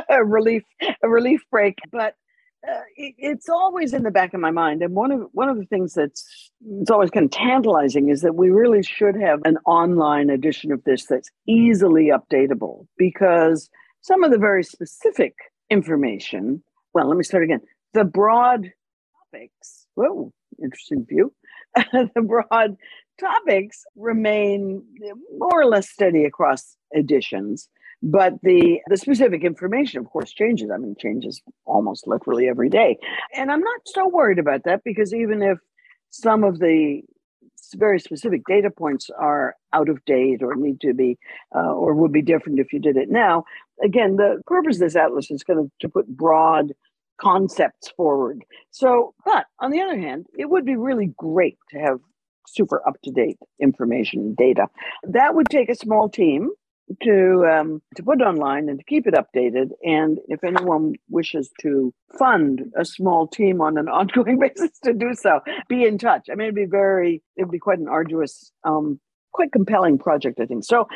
a 0.11 0.25
relief 0.25 0.63
a 1.03 1.09
relief 1.09 1.43
break, 1.51 1.79
but 1.93 2.15
uh, 2.69 2.81
it, 2.97 3.15
it's 3.19 3.49
always 3.49 3.93
in 3.93 4.05
the 4.05 4.13
back 4.13 4.35
of 4.35 4.41
my 4.41 4.53
mind. 4.53 4.83
And 4.83 4.95
one 4.95 5.11
of 5.11 5.23
one 5.33 5.49
of 5.49 5.59
the 5.59 5.67
things 5.67 5.95
that's 5.95 6.53
it's 6.81 6.91
always 6.93 7.11
kind 7.11 7.25
of 7.27 7.33
tantalizing 7.33 8.09
is 8.11 8.23
that 8.23 8.37
we 8.37 8.51
really 8.51 8.85
should 8.85 9.17
have 9.17 9.41
an 9.45 9.59
online 9.67 10.31
edition 10.31 10.71
of 10.71 10.85
this 10.85 11.07
that's 11.07 11.31
easily 11.49 12.11
updatable 12.11 12.87
because 12.99 13.69
some 14.03 14.23
of 14.23 14.31
the 14.31 14.39
very 14.39 14.63
specific 14.63 15.35
information. 15.71 16.63
Well, 16.95 17.09
let 17.09 17.17
me 17.17 17.25
start 17.25 17.45
again. 17.45 17.63
The 17.95 18.05
broad 18.05 18.71
topics. 19.33 19.87
Whoa, 19.95 20.33
interesting 20.63 21.05
view. 21.09 21.33
the 21.93 22.23
broad 22.23 22.77
topics 23.21 23.85
remain 23.97 24.83
more 25.37 25.61
or 25.61 25.67
less 25.67 25.89
steady 25.89 26.25
across 26.25 26.77
editions, 26.95 27.69
but 28.03 28.35
the 28.43 28.81
the 28.89 28.97
specific 28.97 29.45
information, 29.45 30.01
of 30.01 30.07
course, 30.07 30.33
changes. 30.33 30.71
I 30.73 30.79
mean, 30.79 30.97
changes 30.99 31.43
almost 31.67 32.07
literally 32.07 32.49
every 32.49 32.71
day, 32.71 32.99
and 33.37 33.53
I'm 33.53 33.61
not 33.61 33.81
so 33.87 34.09
worried 34.09 34.39
about 34.39 34.65
that 34.65 34.83
because 34.85 35.13
even 35.15 35.43
if 35.43 35.59
some 36.11 36.45
of 36.45 36.59
the 36.59 37.03
very 37.77 38.01
specific 38.01 38.43
data 38.49 38.71
points 38.71 39.11
are 39.19 39.55
out 39.73 39.89
of 39.89 40.05
date 40.05 40.43
or 40.43 40.57
need 40.57 40.81
to 40.81 40.93
be 40.93 41.19
uh, 41.55 41.73
or 41.73 41.95
would 41.95 42.13
be 42.13 42.23
different 42.23 42.59
if 42.59 42.73
you 42.73 42.81
did 42.81 42.97
it 42.97 43.11
now 43.11 43.45
again 43.85 44.17
the 44.17 44.43
purpose 44.47 44.77
of 44.77 44.81
this 44.81 44.97
atlas 44.97 45.31
is 45.31 45.43
kind 45.43 45.59
of 45.59 45.71
to 45.81 45.89
put 45.89 46.09
broad 46.09 46.73
concepts 47.21 47.91
forward 47.97 48.43
so 48.71 49.15
but 49.25 49.47
on 49.61 49.71
the 49.71 49.81
other 49.81 49.99
hand 49.99 50.27
it 50.37 50.49
would 50.49 50.65
be 50.65 50.75
really 50.75 51.13
great 51.17 51.59
to 51.69 51.79
have 51.79 52.01
super 52.53 52.87
up 52.87 53.01
to 53.05 53.11
date 53.11 53.39
information 53.61 54.21
and 54.21 54.37
data. 54.37 54.67
That 55.05 55.35
would 55.35 55.49
take 55.49 55.69
a 55.69 55.75
small 55.75 56.09
team 56.09 56.51
to 57.03 57.47
um, 57.47 57.83
to 57.97 58.03
put 58.03 58.21
online 58.21 58.69
and 58.69 58.79
to 58.79 58.85
keep 58.85 59.07
it 59.07 59.15
updated. 59.15 59.71
And 59.83 60.19
if 60.29 60.43
anyone 60.45 60.95
wishes 61.09 61.51
to 61.61 61.95
fund 62.19 62.63
a 62.77 62.85
small 62.85 63.29
team 63.29 63.61
on 63.61 63.79
an 63.79 63.89
ongoing 63.89 64.39
basis 64.39 64.79
to 64.85 64.93
do 64.93 65.15
so 65.15 65.41
be 65.69 65.85
in 65.85 65.99
touch. 65.99 66.29
I 66.31 66.35
mean 66.35 66.47
it'd 66.47 66.55
be 66.55 66.67
very 66.67 67.23
it'd 67.37 67.51
be 67.51 67.59
quite 67.59 67.79
an 67.79 67.89
arduous 67.89 68.53
um, 68.65 69.01
quite 69.33 69.53
compelling 69.53 69.99
project, 69.99 70.41
I 70.41 70.47
think. 70.47 70.65
So, 70.65 70.89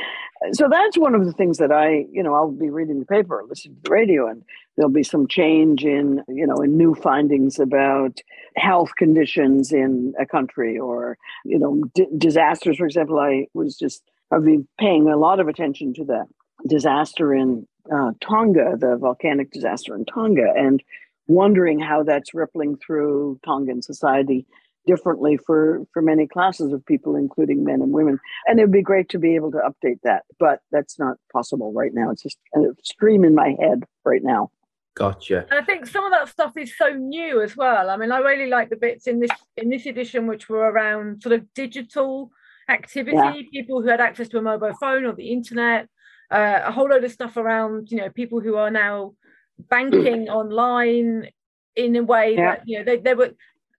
so 0.52 0.68
that's 0.68 0.98
one 0.98 1.14
of 1.14 1.24
the 1.24 1.32
things 1.32 1.58
that 1.58 1.72
I, 1.72 2.06
you 2.12 2.22
know, 2.22 2.34
I'll 2.34 2.50
be 2.50 2.70
reading 2.70 3.00
the 3.00 3.06
paper, 3.06 3.42
listening 3.48 3.76
to 3.76 3.82
the 3.82 3.90
radio, 3.90 4.28
and 4.28 4.42
there'll 4.76 4.90
be 4.90 5.02
some 5.02 5.26
change 5.28 5.84
in, 5.84 6.22
you 6.28 6.46
know, 6.46 6.56
in 6.56 6.76
new 6.76 6.94
findings 6.94 7.58
about 7.58 8.20
health 8.56 8.96
conditions 8.96 9.72
in 9.72 10.14
a 10.18 10.26
country 10.26 10.78
or, 10.78 11.16
you 11.44 11.58
know, 11.58 11.82
d- 11.94 12.06
disasters. 12.16 12.78
For 12.78 12.86
example, 12.86 13.18
I 13.18 13.46
was 13.54 13.78
just 13.78 14.02
I've 14.30 14.44
been 14.44 14.66
paying 14.78 15.08
a 15.08 15.16
lot 15.16 15.40
of 15.40 15.48
attention 15.48 15.94
to 15.94 16.04
the 16.04 16.24
disaster 16.66 17.34
in 17.34 17.66
uh, 17.92 18.12
Tonga, 18.20 18.76
the 18.78 18.96
volcanic 18.96 19.50
disaster 19.50 19.94
in 19.94 20.04
Tonga, 20.06 20.52
and 20.56 20.82
wondering 21.26 21.78
how 21.78 22.02
that's 22.02 22.34
rippling 22.34 22.76
through 22.76 23.38
Tongan 23.44 23.82
society 23.82 24.46
differently 24.86 25.36
for 25.36 25.86
for 25.92 26.02
many 26.02 26.26
classes 26.26 26.72
of 26.72 26.84
people 26.86 27.16
including 27.16 27.64
men 27.64 27.82
and 27.82 27.92
women. 27.92 28.18
And 28.46 28.58
it 28.58 28.64
would 28.64 28.72
be 28.72 28.82
great 28.82 29.08
to 29.10 29.18
be 29.18 29.34
able 29.34 29.50
to 29.52 29.58
update 29.58 30.00
that 30.02 30.24
but 30.38 30.60
that's 30.70 30.98
not 30.98 31.16
possible 31.32 31.72
right 31.72 31.92
now. 31.94 32.10
It's 32.10 32.22
just 32.22 32.38
a 32.54 32.60
stream 32.82 33.24
in 33.24 33.34
my 33.34 33.56
head 33.60 33.84
right 34.04 34.22
now. 34.22 34.50
Gotcha. 34.94 35.46
And 35.50 35.60
i 35.60 35.62
think 35.62 35.86
some 35.86 36.04
of 36.04 36.12
that 36.12 36.28
stuff 36.28 36.56
is 36.56 36.76
so 36.76 36.90
new 36.90 37.42
as 37.42 37.56
well. 37.56 37.90
I 37.90 37.96
mean 37.96 38.12
i 38.12 38.18
really 38.18 38.48
like 38.48 38.70
the 38.70 38.76
bits 38.76 39.06
in 39.06 39.20
this 39.20 39.30
in 39.56 39.68
this 39.70 39.86
edition 39.86 40.26
which 40.26 40.48
were 40.48 40.70
around 40.70 41.22
sort 41.22 41.34
of 41.34 41.52
digital 41.54 42.30
activity 42.68 43.16
yeah. 43.16 43.42
people 43.52 43.82
who 43.82 43.88
had 43.88 44.00
access 44.00 44.28
to 44.28 44.38
a 44.38 44.42
mobile 44.42 44.72
phone 44.80 45.04
or 45.04 45.12
the 45.12 45.30
internet 45.30 45.88
uh, 46.30 46.60
a 46.64 46.72
whole 46.72 46.88
load 46.88 47.04
of 47.04 47.12
stuff 47.12 47.36
around 47.36 47.90
you 47.90 47.98
know 47.98 48.10
people 48.10 48.40
who 48.40 48.56
are 48.56 48.70
now 48.70 49.12
banking 49.58 50.28
online 50.40 51.28
in 51.76 51.96
a 51.96 52.02
way 52.02 52.34
yeah. 52.36 52.56
that 52.56 52.62
you 52.66 52.78
know 52.78 52.84
they, 52.84 52.96
they 52.98 53.14
were 53.14 53.30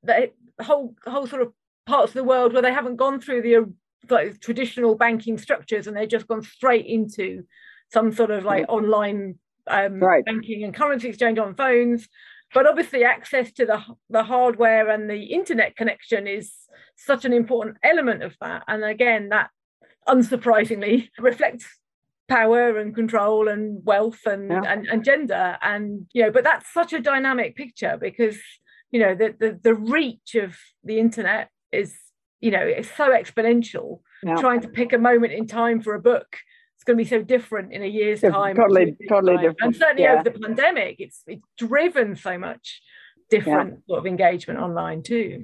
they, 0.03 0.31
whole 0.61 0.95
whole 1.05 1.27
sort 1.27 1.41
of 1.41 1.53
parts 1.85 2.11
of 2.11 2.15
the 2.15 2.23
world 2.23 2.53
where 2.53 2.61
they 2.61 2.73
haven't 2.73 2.95
gone 2.95 3.19
through 3.19 3.41
the 3.41 3.73
like, 4.09 4.39
traditional 4.39 4.95
banking 4.95 5.37
structures 5.37 5.87
and 5.87 5.95
they've 5.95 6.09
just 6.09 6.27
gone 6.27 6.43
straight 6.43 6.85
into 6.85 7.43
some 7.91 8.11
sort 8.11 8.31
of 8.31 8.43
like 8.43 8.65
online 8.67 9.37
um, 9.67 9.99
right. 9.99 10.25
banking 10.25 10.63
and 10.63 10.75
currency 10.75 11.09
exchange 11.09 11.39
on 11.39 11.55
phones. 11.55 12.07
But 12.53 12.67
obviously, 12.67 13.03
access 13.03 13.51
to 13.53 13.65
the 13.65 13.81
the 14.09 14.23
hardware 14.23 14.89
and 14.89 15.09
the 15.09 15.23
internet 15.23 15.75
connection 15.75 16.27
is 16.27 16.53
such 16.95 17.25
an 17.25 17.33
important 17.33 17.77
element 17.83 18.23
of 18.23 18.35
that. 18.39 18.63
And 18.67 18.83
again, 18.83 19.29
that 19.29 19.49
unsurprisingly 20.07 21.09
reflects 21.19 21.65
power 22.27 22.77
and 22.77 22.95
control 22.95 23.47
and 23.47 23.83
wealth 23.85 24.25
and, 24.25 24.49
yeah. 24.49 24.63
and 24.65 24.87
and 24.87 25.05
gender 25.05 25.57
and 25.61 26.07
you 26.11 26.23
know 26.23 26.31
but 26.31 26.43
that's 26.43 26.73
such 26.73 26.91
a 26.91 26.99
dynamic 26.99 27.55
picture 27.55 27.97
because 28.01 28.37
you 28.91 28.99
know 28.99 29.15
the, 29.15 29.35
the 29.39 29.59
the 29.61 29.73
reach 29.73 30.35
of 30.35 30.55
the 30.83 30.99
internet 30.99 31.49
is 31.71 31.95
you 32.39 32.51
know 32.51 32.61
it's 32.61 32.89
so 32.95 33.09
exponential 33.09 33.99
yeah. 34.23 34.35
trying 34.35 34.61
to 34.61 34.67
pick 34.67 34.93
a 34.93 34.97
moment 34.97 35.33
in 35.33 35.47
time 35.47 35.81
for 35.81 35.93
a 35.95 35.99
book 35.99 36.37
it's 36.75 36.83
going 36.83 36.97
to 36.97 37.03
be 37.03 37.09
so 37.09 37.21
different 37.21 37.73
in 37.73 37.81
a 37.83 37.87
year's 37.87 38.21
time 38.21 38.55
totally 38.55 38.95
totally 39.09 39.35
different 39.37 39.61
and 39.61 39.75
certainly 39.75 40.03
yeah. 40.03 40.13
over 40.13 40.23
the 40.23 40.39
pandemic 40.39 40.95
it's 40.99 41.23
it's 41.27 41.47
driven 41.57 42.15
so 42.15 42.37
much 42.37 42.81
different 43.29 43.71
yeah. 43.71 43.77
sort 43.87 43.99
of 43.99 44.05
engagement 44.05 44.59
online 44.59 45.01
too 45.01 45.43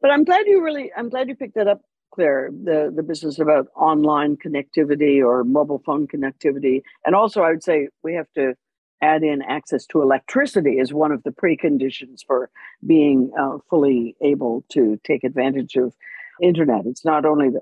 but 0.00 0.10
i'm 0.10 0.24
glad 0.24 0.46
you 0.46 0.62
really 0.62 0.90
i'm 0.96 1.08
glad 1.08 1.28
you 1.28 1.34
picked 1.34 1.54
that 1.54 1.68
up 1.68 1.80
Claire, 2.10 2.50
the, 2.50 2.92
the 2.94 3.02
business 3.02 3.38
about 3.38 3.68
online 3.76 4.36
connectivity 4.36 5.24
or 5.24 5.44
mobile 5.44 5.80
phone 5.84 6.08
connectivity. 6.08 6.82
And 7.06 7.14
also, 7.14 7.42
I 7.42 7.50
would 7.50 7.62
say 7.62 7.88
we 8.02 8.14
have 8.14 8.26
to 8.34 8.54
add 9.02 9.22
in 9.22 9.42
access 9.42 9.86
to 9.86 10.02
electricity 10.02 10.78
as 10.80 10.92
one 10.92 11.12
of 11.12 11.22
the 11.22 11.30
preconditions 11.30 12.20
for 12.26 12.50
being 12.86 13.30
uh, 13.38 13.58
fully 13.70 14.16
able 14.20 14.64
to 14.70 14.98
take 15.04 15.24
advantage 15.24 15.76
of 15.76 15.94
internet. 16.42 16.86
It's 16.86 17.04
not 17.04 17.24
only 17.24 17.50
the 17.50 17.60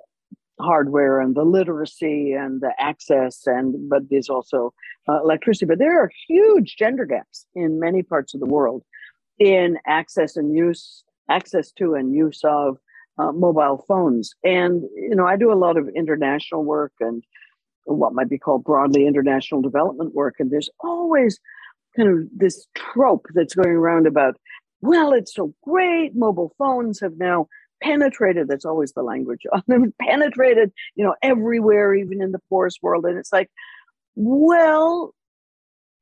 hardware 0.60 1.20
and 1.20 1.34
the 1.34 1.44
literacy 1.44 2.32
and 2.32 2.60
the 2.60 2.72
access 2.78 3.46
and 3.46 3.90
but 3.90 4.08
there's 4.08 4.30
also 4.30 4.72
uh, 5.08 5.20
electricity 5.22 5.66
but 5.66 5.78
there 5.78 6.00
are 6.00 6.10
huge 6.26 6.76
gender 6.78 7.04
gaps 7.04 7.46
in 7.54 7.78
many 7.78 8.02
parts 8.02 8.32
of 8.32 8.40
the 8.40 8.46
world 8.46 8.82
in 9.38 9.76
access 9.86 10.36
and 10.36 10.56
use 10.56 11.04
access 11.28 11.70
to 11.72 11.94
and 11.94 12.14
use 12.14 12.40
of 12.44 12.78
uh, 13.18 13.32
mobile 13.32 13.84
phones 13.86 14.34
and 14.44 14.82
you 14.94 15.14
know 15.14 15.26
i 15.26 15.36
do 15.36 15.52
a 15.52 15.54
lot 15.54 15.76
of 15.76 15.88
international 15.94 16.64
work 16.64 16.92
and 17.00 17.22
what 17.86 18.14
might 18.14 18.28
be 18.28 18.38
called 18.38 18.64
broadly 18.64 19.06
international 19.06 19.62
development 19.62 20.14
work. 20.14 20.36
And 20.38 20.50
there's 20.50 20.70
always 20.80 21.38
kind 21.96 22.08
of 22.08 22.28
this 22.36 22.66
trope 22.74 23.26
that's 23.34 23.54
going 23.54 23.70
around 23.70 24.06
about, 24.06 24.36
well, 24.80 25.12
it's 25.12 25.34
so 25.34 25.54
great. 25.62 26.14
Mobile 26.14 26.52
phones 26.58 27.00
have 27.00 27.16
now 27.16 27.48
penetrated, 27.82 28.48
that's 28.48 28.64
always 28.64 28.92
the 28.92 29.02
language 29.02 29.42
on 29.52 29.62
them, 29.66 29.94
penetrated, 30.00 30.72
you 30.94 31.04
know, 31.04 31.14
everywhere, 31.22 31.94
even 31.94 32.22
in 32.22 32.32
the 32.32 32.40
poorest 32.48 32.78
world. 32.82 33.04
And 33.04 33.18
it's 33.18 33.32
like, 33.32 33.50
well, 34.14 35.14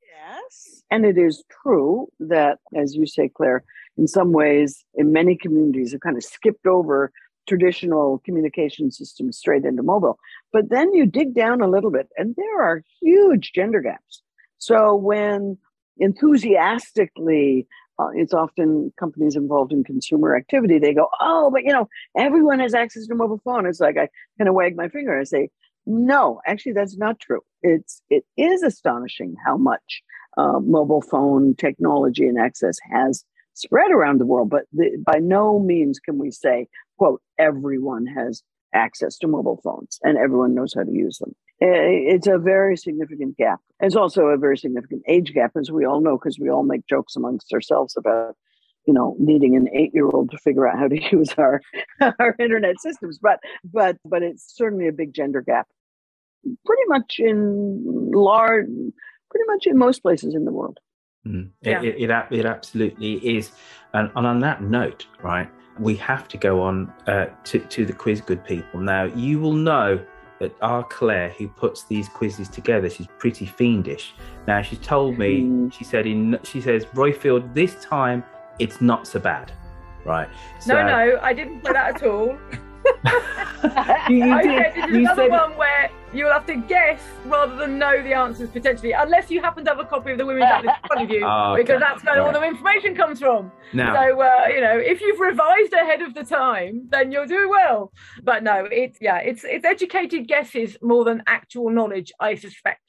yes. 0.03 0.83
And 0.91 1.05
it 1.05 1.19
is 1.19 1.45
true 1.63 2.09
that, 2.21 2.59
as 2.77 2.95
you 2.95 3.07
say, 3.07 3.29
Claire, 3.29 3.65
in 3.97 4.09
some 4.09 4.33
ways, 4.33 4.85
in 4.95 5.13
many 5.13 5.37
communities, 5.37 5.93
have 5.93 6.01
kind 6.01 6.17
of 6.17 6.25
skipped 6.25 6.67
over 6.67 7.13
traditional 7.47 8.21
communication 8.25 8.91
systems 8.91 9.39
straight 9.39 9.65
into 9.65 9.83
mobile. 9.83 10.19
But 10.53 10.71
then 10.71 10.95
you 10.95 11.07
dig 11.07 11.35
down 11.35 11.61
a 11.61 11.69
little 11.69 11.91
bit, 11.91 12.09
and 12.17 12.35
there 12.37 12.63
are 12.63 12.83
huge 13.01 13.53
gender 13.53 13.81
gaps. 13.81 14.23
So 14.59 14.95
when 14.95 15.59
enthusiastically, 15.99 17.67
uh, 17.99 18.09
it's 18.15 18.35
often 18.35 18.93
companies 18.99 19.37
involved 19.37 19.73
in 19.73 19.85
consumer 19.85 20.37
activity, 20.37 20.79
they 20.79 20.95
go, 20.95 21.09
Oh, 21.21 21.51
but 21.51 21.65
you 21.65 21.73
know, 21.73 21.89
everyone 22.17 22.61
has 22.61 22.75
access 22.75 23.07
to 23.07 23.15
mobile 23.15 23.41
phone. 23.45 23.67
It's 23.67 23.81
like 23.81 23.97
I 23.97 24.09
kind 24.39 24.49
of 24.49 24.55
wag 24.55 24.77
my 24.77 24.89
finger 24.89 25.17
and 25.17 25.29
say, 25.29 25.51
No, 25.87 26.41
actually, 26.47 26.73
that's 26.73 26.97
not 26.97 27.21
true. 27.21 27.43
It's 27.63 28.03
it 28.11 28.25
is 28.37 28.63
astonishing 28.63 29.37
how 29.45 29.57
much 29.57 30.03
uh, 30.37 30.59
mobile 30.61 31.03
phone 31.03 31.55
technology 31.55 32.27
and 32.27 32.39
access 32.39 32.77
has 32.91 33.25
spread 33.55 33.91
around 33.91 34.21
the 34.21 34.27
world, 34.27 34.51
but 34.51 34.65
the, 34.73 35.03
by 35.05 35.19
no 35.19 35.59
means 35.59 35.99
can 35.99 36.19
we 36.19 36.31
say, 36.31 36.67
quote, 36.99 37.23
everyone 37.39 38.07
has 38.07 38.43
access 38.75 39.17
to 39.19 39.29
mobile 39.29 39.61
phones 39.63 39.99
and 40.03 40.19
everyone 40.19 40.55
knows 40.55 40.75
how 40.75 40.83
to 40.83 40.93
use 40.93 41.19
them. 41.19 41.35
It's 41.61 42.27
a 42.27 42.37
very 42.37 42.77
significant 42.77 43.37
gap. 43.37 43.61
It's 43.81 43.95
also 43.95 44.27
a 44.27 44.37
very 44.37 44.59
significant 44.59 45.03
age 45.09 45.33
gap, 45.33 45.53
as 45.59 45.71
we 45.71 45.85
all 45.87 46.01
know, 46.01 46.19
because 46.19 46.39
we 46.39 46.51
all 46.51 46.65
make 46.65 46.87
jokes 46.87 47.17
amongst 47.17 47.53
ourselves 47.53 47.97
about, 47.97 48.37
you 48.87 48.93
know, 48.93 49.17
needing 49.19 49.55
an 49.57 49.69
eight-year-old 49.73 50.33
to 50.33 50.39
figure 50.39 50.67
out 50.69 50.79
how 50.79 50.89
to 50.89 51.01
use 51.13 51.33
our 51.39 51.61
our 52.19 52.35
internet 52.41 52.81
systems. 52.81 53.19
But 53.23 53.39
but 53.73 53.97
but 54.05 54.23
it's 54.23 54.55
certainly 54.55 54.89
a 54.89 54.93
big 54.93 55.15
gender 55.15 55.41
gap, 55.41 55.69
pretty 56.67 56.83
much 56.89 57.17
in 57.19 58.11
large, 58.13 58.67
pretty 59.31 59.47
much 59.47 59.67
in 59.67 59.79
most 59.79 60.03
places 60.03 60.35
in 60.35 60.45
the 60.45 60.53
world. 60.53 60.79
Mm. 61.27 61.51
Yeah. 61.63 61.83
It, 61.83 61.97
it, 61.97 62.11
it, 62.11 62.27
it, 62.31 62.47
absolutely 62.47 63.15
is. 63.15 63.53
And, 63.93 64.11
and, 64.17 64.27
on 64.27 64.41
that 64.41 64.63
note, 64.63 65.07
right, 65.23 65.49
we 65.79 65.97
have 65.97 66.29
to 66.29 66.37
go 66.37 66.61
on 66.61 66.93
uh, 67.07 67.27
to, 67.45 67.59
to 67.59 67.87
the 67.87 67.93
quiz, 67.93 68.21
good 68.21 68.45
people. 68.45 68.81
Now, 68.81 69.05
you 69.05 69.41
will 69.41 69.55
know 69.55 70.05
that 70.41 70.55
our 70.61 70.85
Claire, 70.85 71.31
who 71.31 71.49
puts 71.49 71.85
these 71.85 72.09
quizzes 72.09 72.49
together, 72.49 72.91
she's 72.91 73.07
pretty 73.19 73.47
fiendish. 73.47 74.15
Now, 74.47 74.63
she 74.63 74.77
told 74.77 75.19
me, 75.19 75.43
mm. 75.43 75.73
she 75.73 75.85
said, 75.85 76.07
in 76.07 76.39
she 76.45 76.61
says, 76.61 76.85
Roifield, 76.87 77.55
this 77.55 77.83
time 77.83 78.25
it's 78.59 78.81
not 78.81 79.07
so 79.07 79.19
bad, 79.19 79.53
right? 80.05 80.29
So, 80.61 80.75
no, 80.75 80.87
no, 80.87 81.19
I 81.23 81.33
didn't 81.33 81.65
say 81.65 81.73
that 81.73 81.97
at 81.97 82.03
all. 82.03 82.37
you, 84.11 84.25
you 84.25 84.43
did. 84.43 84.77
is 84.77 84.91
you 84.91 84.99
another 84.99 85.23
said... 85.23 85.31
one 85.31 85.57
where 85.57 85.91
you'll 86.15 86.33
have 86.33 86.47
to 86.47 86.57
guess 86.57 87.01
rather 87.27 87.57
than 87.57 87.79
know 87.79 88.03
the 88.03 88.13
answers 88.15 88.49
potentially, 88.51 88.93
unless 88.93 89.31
you 89.31 89.41
happen 89.41 89.65
to 89.65 89.71
have 89.71 89.81
a 89.81 89.85
copy 89.85 90.13
of 90.13 90.19
the 90.19 90.27
Women's 90.27 90.45
Atlas 90.45 90.75
in 90.83 90.89
front 90.89 91.03
of 91.03 91.11
you, 91.11 91.25
oh, 91.25 91.53
okay. 91.53 91.63
because 91.63 91.81
that's 91.81 92.05
where 92.05 92.23
all 92.23 92.33
the 92.33 92.43
information 92.43 92.95
comes 92.95 93.19
from. 93.19 93.51
Now, 93.73 93.95
so 93.95 94.21
uh, 94.21 94.47
you 94.49 94.61
know, 94.61 94.79
if 94.79 95.01
you've 95.01 95.21
revised 95.21 95.73
ahead 95.73 96.03
of 96.03 96.15
the 96.15 96.25
time, 96.25 96.87
then 96.91 97.11
you'll 97.11 97.27
do 97.27 97.49
well. 97.49 97.93
But 98.23 98.43
no, 98.43 98.67
it's 98.71 98.99
yeah, 99.01 99.19
it's 99.19 99.45
it's 99.45 99.65
educated 99.65 100.29
guesses 100.29 100.77
more 100.83 101.05
than 101.05 101.23
actual 101.27 101.71
knowledge, 101.71 102.13
I 102.21 102.35
suspect. 102.37 102.81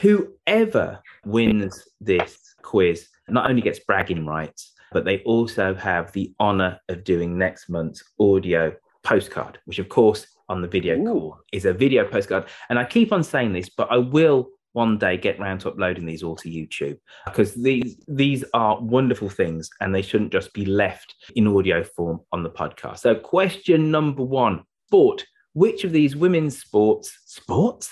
Whoever 0.00 1.00
wins 1.24 1.88
this 2.00 2.38
quiz 2.62 3.08
not 3.28 3.48
only 3.48 3.62
gets 3.62 3.78
bragging 3.80 4.26
rights, 4.26 4.72
but 4.92 5.04
they 5.04 5.20
also 5.20 5.74
have 5.74 6.12
the 6.12 6.34
honor 6.38 6.78
of 6.88 7.04
doing 7.04 7.38
next 7.38 7.68
month's 7.68 8.02
audio 8.20 8.74
postcard, 9.02 9.58
which 9.64 9.78
of 9.78 9.88
course 9.88 10.26
on 10.48 10.62
the 10.62 10.68
video 10.68 10.98
Ooh. 10.98 11.04
call 11.04 11.38
is 11.52 11.64
a 11.64 11.72
video 11.72 12.04
postcard. 12.04 12.46
And 12.68 12.78
I 12.78 12.84
keep 12.84 13.12
on 13.12 13.22
saying 13.22 13.52
this, 13.52 13.68
but 13.68 13.90
I 13.90 13.96
will 13.98 14.48
one 14.72 14.98
day 14.98 15.16
get 15.16 15.40
round 15.40 15.58
to 15.58 15.70
uploading 15.70 16.04
these 16.04 16.22
all 16.22 16.36
to 16.36 16.50
YouTube 16.50 16.98
because 17.24 17.54
these 17.54 17.96
these 18.08 18.44
are 18.52 18.78
wonderful 18.78 19.30
things 19.30 19.70
and 19.80 19.94
they 19.94 20.02
shouldn't 20.02 20.32
just 20.32 20.52
be 20.52 20.66
left 20.66 21.14
in 21.34 21.46
audio 21.46 21.82
form 21.82 22.20
on 22.32 22.42
the 22.42 22.50
podcast. 22.50 22.98
So 22.98 23.14
question 23.14 23.90
number 23.90 24.22
one, 24.22 24.64
sport. 24.88 25.24
Which 25.54 25.84
of 25.84 25.92
these 25.92 26.14
women's 26.14 26.58
sports 26.58 27.18
sports? 27.24 27.90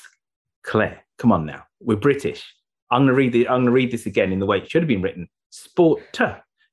Claire, 0.62 1.02
come 1.16 1.32
on 1.32 1.46
now. 1.46 1.64
We're 1.80 1.96
British. 1.96 2.44
I'm 2.90 3.02
gonna 3.02 3.14
read 3.14 3.32
the 3.32 3.48
I'm 3.48 3.62
gonna 3.62 3.70
read 3.70 3.90
this 3.90 4.04
again 4.04 4.30
in 4.30 4.38
the 4.38 4.46
way 4.46 4.58
it 4.58 4.70
should 4.70 4.82
have 4.82 4.88
been 4.88 5.02
written. 5.02 5.26
Sport, 5.48 6.02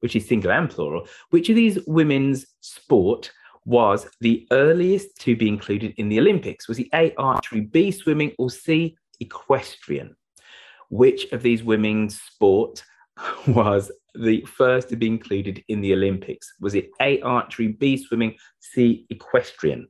which 0.02 0.16
is 0.18 0.28
singular 0.28 0.56
and 0.56 0.70
plural. 0.70 1.08
Which 1.30 1.50
of 1.50 1.56
these 1.56 1.80
women's 1.88 2.46
sport 2.60 3.32
was 3.66 4.08
the 4.22 4.48
earliest 4.52 5.20
to 5.22 5.36
be 5.36 5.48
included 5.48 5.94
in 5.98 6.10
the 6.10 6.20
Olympics? 6.20 6.68
Was 6.68 6.80
it 6.80 6.88
A, 6.94 7.14
archery, 7.16 7.62
B, 7.62 7.92
swimming, 7.92 8.34
or 8.38 8.50
C, 8.50 8.98
equestrian? 9.20 10.16
Which 10.90 11.32
of 11.32 11.42
these 11.42 11.64
women's 11.64 12.20
sport 12.20 12.84
was 13.48 13.92
the 14.16 14.42
first 14.42 14.90
to 14.90 14.96
be 14.96 15.08
included 15.08 15.64
in 15.68 15.82
the 15.82 15.94
Olympics? 15.94 16.54
Was 16.60 16.76
it 16.76 16.90
A, 17.02 17.22
archery, 17.22 17.70
B, 17.70 17.98
swimming, 17.98 18.36
C, 18.60 19.06
equestrian? 19.10 19.88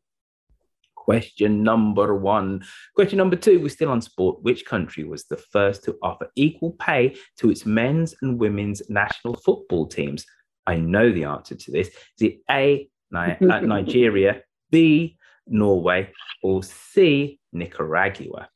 Question 0.96 1.64
number 1.64 2.16
one. 2.16 2.64
Question 2.96 3.18
number 3.18 3.36
two, 3.36 3.60
we're 3.60 3.70
still 3.70 3.90
on 3.90 4.02
sport. 4.02 4.44
Which 4.44 4.66
country 4.66 5.04
was 5.04 5.26
the 5.26 5.38
first 5.38 5.84
to 5.86 5.98
offer 6.04 6.30
equal 6.36 6.74
pay 6.74 7.16
to 7.38 7.50
its 7.50 7.66
men's 7.66 8.14
and 8.22 8.40
women's 8.40 8.84
national 8.88 9.36
football 9.36 9.88
teams? 9.88 10.26
I 10.68 10.76
know 10.76 11.12
the 11.12 11.24
answer 11.24 11.56
to 11.56 11.72
this. 11.72 11.88
Is 11.88 11.94
it 12.20 12.38
A, 12.52 12.88
Uh, 13.14 13.60
Nigeria, 13.62 14.42
B, 14.72 15.18
Norway, 15.48 16.12
or 16.44 16.64
C, 16.64 17.40
Nicaragua? 17.52 18.50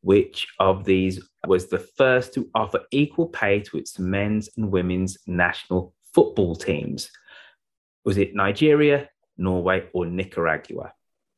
Which 0.00 0.46
of 0.58 0.84
these 0.84 1.20
was 1.46 1.66
the 1.66 1.78
first 1.78 2.32
to 2.34 2.48
offer 2.54 2.80
equal 2.90 3.26
pay 3.26 3.60
to 3.60 3.76
its 3.76 3.98
men's 3.98 4.48
and 4.56 4.70
women's 4.70 5.18
national 5.26 5.94
football 6.14 6.56
teams? 6.56 7.10
Was 8.04 8.16
it 8.16 8.34
Nigeria, 8.34 9.08
Norway, 9.36 9.88
or 9.92 10.06
Nicaragua? 10.06 10.92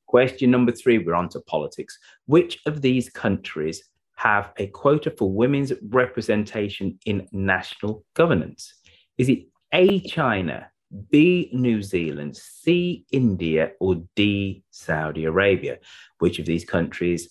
Question 0.06 0.50
number 0.50 0.72
three, 0.72 0.98
we're 0.98 1.14
on 1.14 1.28
to 1.30 1.40
politics. 1.40 1.98
Which 2.26 2.58
of 2.66 2.82
these 2.82 3.08
countries 3.08 3.82
have 4.16 4.52
a 4.58 4.66
quota 4.66 5.10
for 5.10 5.32
women's 5.32 5.72
representation 5.88 6.98
in 7.06 7.26
national 7.32 8.04
governance? 8.14 8.74
Is 9.18 9.28
it 9.28 9.46
A, 9.72 10.00
China, 10.00 10.70
B, 11.10 11.50
New 11.52 11.82
Zealand, 11.82 12.36
C, 12.36 13.04
India, 13.12 13.72
or 13.80 14.02
D, 14.16 14.62
Saudi 14.70 15.24
Arabia? 15.24 15.78
Which 16.18 16.38
of 16.38 16.46
these 16.46 16.64
countries 16.64 17.28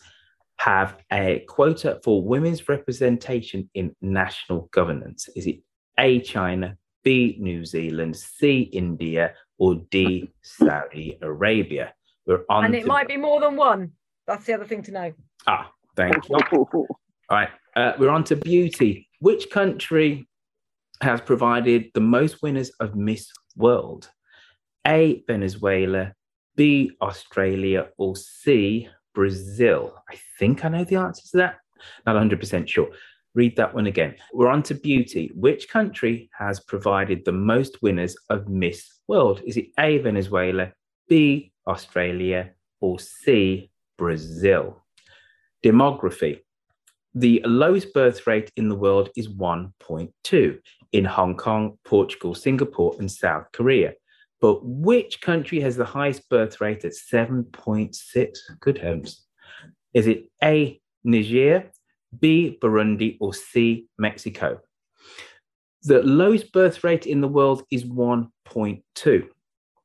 have 0.57 0.97
a 1.11 1.39
quota 1.47 1.99
for 2.03 2.21
women's 2.23 2.67
representation 2.69 3.69
in 3.73 3.95
national 4.01 4.69
governance? 4.71 5.29
Is 5.35 5.47
it 5.47 5.59
A, 5.97 6.19
China, 6.21 6.77
B, 7.03 7.37
New 7.39 7.65
Zealand, 7.65 8.15
C, 8.15 8.61
India, 8.61 9.33
or 9.57 9.75
D, 9.75 10.29
Saudi 10.41 11.17
Arabia? 11.21 11.93
We're 12.25 12.45
on 12.49 12.65
and 12.65 12.75
it 12.75 12.81
to- 12.81 12.87
might 12.87 13.07
be 13.07 13.17
more 13.17 13.39
than 13.41 13.55
one. 13.55 13.91
That's 14.27 14.45
the 14.45 14.53
other 14.53 14.65
thing 14.65 14.83
to 14.83 14.91
know. 14.91 15.13
Ah, 15.47 15.71
thank 15.95 16.29
you. 16.29 16.35
All 16.63 16.87
right, 17.31 17.49
uh, 17.75 17.93
we're 17.97 18.09
on 18.09 18.23
to 18.25 18.35
beauty. 18.35 19.07
Which 19.19 19.49
country 19.49 20.27
has 21.01 21.21
provided 21.21 21.89
the 21.93 21.99
most 22.01 22.41
winners 22.41 22.71
of 22.79 22.95
Miss 22.95 23.31
World? 23.55 24.09
A, 24.85 25.23
Venezuela, 25.27 26.13
B, 26.55 26.91
Australia, 27.01 27.89
or 27.97 28.15
C, 28.15 28.89
Brazil? 29.13 29.93
I 30.09 30.15
think 30.37 30.63
I 30.63 30.69
know 30.69 30.83
the 30.83 30.95
answer 30.95 31.23
to 31.31 31.37
that. 31.37 31.57
Not 32.05 32.15
100% 32.15 32.67
sure. 32.67 32.89
Read 33.35 33.55
that 33.57 33.73
one 33.73 33.87
again. 33.87 34.15
We're 34.33 34.49
on 34.49 34.63
to 34.63 34.73
beauty. 34.73 35.31
Which 35.35 35.69
country 35.69 36.29
has 36.37 36.59
provided 36.59 37.23
the 37.23 37.31
most 37.31 37.81
winners 37.81 38.15
of 38.29 38.49
Miss 38.49 38.89
World? 39.07 39.41
Is 39.45 39.57
it 39.57 39.67
A, 39.79 39.99
Venezuela, 39.99 40.73
B, 41.07 41.51
Australia, 41.67 42.51
or 42.81 42.99
C, 42.99 43.69
Brazil? 43.97 44.83
Demography. 45.63 46.39
The 47.15 47.41
lowest 47.45 47.93
birth 47.93 48.27
rate 48.27 48.51
in 48.55 48.69
the 48.69 48.75
world 48.75 49.09
is 49.17 49.27
1.2 49.27 50.59
in 50.91 51.05
Hong 51.05 51.35
Kong, 51.35 51.77
Portugal, 51.83 52.35
Singapore, 52.35 52.95
and 52.99 53.11
South 53.11 53.47
Korea. 53.51 53.93
But 54.41 54.63
which 54.63 55.19
country 55.19 55.59
has 55.61 55.75
the 55.75 55.85
highest 55.85 56.29
birth 56.29 56.61
rate 56.61 56.85
at 56.85 56.93
7.6? 56.93 58.37
Good 58.59 58.77
heavens. 58.77 59.25
Is 59.93 60.07
it 60.07 60.29
A, 60.43 60.79
Niger, 61.03 61.71
B, 62.19 62.57
Burundi, 62.61 63.17
or 63.19 63.33
C, 63.33 63.87
Mexico? 63.97 64.61
The 65.83 66.03
lowest 66.03 66.51
birth 66.51 66.83
rate 66.83 67.07
in 67.07 67.21
the 67.21 67.27
world 67.27 67.63
is 67.71 67.85
1.2, 67.85 69.27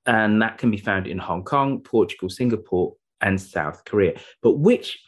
and 0.06 0.42
that 0.42 0.58
can 0.58 0.70
be 0.70 0.76
found 0.76 1.06
in 1.06 1.18
Hong 1.18 1.42
Kong, 1.42 1.80
Portugal, 1.80 2.28
Singapore, 2.28 2.94
and 3.20 3.40
South 3.40 3.84
Korea. 3.84 4.20
But 4.42 4.58
which 4.58 5.00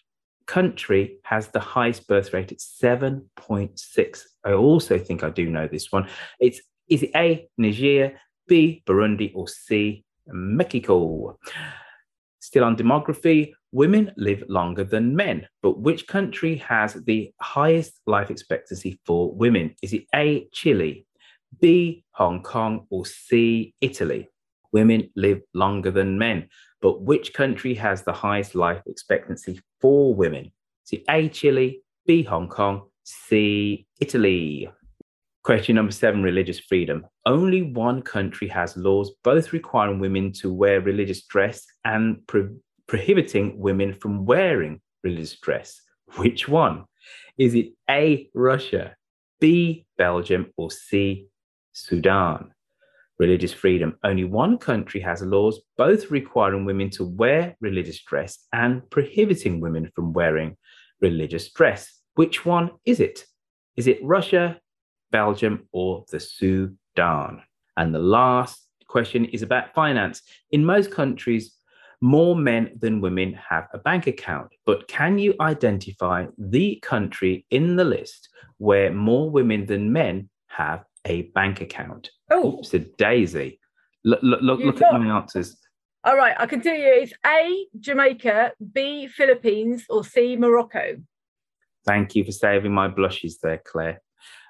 country 0.47 1.19
has 1.25 1.49
the 1.49 1.61
highest 1.61 2.07
birth 2.07 2.33
rate 2.33 2.53
at 2.53 2.59
7.6? 2.59 4.21
I 4.45 4.53
also 4.53 4.99
think 4.99 5.23
I 5.23 5.31
do 5.31 5.49
know 5.51 5.69
this 5.69 5.93
one. 5.93 6.09
It's 6.41 6.61
is 6.89 7.03
it 7.03 7.11
A, 7.17 7.49
Niger, 7.59 8.19
B, 8.47 8.83
Burundi, 8.87 9.33
or 9.35 9.49
C, 9.49 10.05
Mexico? 10.29 11.39
Still 12.39 12.65
on 12.65 12.77
demography, 12.77 13.53
women 13.73 14.13
live 14.17 14.45
longer 14.49 14.85
than 14.85 15.17
men, 15.17 15.49
but 15.63 15.81
which 15.81 16.07
country 16.07 16.57
has 16.57 16.95
the 16.95 17.33
highest 17.41 18.01
life 18.07 18.31
expectancy 18.31 19.01
for 19.05 19.33
women? 19.35 19.75
Is 19.83 19.93
it 19.93 20.05
A, 20.15 20.49
Chile, 20.53 21.07
B, 21.61 22.05
Hong 22.13 22.43
Kong, 22.43 22.87
or 22.89 23.05
C, 23.05 23.75
Italy? 23.81 24.29
Women 24.73 25.11
live 25.17 25.43
longer 25.55 25.91
than 25.91 26.19
men, 26.19 26.49
but 26.87 27.03
which 27.03 27.35
country 27.35 27.75
has 27.75 28.05
the 28.05 28.13
highest 28.13 28.55
life 28.55 28.81
expectancy 28.87 29.61
for 29.81 30.15
women? 30.15 30.53
It 30.93 31.03
A, 31.11 31.29
Chile, 31.29 31.83
B, 32.07 32.23
Hong 32.23 32.49
Kong, 32.49 32.83
C, 33.03 33.89
Italy? 33.99 34.71
Question 35.43 35.75
number 35.75 35.91
seven 35.91 36.23
religious 36.23 36.61
freedom. 36.61 37.05
Only 37.25 37.63
one 37.63 38.03
country 38.03 38.47
has 38.47 38.77
laws 38.77 39.11
both 39.25 39.53
requiring 39.53 39.99
women 39.99 40.31
to 40.35 40.55
wear 40.55 40.81
religious 40.81 41.25
dress 41.25 41.67
and 41.85 42.25
pro- 42.29 42.55
prohibiting 42.87 43.59
women 43.59 43.93
from 43.93 44.25
wearing 44.25 44.81
religious 45.03 45.37
dress. 45.41 45.81
Which 46.15 46.47
one? 46.47 46.85
Is 47.37 47.57
it 47.57 47.73
A, 47.91 48.31
Russia, 48.33 48.95
B, 49.41 49.87
Belgium, 49.99 50.53
or 50.57 50.71
C, 50.71 51.27
Sudan? 51.73 52.53
Religious 53.19 53.53
freedom. 53.53 53.97
Only 54.05 54.25
one 54.25 54.59
country 54.59 55.01
has 55.01 55.23
laws 55.23 55.61
both 55.79 56.11
requiring 56.11 56.65
women 56.65 56.91
to 56.91 57.05
wear 57.05 57.57
religious 57.61 58.03
dress 58.03 58.47
and 58.53 58.89
prohibiting 58.91 59.61
women 59.61 59.91
from 59.95 60.13
wearing 60.13 60.57
religious 61.01 61.51
dress. 61.51 62.01
Which 62.15 62.45
one 62.45 62.71
is 62.85 63.01
it? 63.01 63.25
Is 63.77 63.87
it 63.87 64.05
Russia, 64.05 64.61
Belgium, 65.11 65.69
or 65.73 66.05
the 66.11 66.21
Sudan? 66.21 67.43
And 67.77 67.95
the 67.95 67.99
last 67.99 68.67
question 68.89 69.25
is 69.27 69.43
about 69.43 69.75
finance. 69.75 70.23
In 70.51 70.65
most 70.65 70.91
countries, 70.91 71.57
more 72.01 72.37
men 72.37 72.73
than 72.79 73.01
women 73.01 73.33
have 73.49 73.69
a 73.73 73.79
bank 73.79 74.07
account, 74.07 74.53
but 74.67 74.87
can 74.89 75.19
you 75.19 75.35
identify 75.41 76.27
the 76.37 76.79
country 76.83 77.47
in 77.51 77.77
the 77.77 77.85
list 77.85 78.29
where 78.59 78.93
more 78.93 79.31
women 79.31 79.67
than 79.67 79.93
men 79.93 80.29
have 80.49 80.85
a 81.07 81.23
bank 81.35 81.61
account? 81.61 82.11
Oh, 82.31 82.59
Oops, 82.59 82.75
a 82.75 82.81
daisy. 82.81 83.61
Look, 84.05 84.21
look, 84.23 84.41
look, 84.43 84.61
look 84.61 84.77
at 84.77 84.91
got- 84.93 85.01
my 85.01 85.17
answers. 85.17 85.57
All 86.05 86.17
right, 86.17 86.37
I 86.39 86.47
can 86.47 86.61
tell 86.61 86.77
you 86.77 86.87
it's 86.87 87.13
A, 87.27 87.67
Jamaica, 87.81 88.53
B, 88.73 89.09
Philippines, 89.09 89.87
or 89.91 90.05
C, 90.05 90.37
Morocco. 90.37 90.99
Thank 91.85 92.15
you 92.15 92.25
for 92.25 92.31
saving 92.31 92.73
my 92.73 92.87
blushes 92.87 93.39
there, 93.43 93.61
Claire. 93.65 94.01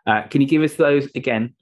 Uh, 0.07 0.23
can 0.29 0.43
you 0.43 0.47
give 0.47 0.63
us 0.63 0.75
those 0.75 1.09
again? 1.15 1.55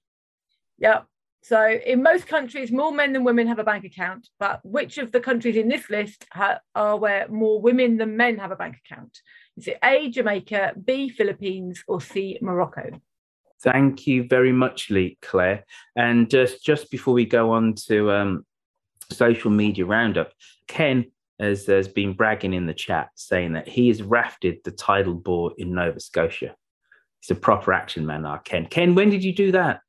Yep. 0.79 1.07
So 1.43 1.69
in 1.69 2.03
most 2.03 2.27
countries, 2.27 2.73
more 2.73 2.91
men 2.91 3.13
than 3.13 3.23
women 3.23 3.47
have 3.47 3.59
a 3.61 3.65
bank 3.65 3.85
account, 3.85 4.29
but 4.41 4.61
which 4.65 4.99
of 4.99 5.13
the 5.13 5.21
countries 5.21 5.57
in 5.57 5.69
this 5.69 5.89
list 5.91 6.25
ha- 6.33 6.59
are 6.75 6.97
where 6.97 7.29
more 7.29 7.61
women 7.61 7.97
than 7.97 8.17
men 8.17 8.39
have 8.39 8.51
a 8.51 8.57
bank 8.57 8.77
account? 8.85 9.21
Is 9.57 9.69
it 9.69 9.79
A, 9.85 10.11
Jamaica, 10.11 10.73
B, 10.83 11.09
Philippines, 11.09 11.85
or 11.87 12.01
C, 12.01 12.39
Morocco? 12.41 12.91
Thank 13.65 14.07
you 14.07 14.29
very 14.29 14.53
much, 14.53 14.91
Lee, 14.91 15.17
Claire. 15.23 15.65
And 15.97 16.29
just 16.29 16.63
just 16.63 16.91
before 16.91 17.15
we 17.15 17.25
go 17.25 17.51
on 17.51 17.75
to 17.87 18.13
um, 18.13 18.47
social 19.11 19.51
media 19.51 19.87
roundup, 19.87 20.33
Ken 20.69 21.11
has, 21.41 21.67
has 21.67 21.89
been 21.89 22.13
bragging 22.13 22.53
in 22.53 22.67
the 22.67 22.75
chat 22.75 23.09
saying 23.15 23.55
that 23.55 23.67
he 23.67 23.89
has 23.89 24.03
rafted 24.03 24.59
the 24.65 24.71
tidal 24.71 25.15
bore 25.15 25.53
in 25.57 25.73
Nova 25.75 25.99
Scotia. 25.99 26.55
He's 27.21 27.35
a 27.35 27.41
proper 27.41 27.73
action 27.73 28.05
man, 28.05 28.27
our 28.27 28.39
Ken. 28.41 28.67
Ken, 28.67 28.95
when 28.95 29.09
did 29.09 29.25
you 29.25 29.35
do 29.35 29.51
that? 29.53 29.81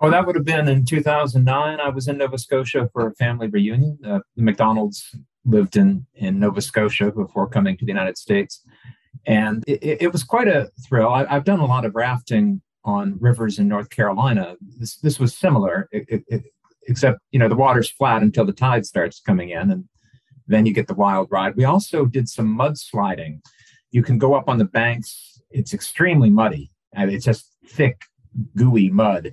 Oh, 0.00 0.10
that 0.10 0.24
would 0.24 0.36
have 0.36 0.44
been 0.44 0.68
in 0.68 0.84
2009. 0.84 1.80
I 1.80 1.88
was 1.88 2.06
in 2.06 2.18
Nova 2.18 2.38
Scotia 2.38 2.88
for 2.92 3.08
a 3.08 3.14
family 3.16 3.48
reunion. 3.48 3.98
Uh, 4.06 4.20
the 4.36 4.44
McDonald's 4.44 5.12
lived 5.44 5.76
in, 5.76 6.06
in 6.14 6.38
Nova 6.38 6.60
Scotia 6.60 7.10
before 7.10 7.48
coming 7.48 7.76
to 7.78 7.84
the 7.84 7.90
United 7.90 8.16
States. 8.16 8.62
And 9.26 9.64
it, 9.66 10.02
it- 10.02 10.12
was 10.12 10.22
quite 10.22 10.46
a 10.46 10.70
thrill. 10.88 11.08
I, 11.08 11.24
I've 11.28 11.42
done 11.44 11.58
a 11.58 11.66
lot 11.66 11.84
of 11.84 11.96
rafting 11.96 12.62
on 12.88 13.16
rivers 13.20 13.58
in 13.58 13.68
North 13.68 13.90
Carolina. 13.90 14.56
This, 14.78 14.96
this 14.96 15.20
was 15.20 15.36
similar, 15.36 15.88
it, 15.92 16.24
it, 16.28 16.42
except, 16.88 17.20
you 17.30 17.38
know, 17.38 17.48
the 17.48 17.56
water's 17.56 17.90
flat 17.90 18.22
until 18.22 18.44
the 18.44 18.52
tide 18.52 18.86
starts 18.86 19.20
coming 19.20 19.50
in. 19.50 19.70
And 19.70 19.84
then 20.46 20.66
you 20.66 20.72
get 20.72 20.88
the 20.88 20.94
wild 20.94 21.28
ride. 21.30 21.54
We 21.54 21.64
also 21.64 22.06
did 22.06 22.28
some 22.28 22.56
mudsliding. 22.58 23.40
You 23.90 24.02
can 24.02 24.18
go 24.18 24.34
up 24.34 24.48
on 24.48 24.58
the 24.58 24.64
banks. 24.64 25.40
It's 25.50 25.74
extremely 25.74 26.30
muddy 26.30 26.72
it's 26.94 27.24
just 27.24 27.54
thick, 27.66 28.02
gooey 28.56 28.90
mud. 28.90 29.32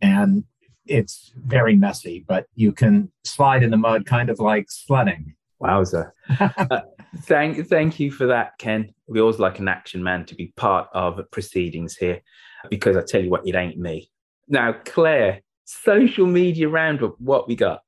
And 0.00 0.44
it's 0.86 1.32
very 1.36 1.76
messy, 1.76 2.24
but 2.26 2.46
you 2.54 2.72
can 2.72 3.10
slide 3.24 3.62
in 3.62 3.70
the 3.70 3.76
mud 3.76 4.06
kind 4.06 4.28
of 4.28 4.38
like 4.38 4.66
sledding. 4.70 5.34
Wowza. 5.64 6.12
uh, 6.40 6.80
thank, 7.22 7.66
thank 7.68 7.98
you 7.98 8.10
for 8.10 8.26
that, 8.26 8.58
Ken. 8.58 8.92
We 9.08 9.20
always 9.20 9.38
like 9.38 9.58
an 9.58 9.68
action 9.68 10.02
man 10.02 10.26
to 10.26 10.34
be 10.34 10.52
part 10.56 10.88
of 10.92 11.20
proceedings 11.30 11.96
here 11.96 12.20
because 12.70 12.96
I 12.96 13.02
tell 13.02 13.22
you 13.22 13.30
what, 13.30 13.46
it 13.46 13.54
ain't 13.54 13.78
me. 13.78 14.10
Now, 14.48 14.74
Claire, 14.84 15.40
social 15.64 16.26
media 16.26 16.68
roundup, 16.68 17.18
what 17.18 17.48
we 17.48 17.56
got? 17.56 17.80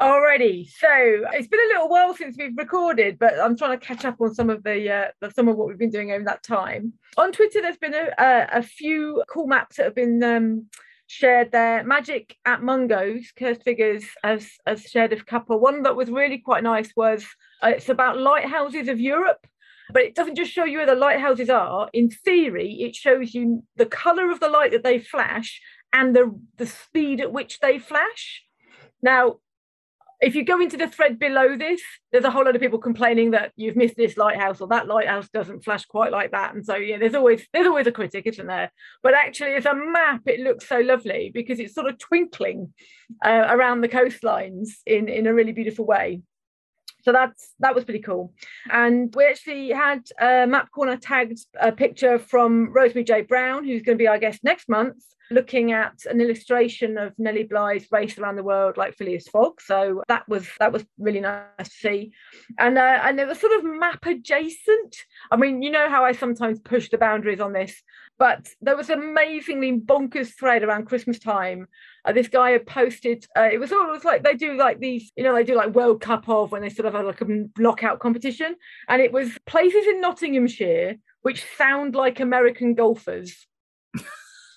Alrighty, 0.00 0.66
so 0.66 0.88
it's 0.88 1.46
been 1.46 1.60
a 1.60 1.74
little 1.74 1.90
while 1.90 2.14
since 2.14 2.34
we've 2.38 2.56
recorded, 2.56 3.18
but 3.18 3.38
I'm 3.38 3.54
trying 3.54 3.78
to 3.78 3.86
catch 3.86 4.06
up 4.06 4.18
on 4.18 4.34
some 4.34 4.48
of 4.48 4.62
the 4.62 4.90
uh, 4.90 5.28
some 5.34 5.46
of 5.46 5.56
what 5.56 5.68
we've 5.68 5.78
been 5.78 5.90
doing 5.90 6.10
over 6.10 6.24
that 6.24 6.42
time. 6.42 6.94
On 7.18 7.30
Twitter, 7.30 7.60
there's 7.60 7.76
been 7.76 7.92
a, 7.92 8.08
a, 8.18 8.48
a 8.60 8.62
few 8.62 9.22
cool 9.30 9.46
maps 9.46 9.76
that 9.76 9.84
have 9.84 9.94
been 9.94 10.22
um, 10.24 10.66
shared 11.10 11.50
their 11.50 11.82
Magic 11.82 12.36
at 12.46 12.62
Mungo's, 12.62 13.32
Cursed 13.36 13.64
Figures 13.64 14.04
has, 14.22 14.48
has 14.64 14.82
shared 14.82 15.12
a 15.12 15.20
couple. 15.20 15.58
One 15.58 15.82
that 15.82 15.96
was 15.96 16.08
really 16.08 16.38
quite 16.38 16.62
nice 16.62 16.92
was 16.94 17.26
uh, 17.64 17.72
it's 17.74 17.88
about 17.88 18.20
lighthouses 18.20 18.86
of 18.86 19.00
Europe, 19.00 19.44
but 19.92 20.02
it 20.02 20.14
doesn't 20.14 20.36
just 20.36 20.52
show 20.52 20.64
you 20.64 20.78
where 20.78 20.86
the 20.86 20.94
lighthouses 20.94 21.50
are. 21.50 21.90
In 21.92 22.10
theory, 22.10 22.74
it 22.82 22.94
shows 22.94 23.34
you 23.34 23.64
the 23.74 23.86
color 23.86 24.30
of 24.30 24.38
the 24.38 24.48
light 24.48 24.70
that 24.70 24.84
they 24.84 25.00
flash 25.00 25.60
and 25.92 26.14
the 26.14 26.32
the 26.58 26.66
speed 26.66 27.20
at 27.20 27.32
which 27.32 27.58
they 27.58 27.80
flash. 27.80 28.44
Now, 29.02 29.40
if 30.20 30.34
you 30.34 30.44
go 30.44 30.60
into 30.60 30.76
the 30.76 30.86
thread 30.86 31.18
below 31.18 31.56
this, 31.56 31.80
there's 32.12 32.24
a 32.24 32.30
whole 32.30 32.44
lot 32.44 32.54
of 32.54 32.60
people 32.60 32.78
complaining 32.78 33.30
that 33.30 33.52
you've 33.56 33.76
missed 33.76 33.96
this 33.96 34.16
lighthouse 34.16 34.60
or 34.60 34.68
that 34.68 34.86
lighthouse 34.86 35.28
doesn't 35.30 35.64
flash 35.64 35.86
quite 35.86 36.12
like 36.12 36.32
that. 36.32 36.54
And 36.54 36.64
so 36.64 36.76
yeah, 36.76 36.98
there's 36.98 37.14
always 37.14 37.46
there's 37.52 37.66
always 37.66 37.86
a 37.86 37.92
critic, 37.92 38.26
isn't 38.26 38.46
there? 38.46 38.70
But 39.02 39.14
actually, 39.14 39.54
as 39.54 39.66
a 39.66 39.74
map, 39.74 40.22
it 40.26 40.40
looks 40.40 40.68
so 40.68 40.80
lovely 40.80 41.30
because 41.32 41.58
it's 41.58 41.74
sort 41.74 41.86
of 41.86 41.98
twinkling 41.98 42.74
uh, 43.24 43.46
around 43.48 43.80
the 43.80 43.88
coastlines 43.88 44.68
in 44.86 45.08
in 45.08 45.26
a 45.26 45.34
really 45.34 45.52
beautiful 45.52 45.86
way. 45.86 46.22
So 47.02 47.12
that's 47.12 47.54
that 47.60 47.74
was 47.74 47.84
pretty 47.84 48.00
cool. 48.00 48.34
And 48.70 49.14
we 49.14 49.24
actually 49.26 49.70
had 49.70 50.02
uh, 50.20 50.46
Map 50.46 50.70
Corner 50.70 50.96
tagged 50.96 51.38
a 51.58 51.72
picture 51.72 52.18
from 52.18 52.72
Rosemary 52.72 53.04
J. 53.04 53.22
Brown, 53.22 53.64
who's 53.64 53.82
going 53.82 53.96
to 53.96 54.02
be 54.02 54.08
our 54.08 54.18
guest 54.18 54.44
next 54.44 54.68
month, 54.68 55.02
looking 55.30 55.72
at 55.72 56.04
an 56.06 56.20
illustration 56.20 56.98
of 56.98 57.12
Nellie 57.18 57.44
Bly's 57.44 57.86
race 57.92 58.18
around 58.18 58.36
the 58.36 58.42
world 58.42 58.76
like 58.76 58.96
Phileas 58.96 59.28
Fogg. 59.28 59.60
So 59.60 60.02
that 60.08 60.28
was 60.28 60.48
that 60.58 60.72
was 60.72 60.84
really 60.98 61.20
nice 61.20 61.46
to 61.58 61.64
see. 61.70 62.12
And 62.58 62.76
uh, 62.76 63.00
and 63.02 63.18
it 63.20 63.28
was 63.28 63.40
sort 63.40 63.52
of 63.52 63.64
map 63.64 64.04
adjacent. 64.04 64.96
I 65.30 65.36
mean, 65.36 65.62
you 65.62 65.70
know 65.70 65.88
how 65.88 66.04
I 66.04 66.12
sometimes 66.12 66.60
push 66.60 66.90
the 66.90 66.98
boundaries 66.98 67.40
on 67.40 67.52
this, 67.52 67.80
but 68.18 68.48
there 68.60 68.76
was 68.76 68.90
an 68.90 68.98
amazingly 68.98 69.72
bonkers 69.78 70.34
thread 70.36 70.62
around 70.62 70.86
Christmas 70.86 71.18
time. 71.18 71.66
Uh, 72.04 72.12
this 72.12 72.28
guy 72.28 72.50
had 72.50 72.66
posted. 72.66 73.24
Uh, 73.36 73.48
it 73.52 73.60
was 73.60 73.72
always 73.72 74.04
like 74.04 74.24
they 74.24 74.34
do 74.34 74.56
like 74.56 74.80
these, 74.80 75.12
you 75.16 75.22
know, 75.22 75.34
they 75.34 75.44
do 75.44 75.54
like 75.54 75.74
World 75.74 76.00
Cup 76.00 76.28
of 76.28 76.50
when 76.50 76.62
they 76.62 76.70
sort 76.70 76.86
of 76.86 76.94
have 76.94 77.06
like 77.06 77.20
a 77.20 77.44
knockout 77.58 78.00
competition, 78.00 78.56
and 78.88 79.00
it 79.00 79.12
was 79.12 79.38
places 79.46 79.86
in 79.86 80.00
Nottinghamshire 80.00 80.96
which 81.22 81.44
sound 81.58 81.94
like 81.94 82.18
American 82.18 82.74
golfers 82.74 83.46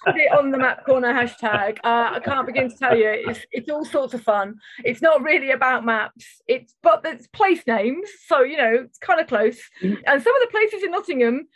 put 0.05 0.15
it 0.15 0.31
on 0.31 0.51
the 0.51 0.57
map 0.57 0.85
corner 0.85 1.13
hashtag. 1.13 1.77
Uh, 1.83 2.11
I 2.13 2.19
can't 2.23 2.45
begin 2.45 2.69
to 2.69 2.75
tell 2.75 2.95
you. 2.95 3.09
It's 3.09 3.45
it's 3.51 3.69
all 3.69 3.85
sorts 3.85 4.13
of 4.13 4.21
fun. 4.21 4.55
It's 4.83 5.01
not 5.01 5.21
really 5.23 5.51
about 5.51 5.85
maps. 5.85 6.25
It's 6.47 6.75
but 6.81 7.01
it's 7.05 7.27
place 7.27 7.61
names, 7.67 8.09
so 8.27 8.41
you 8.41 8.57
know 8.57 8.73
it's 8.85 8.97
kind 8.97 9.19
of 9.19 9.27
close. 9.27 9.59
Mm. 9.81 9.97
And 10.05 10.21
some 10.21 10.35
of 10.35 10.41
the 10.41 10.47
places 10.51 10.83
in 10.83 10.91
Nottingham, 10.91 11.47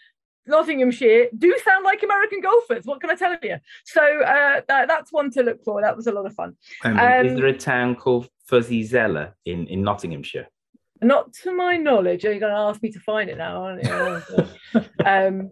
Nottinghamshire, 0.46 1.28
do 1.38 1.56
sound 1.64 1.84
like 1.84 2.04
American 2.04 2.42
golfers. 2.42 2.86
What 2.86 3.02
can 3.02 3.10
I 3.10 3.16
tell 3.16 3.38
you? 3.42 3.58
So 3.86 4.02
uh, 4.02 4.62
that, 4.68 4.88
that's 4.88 5.12
one 5.12 5.32
to 5.32 5.44
look 5.44 5.64
for. 5.64 5.82
That 5.82 5.96
was 5.96 6.08
a 6.08 6.12
lot 6.12 6.26
of 6.26 6.34
fun. 6.34 6.56
Um, 6.84 7.00
um, 7.00 7.26
is 7.26 7.36
there 7.36 7.48
a 7.48 7.58
town 7.58 7.96
called 7.96 8.30
Fuzzy 8.46 8.84
Zoeller 8.84 9.36
in 9.46 9.68
in 9.68 9.84
Nottinghamshire? 9.84 10.48
Not 11.02 11.34
to 11.44 11.54
my 11.54 11.78
knowledge. 11.78 12.26
Are 12.26 12.32
You're 12.32 12.40
going 12.40 12.54
to 12.54 12.60
ask 12.60 12.82
me 12.82 12.92
to 12.92 13.00
find 13.00 13.30
it 13.30 13.38
now, 13.38 13.64
aren't 13.64 13.84
you? 13.84 14.82
um, 15.06 15.52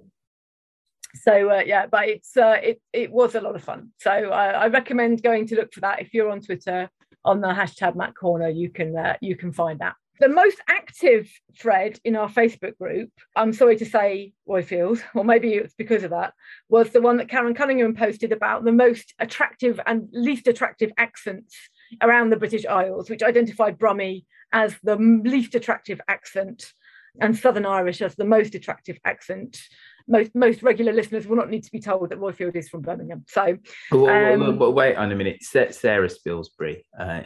so 1.25 1.49
uh, 1.49 1.63
yeah 1.65 1.87
but 1.87 2.07
it's 2.07 2.37
uh, 2.37 2.57
it, 2.61 2.81
it 2.93 3.11
was 3.11 3.35
a 3.35 3.41
lot 3.41 3.55
of 3.55 3.63
fun. 3.63 3.91
So 3.97 4.11
uh, 4.11 4.53
i 4.63 4.67
recommend 4.67 5.23
going 5.23 5.47
to 5.47 5.55
look 5.55 5.73
for 5.73 5.81
that. 5.81 6.01
If 6.01 6.13
you're 6.13 6.29
on 6.29 6.41
twitter 6.41 6.89
on 7.25 7.41
the 7.41 7.47
hashtag 7.47 7.95
map 7.95 8.13
corner 8.15 8.49
you 8.49 8.69
can 8.69 8.95
uh, 8.95 9.15
you 9.21 9.35
can 9.35 9.51
find 9.51 9.79
that. 9.79 9.95
The 10.19 10.29
most 10.29 10.59
active 10.69 11.29
thread 11.59 11.99
in 12.05 12.15
our 12.15 12.29
facebook 12.29 12.77
group 12.77 13.09
i'm 13.35 13.51
sorry 13.51 13.75
to 13.77 13.85
say 13.85 14.33
roifield 14.47 15.01
or 15.15 15.25
maybe 15.25 15.55
it's 15.55 15.73
because 15.73 16.03
of 16.03 16.11
that 16.11 16.33
was 16.69 16.91
the 16.91 17.01
one 17.01 17.17
that 17.17 17.27
karen 17.27 17.53
cunningham 17.53 17.95
posted 17.95 18.31
about 18.31 18.63
the 18.63 18.71
most 18.71 19.13
attractive 19.19 19.79
and 19.85 20.07
least 20.13 20.47
attractive 20.47 20.91
accents 20.97 21.53
around 22.01 22.29
the 22.29 22.37
british 22.37 22.65
isles 22.65 23.09
which 23.09 23.23
identified 23.23 23.77
brummie 23.77 24.23
as 24.53 24.75
the 24.83 24.95
least 24.95 25.53
attractive 25.53 25.99
accent 26.07 26.71
and 27.19 27.37
southern 27.37 27.65
irish 27.65 28.01
as 28.01 28.15
the 28.15 28.25
most 28.25 28.55
attractive 28.55 28.97
accent 29.03 29.61
most 30.07 30.35
most 30.35 30.63
regular 30.63 30.93
listeners 30.93 31.27
will 31.27 31.37
not 31.37 31.49
need 31.49 31.63
to 31.63 31.71
be 31.71 31.79
told 31.79 32.09
that 32.09 32.19
Roifield 32.19 32.55
is 32.55 32.69
from 32.69 32.81
Birmingham. 32.81 33.25
So, 33.27 33.57
um, 33.91 34.57
but 34.57 34.71
wait 34.71 34.95
on 34.95 35.11
a 35.11 35.15
minute, 35.15 35.43
Sarah 35.43 36.09
Spilsbury. 36.09 36.83
Uh, 36.97 37.21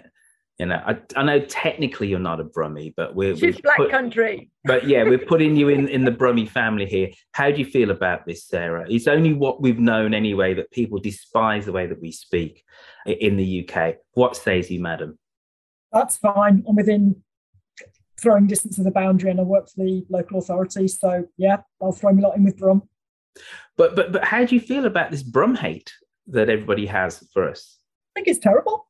you 0.59 0.65
know, 0.65 0.81
I, 0.85 0.97
I, 1.15 1.23
know 1.23 1.39
technically 1.39 2.09
you're 2.09 2.19
not 2.19 2.41
a 2.41 2.43
Brummie, 2.43 2.93
but 2.95 3.15
we're 3.15 3.35
she's 3.35 3.61
Black 3.61 3.77
put, 3.77 3.91
Country. 3.91 4.51
But 4.65 4.87
yeah, 4.87 5.03
we're 5.03 5.17
putting 5.17 5.55
you 5.55 5.69
in 5.69 5.87
in 5.87 6.03
the 6.03 6.11
Brummie 6.11 6.49
family 6.49 6.85
here. 6.85 7.11
How 7.31 7.49
do 7.49 7.57
you 7.57 7.65
feel 7.65 7.91
about 7.91 8.25
this, 8.25 8.45
Sarah? 8.45 8.85
It's 8.89 9.07
only 9.07 9.33
what 9.33 9.61
we've 9.61 9.79
known 9.79 10.13
anyway 10.13 10.53
that 10.55 10.69
people 10.71 10.99
despise 10.99 11.65
the 11.65 11.71
way 11.71 11.87
that 11.87 12.01
we 12.01 12.11
speak 12.11 12.63
in 13.05 13.37
the 13.37 13.69
UK. 13.69 13.95
What 14.13 14.35
says 14.35 14.69
you, 14.69 14.81
madam? 14.81 15.17
That's 15.93 16.17
fine. 16.17 16.65
I'm 16.67 16.75
within 16.75 17.23
throwing 18.21 18.47
distance 18.47 18.77
of 18.77 18.85
a 18.85 18.91
boundary 18.91 19.31
and 19.31 19.39
I 19.39 19.43
work 19.43 19.69
for 19.69 19.83
the 19.83 20.05
local 20.09 20.39
authority. 20.39 20.87
So 20.87 21.25
yeah, 21.37 21.57
I'll 21.81 21.91
throw 21.91 22.13
my 22.13 22.21
lot 22.21 22.37
in 22.37 22.43
with 22.43 22.57
Brum. 22.57 22.83
But 23.77 23.95
but 23.95 24.11
but 24.11 24.23
how 24.23 24.45
do 24.45 24.55
you 24.55 24.61
feel 24.61 24.85
about 24.85 25.11
this 25.11 25.23
Brum 25.23 25.55
hate 25.55 25.91
that 26.27 26.49
everybody 26.49 26.85
has 26.85 27.25
for 27.33 27.49
us? 27.49 27.77
I 28.15 28.19
think 28.19 28.27
it's 28.27 28.39
terrible. 28.39 28.87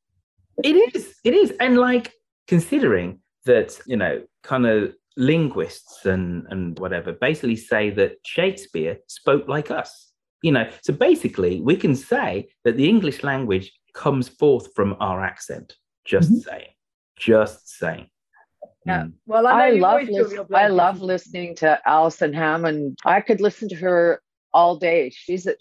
It 0.63 0.95
is. 0.95 1.15
It 1.23 1.33
is. 1.33 1.53
And 1.59 1.77
like 1.77 2.13
considering 2.47 3.19
that, 3.45 3.79
you 3.85 3.95
know, 3.95 4.23
kind 4.43 4.65
of 4.65 4.93
linguists 5.17 6.05
and 6.05 6.45
and 6.49 6.79
whatever 6.79 7.11
basically 7.11 7.55
say 7.55 7.89
that 7.91 8.17
Shakespeare 8.25 8.97
spoke 9.07 9.47
like 9.47 9.71
us. 9.71 10.11
You 10.41 10.53
know, 10.53 10.69
so 10.81 10.93
basically 10.93 11.59
we 11.59 11.75
can 11.75 11.95
say 11.95 12.49
that 12.63 12.77
the 12.77 12.87
English 12.87 13.23
language 13.23 13.71
comes 13.93 14.29
forth 14.29 14.73
from 14.73 14.95
our 14.99 15.23
accent. 15.23 15.75
Just 16.05 16.31
mm-hmm. 16.31 16.49
saying. 16.49 16.73
Just 17.17 17.69
saying. 17.77 18.07
Yeah. 18.89 19.03
Mm. 19.03 19.13
Well, 19.25 19.47
I, 19.47 19.67
I 19.67 19.69
love 19.71 20.07
lis- 20.09 20.39
I 20.53 20.67
love 20.67 21.01
listening 21.01 21.55
to 21.55 21.79
Alison 21.85 22.33
Hammond. 22.33 22.97
I 23.05 23.21
could 23.21 23.41
listen 23.41 23.69
to 23.69 23.75
her 23.75 24.21
all 24.53 24.77
day. 24.77 25.11
She's 25.11 25.47
a, 25.47 25.55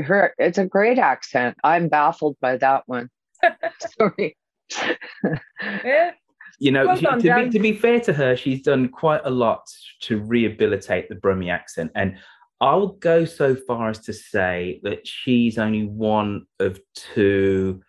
her. 0.00 0.34
It's 0.38 0.58
a 0.58 0.66
great 0.66 0.98
accent. 0.98 1.56
I'm 1.62 1.88
baffled 1.88 2.36
by 2.40 2.56
that 2.56 2.82
one. 2.86 3.08
Sorry. 3.98 4.36
yeah. 5.84 6.12
You 6.58 6.70
know, 6.70 6.86
well 6.86 7.00
done, 7.00 7.20
to, 7.20 7.34
be, 7.34 7.50
to 7.50 7.58
be 7.58 7.72
fair 7.72 7.98
to 8.00 8.12
her, 8.12 8.36
she's 8.36 8.62
done 8.62 8.88
quite 8.88 9.22
a 9.24 9.30
lot 9.30 9.64
to 10.02 10.20
rehabilitate 10.20 11.08
the 11.08 11.16
Brummie 11.16 11.50
accent. 11.50 11.90
And 11.96 12.18
I'll 12.60 12.88
go 12.88 13.24
so 13.24 13.56
far 13.56 13.90
as 13.90 13.98
to 14.00 14.12
say 14.12 14.80
that 14.84 15.06
she's 15.06 15.58
only 15.58 15.84
one 15.84 16.46
of 16.60 16.78
two 16.94 17.82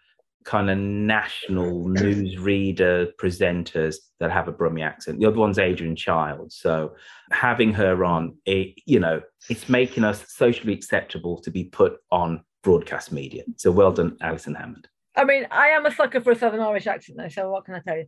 kind 0.43 0.69
of 0.69 0.77
national 0.77 1.85
newsreader 1.85 3.09
presenters 3.21 3.95
that 4.19 4.31
have 4.31 4.47
a 4.47 4.53
Brummie 4.53 4.83
accent. 4.83 5.19
The 5.19 5.25
other 5.25 5.37
one's 5.37 5.59
Adrian 5.59 5.95
Chiles. 5.95 6.55
So 6.55 6.95
having 7.31 7.73
her 7.73 8.05
on, 8.05 8.37
it, 8.45 8.75
you 8.85 8.99
know, 8.99 9.21
it's 9.49 9.69
making 9.69 10.03
us 10.03 10.31
socially 10.31 10.73
acceptable 10.73 11.39
to 11.39 11.51
be 11.51 11.65
put 11.65 11.97
on 12.11 12.43
broadcast 12.63 13.11
media. 13.11 13.43
So 13.57 13.71
well 13.71 13.91
done, 13.91 14.17
Alison 14.21 14.55
Hammond. 14.55 14.87
I 15.15 15.25
mean, 15.25 15.45
I 15.51 15.67
am 15.69 15.85
a 15.85 15.93
sucker 15.93 16.21
for 16.21 16.31
a 16.31 16.35
Southern 16.35 16.59
Irish 16.59 16.87
accent, 16.87 17.17
though. 17.17 17.29
So 17.29 17.49
what 17.51 17.65
can 17.65 17.75
I 17.75 17.79
tell 17.79 17.97
you? 17.97 18.05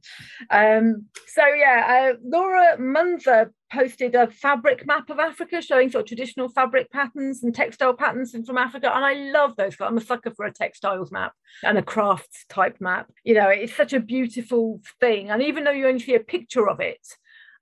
Um, 0.50 1.06
so 1.28 1.46
yeah, 1.48 2.14
uh, 2.14 2.18
Laura 2.24 2.78
Munzer 2.80 3.52
posted 3.72 4.16
a 4.16 4.28
fabric 4.28 4.86
map 4.88 5.10
of 5.10 5.20
Africa 5.20 5.62
showing 5.62 5.90
sort 5.90 6.04
of 6.04 6.08
traditional 6.08 6.50
fabric 6.50 6.92
patterns 6.92 7.44
and 7.44 7.54
textile 7.54 7.94
patterns 7.94 8.36
from 8.46 8.58
Africa, 8.58 8.92
and 8.94 9.06
I 9.06 9.14
love 9.32 9.56
those. 9.56 9.76
I'm 9.80 9.98
a 9.98 10.02
sucker 10.02 10.32
for 10.32 10.46
a 10.46 10.54
textiles 10.54 11.12
map 11.12 11.34
and 11.64 11.78
a 11.78 11.84
crafts 11.84 12.46
type 12.50 12.78
map. 12.80 13.12
You 13.24 13.36
know, 13.36 13.50
it's 13.50 13.76
such 13.76 13.94
a 13.94 14.00
beautiful 14.00 14.82
thing, 15.00 15.30
and 15.30 15.44
even 15.44 15.64
though 15.64 15.72
you 15.72 15.88
only 15.88 16.00
see 16.00 16.16
a 16.16 16.20
picture 16.20 16.68
of 16.68 16.80
it, 16.80 17.06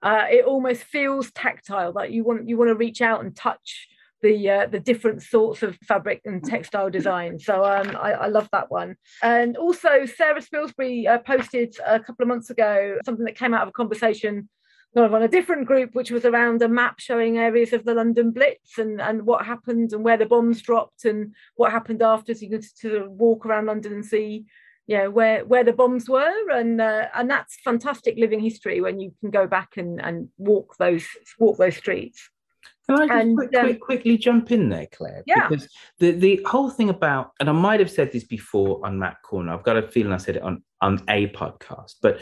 uh, 0.01 0.25
it 0.29 0.45
almost 0.45 0.83
feels 0.83 1.31
tactile. 1.31 1.91
Like 1.93 2.11
you 2.11 2.23
want 2.23 2.47
you 2.47 2.57
want 2.57 2.69
to 2.69 2.75
reach 2.75 3.01
out 3.01 3.23
and 3.23 3.35
touch 3.35 3.87
the 4.23 4.49
uh, 4.49 4.65
the 4.65 4.79
different 4.79 5.21
sorts 5.21 5.61
of 5.61 5.77
fabric 5.87 6.21
and 6.25 6.43
textile 6.43 6.89
design. 6.89 7.37
So 7.37 7.63
um, 7.63 7.95
I, 7.95 8.13
I, 8.13 8.27
love 8.27 8.49
that 8.51 8.71
one. 8.71 8.95
And 9.21 9.55
also 9.57 10.05
Sarah 10.05 10.41
Spilsbury 10.41 11.07
uh, 11.07 11.19
posted 11.19 11.75
a 11.85 11.99
couple 11.99 12.23
of 12.23 12.29
months 12.29 12.49
ago 12.49 12.97
something 13.05 13.25
that 13.25 13.37
came 13.37 13.53
out 13.53 13.63
of 13.63 13.69
a 13.69 13.73
conversation 13.73 14.49
kind 14.95 15.05
of 15.05 15.13
on 15.13 15.23
a 15.23 15.27
different 15.27 15.67
group, 15.67 15.93
which 15.93 16.11
was 16.11 16.25
around 16.25 16.61
a 16.61 16.69
map 16.69 16.99
showing 16.99 17.37
areas 17.37 17.73
of 17.73 17.83
the 17.83 17.93
London 17.93 18.31
Blitz 18.31 18.77
and, 18.77 19.01
and 19.01 19.23
what 19.25 19.45
happened 19.45 19.91
and 19.91 20.03
where 20.03 20.17
the 20.17 20.25
bombs 20.25 20.61
dropped 20.61 21.05
and 21.05 21.35
what 21.55 21.71
happened 21.71 22.01
after. 22.01 22.33
So 22.33 22.41
you 22.41 22.49
could 22.49 22.65
to 22.81 23.07
walk 23.09 23.45
around 23.45 23.67
London 23.67 23.93
and 23.93 24.05
see 24.05 24.45
know 24.87 25.09
where 25.09 25.45
where 25.45 25.63
the 25.63 25.73
bombs 25.73 26.09
were 26.09 26.49
and 26.51 26.81
uh, 26.81 27.07
and 27.15 27.29
that's 27.29 27.57
fantastic 27.63 28.15
living 28.17 28.39
history 28.39 28.81
when 28.81 28.99
you 28.99 29.13
can 29.21 29.31
go 29.31 29.47
back 29.47 29.77
and 29.77 30.01
and 30.01 30.29
walk 30.37 30.75
those 30.77 31.05
walk 31.39 31.57
those 31.57 31.77
streets 31.77 32.29
Can 32.87 32.99
I 32.99 33.07
just 33.07 33.19
And, 33.19 33.37
quick, 33.37 33.55
um, 33.55 33.65
quick, 33.65 33.79
quickly 33.79 34.17
jump 34.17 34.51
in 34.51 34.69
there, 34.69 34.87
Claire? 34.91 35.23
Yeah. 35.25 35.47
Because 35.47 35.69
the, 35.99 36.11
the 36.11 36.41
whole 36.45 36.69
thing 36.69 36.89
about, 36.89 37.31
and 37.39 37.49
I 37.49 37.53
might 37.53 37.79
have 37.79 37.91
said 37.91 38.11
this 38.11 38.25
before 38.25 38.85
on 38.85 38.99
Map 38.99 39.21
Corner, 39.21 39.53
I've 39.53 39.63
got 39.63 39.77
a 39.77 39.87
feeling 39.87 40.11
I 40.11 40.17
said 40.17 40.35
it 40.35 40.41
on, 40.41 40.63
on 40.81 41.01
a 41.07 41.27
podcast, 41.27 41.95
but 42.01 42.19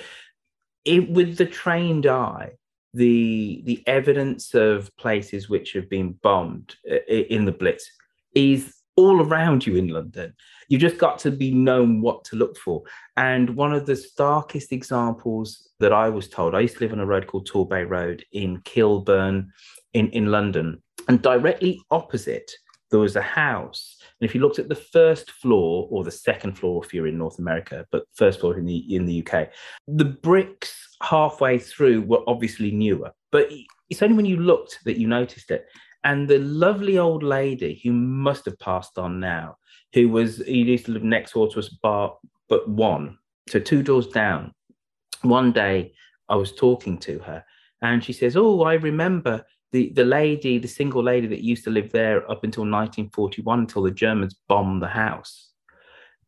it, 0.86 1.10
with 1.10 1.38
the 1.38 1.46
trained 1.46 2.06
eye, 2.06 2.52
the 2.94 3.62
the 3.66 3.82
evidence 3.88 4.54
of 4.54 4.96
places 4.98 5.50
which 5.50 5.72
have 5.74 5.90
been 5.90 6.12
bombed 6.22 6.76
uh, 6.92 6.96
in 7.08 7.46
the 7.46 7.52
Blitz 7.52 7.90
is 8.36 8.76
all 8.98 9.22
around 9.22 9.66
you 9.66 9.78
in 9.78 9.88
London. 9.88 10.34
You've 10.68 10.82
just 10.82 10.98
got 10.98 11.18
to 11.20 11.32
be 11.32 11.52
known 11.52 12.02
what 12.02 12.24
to 12.26 12.36
look 12.36 12.58
for. 12.58 12.84
And 13.16 13.56
one 13.56 13.74
of 13.74 13.86
the 13.86 13.96
starkest 13.96 14.72
examples 14.74 15.70
that 15.80 15.94
I 15.94 16.10
was 16.10 16.28
told, 16.28 16.54
I 16.54 16.60
used 16.60 16.78
to 16.78 16.82
live 16.82 16.94
on 16.94 17.00
a 17.00 17.06
road 17.06 17.28
called 17.28 17.50
Torbay 17.50 17.90
Road 17.90 18.26
in 18.34 18.62
Kilburn 18.66 19.52
in, 19.94 20.10
in 20.10 20.28
London. 20.28 20.82
And 21.08 21.22
directly 21.22 21.82
opposite, 21.92 22.52
there 22.92 23.00
was 23.00 23.16
a 23.16 23.22
house. 23.22 23.98
And 24.20 24.30
if 24.30 24.36
you 24.36 24.42
looked 24.42 24.60
at 24.60 24.70
the 24.70 24.76
first 24.76 25.32
floor 25.32 25.88
or 25.90 26.04
the 26.04 26.12
second 26.12 26.58
floor 26.58 26.84
if 26.84 26.94
you're 26.94 27.08
in 27.08 27.18
North 27.18 27.40
America, 27.40 27.86
but 27.92 28.04
first 28.14 28.42
floor 28.42 28.58
in 28.58 28.66
the 28.66 28.96
in 28.96 29.06
the 29.06 29.26
UK, 29.26 29.50
the 29.88 30.06
bricks 30.06 30.96
halfway 31.02 31.58
through 31.58 32.02
were 32.02 32.24
obviously 32.28 32.72
newer. 32.72 33.12
But 33.32 33.50
it's 33.90 34.02
only 34.02 34.16
when 34.16 34.26
you 34.26 34.38
looked 34.38 34.80
that 34.86 34.98
you 34.98 35.08
noticed 35.08 35.52
it. 35.52 35.66
And 36.04 36.28
the 36.28 36.40
lovely 36.40 36.98
old 36.98 37.24
lady 37.24 37.80
who 37.84 37.92
must 37.92 38.46
have 38.46 38.60
passed 38.60 38.98
on 38.98 39.20
now, 39.20 39.58
who 39.94 40.10
was 40.10 40.40
used 40.40 40.86
to 40.86 40.92
live 40.92 41.04
next 41.04 41.34
door 41.34 41.50
to 41.52 41.60
us, 41.60 41.70
bar 41.70 42.16
but 42.50 42.68
one, 42.68 43.18
so 43.48 43.60
two 43.60 43.82
doors 43.82 44.08
down. 44.08 44.54
One 45.22 45.52
day 45.52 45.94
I 46.28 46.36
was 46.36 46.54
talking 46.54 46.98
to 47.00 47.20
her, 47.20 47.44
and 47.82 48.04
she 48.04 48.14
says, 48.14 48.36
"Oh, 48.36 48.64
I 48.64 48.74
remember 48.74 49.46
the 49.72 49.92
the 49.96 50.06
lady, 50.06 50.58
the 50.58 50.68
single 50.68 51.04
lady 51.04 51.28
that 51.28 51.44
used 51.44 51.64
to 51.66 51.70
live 51.70 51.92
there 51.92 52.20
up 52.30 52.44
until 52.44 52.64
1941, 52.64 53.60
until 53.60 53.84
the 53.84 53.92
Germans 53.92 54.36
bombed 54.48 54.82
the 54.82 54.88
house." 54.88 55.50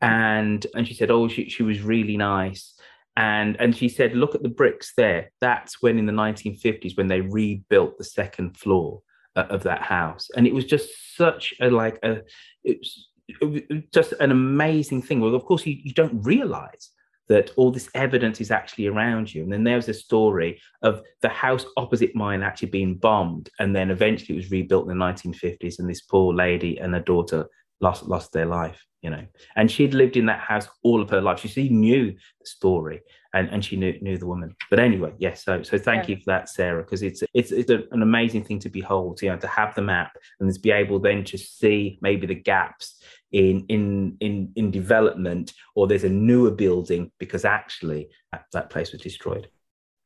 And 0.02 0.66
and 0.76 0.88
she 0.88 0.94
said, 0.94 1.12
"Oh, 1.12 1.28
she 1.28 1.50
she 1.50 1.64
was 1.64 1.82
really 1.82 2.18
nice." 2.18 2.74
And 3.16 3.60
and 3.60 3.76
she 3.76 3.90
said, 3.90 4.16
"Look 4.16 4.36
at 4.36 4.44
the 4.44 4.50
bricks 4.50 4.94
there. 4.96 5.32
That's 5.40 5.82
when 5.82 6.00
in 6.00 6.06
the 6.06 6.14
1950s 6.14 6.98
when 6.98 7.08
they 7.08 7.22
rebuilt 7.22 7.98
the 7.98 8.04
second 8.04 8.58
floor 8.58 9.02
uh, 9.36 9.46
of 9.50 9.64
that 9.64 9.82
house, 9.82 10.30
and 10.36 10.48
it 10.48 10.54
was 10.54 10.66
just 10.66 11.16
such 11.16 11.54
a 11.62 11.70
like 11.70 12.00
a 12.04 12.22
it 12.64 12.80
was, 12.80 13.10
it 13.28 13.70
was 13.70 13.84
just 13.94 14.14
an 14.20 14.32
amazing 14.32 15.02
thing. 15.02 15.20
Well, 15.20 15.36
of 15.36 15.46
course, 15.46 15.66
you, 15.66 15.78
you 15.84 15.94
don't 15.94 16.22
realize." 16.24 16.93
That 17.30 17.52
all 17.56 17.72
this 17.72 17.90
evidence 17.96 18.42
is 18.42 18.52
actually 18.52 18.88
around 18.88 19.34
you. 19.34 19.44
And 19.44 19.52
then 19.52 19.64
there's 19.64 19.90
a 19.90 19.94
story 19.94 20.60
of 20.82 21.02
the 21.22 21.30
house 21.30 21.66
opposite 21.78 22.16
mine 22.16 22.44
actually 22.44 22.70
being 22.70 22.96
bombed. 22.96 23.50
And 23.60 23.76
then 23.76 23.92
eventually 23.92 24.36
it 24.36 24.42
was 24.42 24.52
rebuilt 24.52 24.90
in 24.90 24.98
the 24.98 25.06
1950s. 25.06 25.80
And 25.80 25.90
this 25.90 26.02
poor 26.02 26.34
lady 26.34 26.80
and 26.80 26.94
her 26.94 27.00
daughter 27.00 27.48
lost 27.82 28.04
lost 28.08 28.32
their 28.32 28.46
life, 28.46 28.84
you 29.02 29.10
know. 29.10 29.26
And 29.56 29.70
she'd 29.70 29.94
lived 29.94 30.18
in 30.18 30.26
that 30.28 30.40
house 30.40 30.68
all 30.84 31.02
of 31.02 31.10
her 31.10 31.22
life. 31.22 31.40
She, 31.40 31.48
she 31.48 31.70
knew 31.70 32.12
the 32.12 32.46
story 32.46 33.02
and, 33.34 33.50
and 33.50 33.64
she 33.64 33.76
knew 33.76 33.98
knew 34.02 34.18
the 34.18 34.28
woman. 34.28 34.56
But 34.70 34.80
anyway, 34.80 35.14
yes, 35.18 35.44
so 35.44 35.64
so 35.64 35.78
thank 35.78 36.08
Yeah. 36.08 36.16
you 36.16 36.22
for 36.22 36.28
that, 36.28 36.50
Sarah, 36.50 36.84
because 36.84 37.04
it's 37.04 37.24
it's 37.34 37.52
it's 37.52 37.70
a, 37.70 37.84
an 37.92 38.02
amazing 38.02 38.44
thing 38.44 38.60
to 38.60 38.70
behold, 38.70 39.22
you 39.22 39.30
know, 39.30 39.38
to 39.38 39.48
have 39.48 39.76
the 39.76 39.82
map 39.82 40.16
and 40.40 40.54
to 40.54 40.60
be 40.60 40.72
able 40.72 41.00
then 41.00 41.24
to 41.26 41.38
see 41.38 42.00
maybe 42.02 42.28
the 42.28 42.36
gaps 42.36 43.02
in 43.34 43.66
in 43.68 44.16
in 44.20 44.52
in 44.56 44.72
development 44.72 45.54
or 45.76 45.88
there's 45.88 46.04
a 46.04 46.10
newer 46.10 46.52
building 46.52 47.12
because 47.20 47.44
actually 47.44 48.10
that, 48.32 48.46
that 48.54 48.70
place 48.70 48.92
was 48.92 49.02
destroyed 49.02 49.48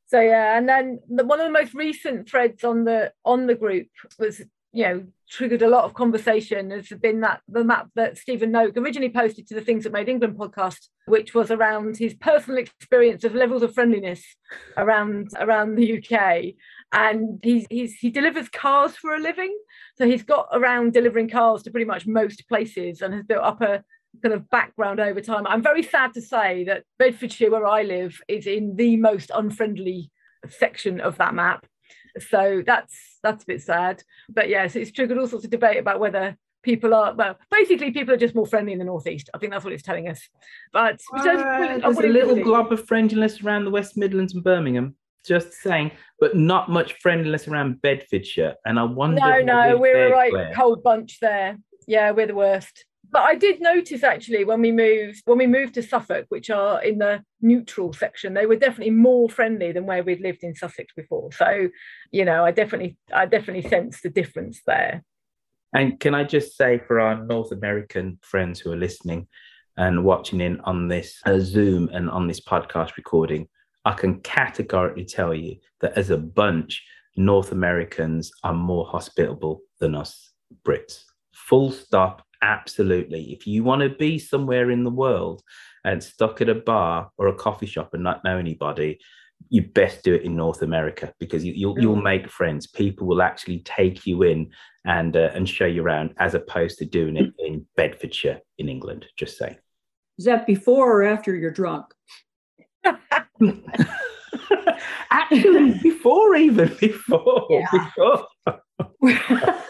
So 0.08 0.22
yeah, 0.22 0.58
and 0.58 0.68
then 0.68 1.00
the, 1.10 1.26
one 1.26 1.42
of 1.42 1.48
the 1.48 1.52
most 1.52 1.74
recent 1.74 2.30
threads 2.30 2.64
on 2.64 2.86
the 2.86 3.12
on 3.26 3.46
the 3.46 3.56
group 3.56 3.88
was 4.18 4.42
you 4.72 4.84
know 4.84 5.04
triggered 5.30 5.62
a 5.62 5.70
lot 5.70 5.84
of 5.84 5.94
conversation. 5.94 6.72
Has 6.72 6.88
been 6.88 7.20
that 7.22 7.42
the 7.50 7.66
map 7.66 7.90
that 7.96 8.18
Stephen 8.18 8.52
Noak 8.54 8.78
originally 8.78 9.10
posted 9.10 9.48
to 9.48 9.56
the 9.56 9.62
Things 9.62 9.84
That 9.84 9.92
Made 9.92 10.08
England 10.08 10.38
podcast, 10.38 10.88
which 11.08 11.34
was 11.34 11.52
around 11.52 11.98
his 11.98 12.14
personal 12.14 12.58
experience 12.58 13.26
of 13.26 13.36
levels 13.36 13.64
of 13.64 13.74
friendliness 13.74 14.24
around 14.78 15.28
around 15.38 15.76
the 15.76 15.98
UK. 15.98 16.56
And 16.94 17.40
he's 17.44 17.66
he's 17.70 17.96
he 17.96 18.10
delivers 18.10 18.48
cars 18.50 18.96
for 18.96 19.14
a 19.14 19.20
living, 19.20 19.56
so 19.98 20.06
he's 20.08 20.24
got 20.24 20.48
around 20.54 20.94
delivering 20.94 21.30
cars 21.30 21.64
to 21.64 21.72
pretty 21.72 21.86
much 21.86 22.08
most 22.08 22.48
places 22.48 23.02
and 23.02 23.14
has 23.14 23.24
built 23.26 23.44
up 23.44 23.62
a 23.62 23.84
kind 24.24 24.34
of 24.34 24.50
background 24.50 25.00
over 25.00 25.20
time. 25.22 25.46
I'm 25.48 25.62
very 25.62 25.84
sad 25.84 26.14
to 26.14 26.22
say 26.22 26.64
that 26.64 26.86
Bedfordshire, 26.98 27.52
where 27.52 27.68
I 27.68 27.84
live, 27.84 28.20
is 28.30 28.48
in 28.48 28.76
the 28.78 28.96
most 28.96 29.32
unfriendly 29.36 30.12
section 30.50 31.02
of 31.02 31.18
that 31.18 31.34
map. 31.36 31.66
So 32.20 32.64
that's 32.66 32.96
that's 33.22 33.44
a 33.44 33.48
bit 33.48 33.62
sad. 33.62 34.02
But 34.30 34.48
yes, 34.50 34.76
it's 34.76 34.92
triggered 34.92 35.18
all 35.18 35.28
sorts 35.28 35.46
of 35.46 35.52
debate 35.52 35.78
about 35.80 36.00
whether 36.00 36.38
people 36.64 36.94
are 36.94 37.14
well, 37.14 37.38
basically 37.52 37.92
people 37.92 38.14
are 38.14 38.18
just 38.18 38.34
more 38.34 38.48
friendly 38.48 38.72
in 38.72 38.80
the 38.80 38.86
northeast. 38.86 39.30
I 39.34 39.38
think 39.40 39.52
that's 39.52 39.64
what 39.66 39.74
it's 39.74 39.84
telling 39.84 40.08
us. 40.08 40.22
But 40.72 41.02
so- 41.02 41.16
Uh, 41.18 41.78
there's 41.80 41.98
a 42.00 42.08
little 42.08 42.36
glob 42.44 42.72
of 42.72 42.88
friendliness 42.88 43.42
around 43.42 43.66
the 43.66 43.72
West 43.72 43.98
Midlands 43.98 44.34
and 44.34 44.44
Birmingham. 44.44 44.96
Just 45.28 45.54
saying, 45.54 45.92
but 46.20 46.36
not 46.36 46.70
much 46.70 46.94
friendliness 47.02 47.48
around 47.48 47.82
Bedfordshire. 47.82 48.56
And 48.66 48.80
I 48.80 48.84
wonder. 48.84 49.20
No, 49.20 49.42
no, 49.42 49.78
we're 49.78 50.08
a 50.08 50.12
right 50.12 50.32
Claire. 50.32 50.54
cold 50.56 50.84
bunch 50.84 51.20
there. 51.20 51.58
Yeah, 51.88 52.12
we're 52.12 52.28
the 52.28 52.36
worst. 52.36 52.86
But 53.10 53.22
I 53.22 53.36
did 53.36 53.62
notice 53.62 54.04
actually 54.04 54.44
when 54.44 54.62
we 54.62 54.72
moved 54.72 55.22
when 55.26 55.38
we 55.38 55.48
moved 55.48 55.76
to 55.76 55.84
Suffolk, 55.84 56.26
which 56.30 56.50
are 56.50 56.84
in 56.84 56.98
the 56.98 57.24
neutral 57.42 57.94
section, 57.94 58.34
they 58.34 58.46
were 58.46 58.58
definitely 58.58 58.92
more 58.92 59.30
friendly 59.30 59.72
than 59.72 59.86
where 59.86 60.04
we'd 60.04 60.20
lived 60.20 60.44
in 60.44 60.56
Sussex 60.56 60.94
before. 60.94 61.32
So, 61.32 61.70
you 62.12 62.26
know, 62.26 62.44
I 62.44 62.52
definitely 62.52 62.98
I 63.14 63.26
definitely 63.26 63.70
sense 63.70 64.02
the 64.02 64.10
difference 64.10 64.62
there. 64.66 65.04
And 65.74 66.00
can 66.00 66.16
I 66.16 66.24
just 66.24 66.58
say 66.58 66.82
for 66.86 67.00
our 67.00 67.24
North 67.24 67.52
American 67.52 68.20
friends 68.22 68.60
who 68.60 68.72
are 68.72 68.78
listening 68.78 69.28
and 69.78 70.04
watching 70.04 70.42
in 70.42 70.60
on 70.62 70.88
this 70.88 71.22
uh, 71.26 71.40
Zoom 71.40 71.90
and 71.94 72.10
on 72.10 72.28
this 72.28 72.42
podcast 72.42 72.98
recording, 72.98 73.48
I 73.88 73.94
can 73.94 74.20
categorically 74.20 75.06
tell 75.06 75.34
you 75.34 75.56
that 75.80 75.98
as 75.98 76.10
a 76.10 76.18
bunch, 76.18 76.84
North 77.16 77.54
Americans 77.54 78.34
are 78.44 78.54
more 78.54 78.86
hospitable 78.86 79.62
than 79.80 79.96
us 79.96 80.34
Brits. 80.66 81.04
Full 81.34 81.72
stop. 81.72 82.22
Absolutely. 82.42 83.32
If 83.32 83.48
you 83.48 83.64
want 83.64 83.84
to 83.84 83.90
be 83.90 84.20
somewhere 84.20 84.72
in 84.72 84.84
the 84.84 84.92
world 84.92 85.42
and 85.86 86.04
stuck 86.04 86.42
at 86.42 86.50
a 86.50 86.56
bar 86.56 87.10
or 87.18 87.28
a 87.28 87.34
coffee 87.34 87.66
shop 87.66 87.94
and 87.94 88.04
not 88.04 88.26
know 88.26 88.38
anybody, 88.38 89.00
you 89.48 89.62
best 89.62 90.04
do 90.04 90.14
it 90.14 90.24
in 90.24 90.36
North 90.36 90.64
America 90.64 91.14
because 91.18 91.46
you, 91.46 91.54
you'll 91.54 91.80
you'll 91.80 91.96
make 91.96 92.30
friends. 92.30 92.68
People 92.68 93.08
will 93.08 93.22
actually 93.22 93.60
take 93.60 94.06
you 94.06 94.24
in 94.24 94.50
and 94.84 95.16
uh, 95.16 95.30
and 95.34 95.48
show 95.48 95.66
you 95.66 95.82
around, 95.82 96.14
as 96.18 96.34
opposed 96.34 96.78
to 96.80 96.86
doing 96.86 97.16
it 97.16 97.32
in 97.40 97.66
Bedfordshire 97.78 98.42
in 98.58 98.68
England. 98.68 99.06
Just 99.16 99.38
say. 99.38 99.58
Is 100.18 100.26
that 100.26 100.46
before 100.46 100.92
or 100.92 101.04
after 101.04 101.34
you're 101.34 101.52
drunk? 101.52 101.86
Actually, 105.12 105.80
before 105.82 106.36
even 106.36 106.76
before 106.80 107.48
before. 107.72 108.26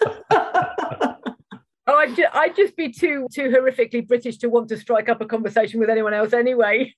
Oh, 1.90 1.96
I'd, 1.96 2.18
ju- 2.18 2.26
I'd 2.34 2.54
just 2.54 2.76
be 2.76 2.92
too 2.92 3.28
too 3.34 3.44
horrifically 3.44 4.06
British 4.06 4.38
to 4.40 4.50
want 4.50 4.68
to 4.70 4.78
strike 4.78 5.08
up 5.08 5.22
a 5.22 5.26
conversation 5.26 5.80
with 5.80 5.90
anyone 5.90 6.14
else 6.14 6.34
anyway. 6.34 6.94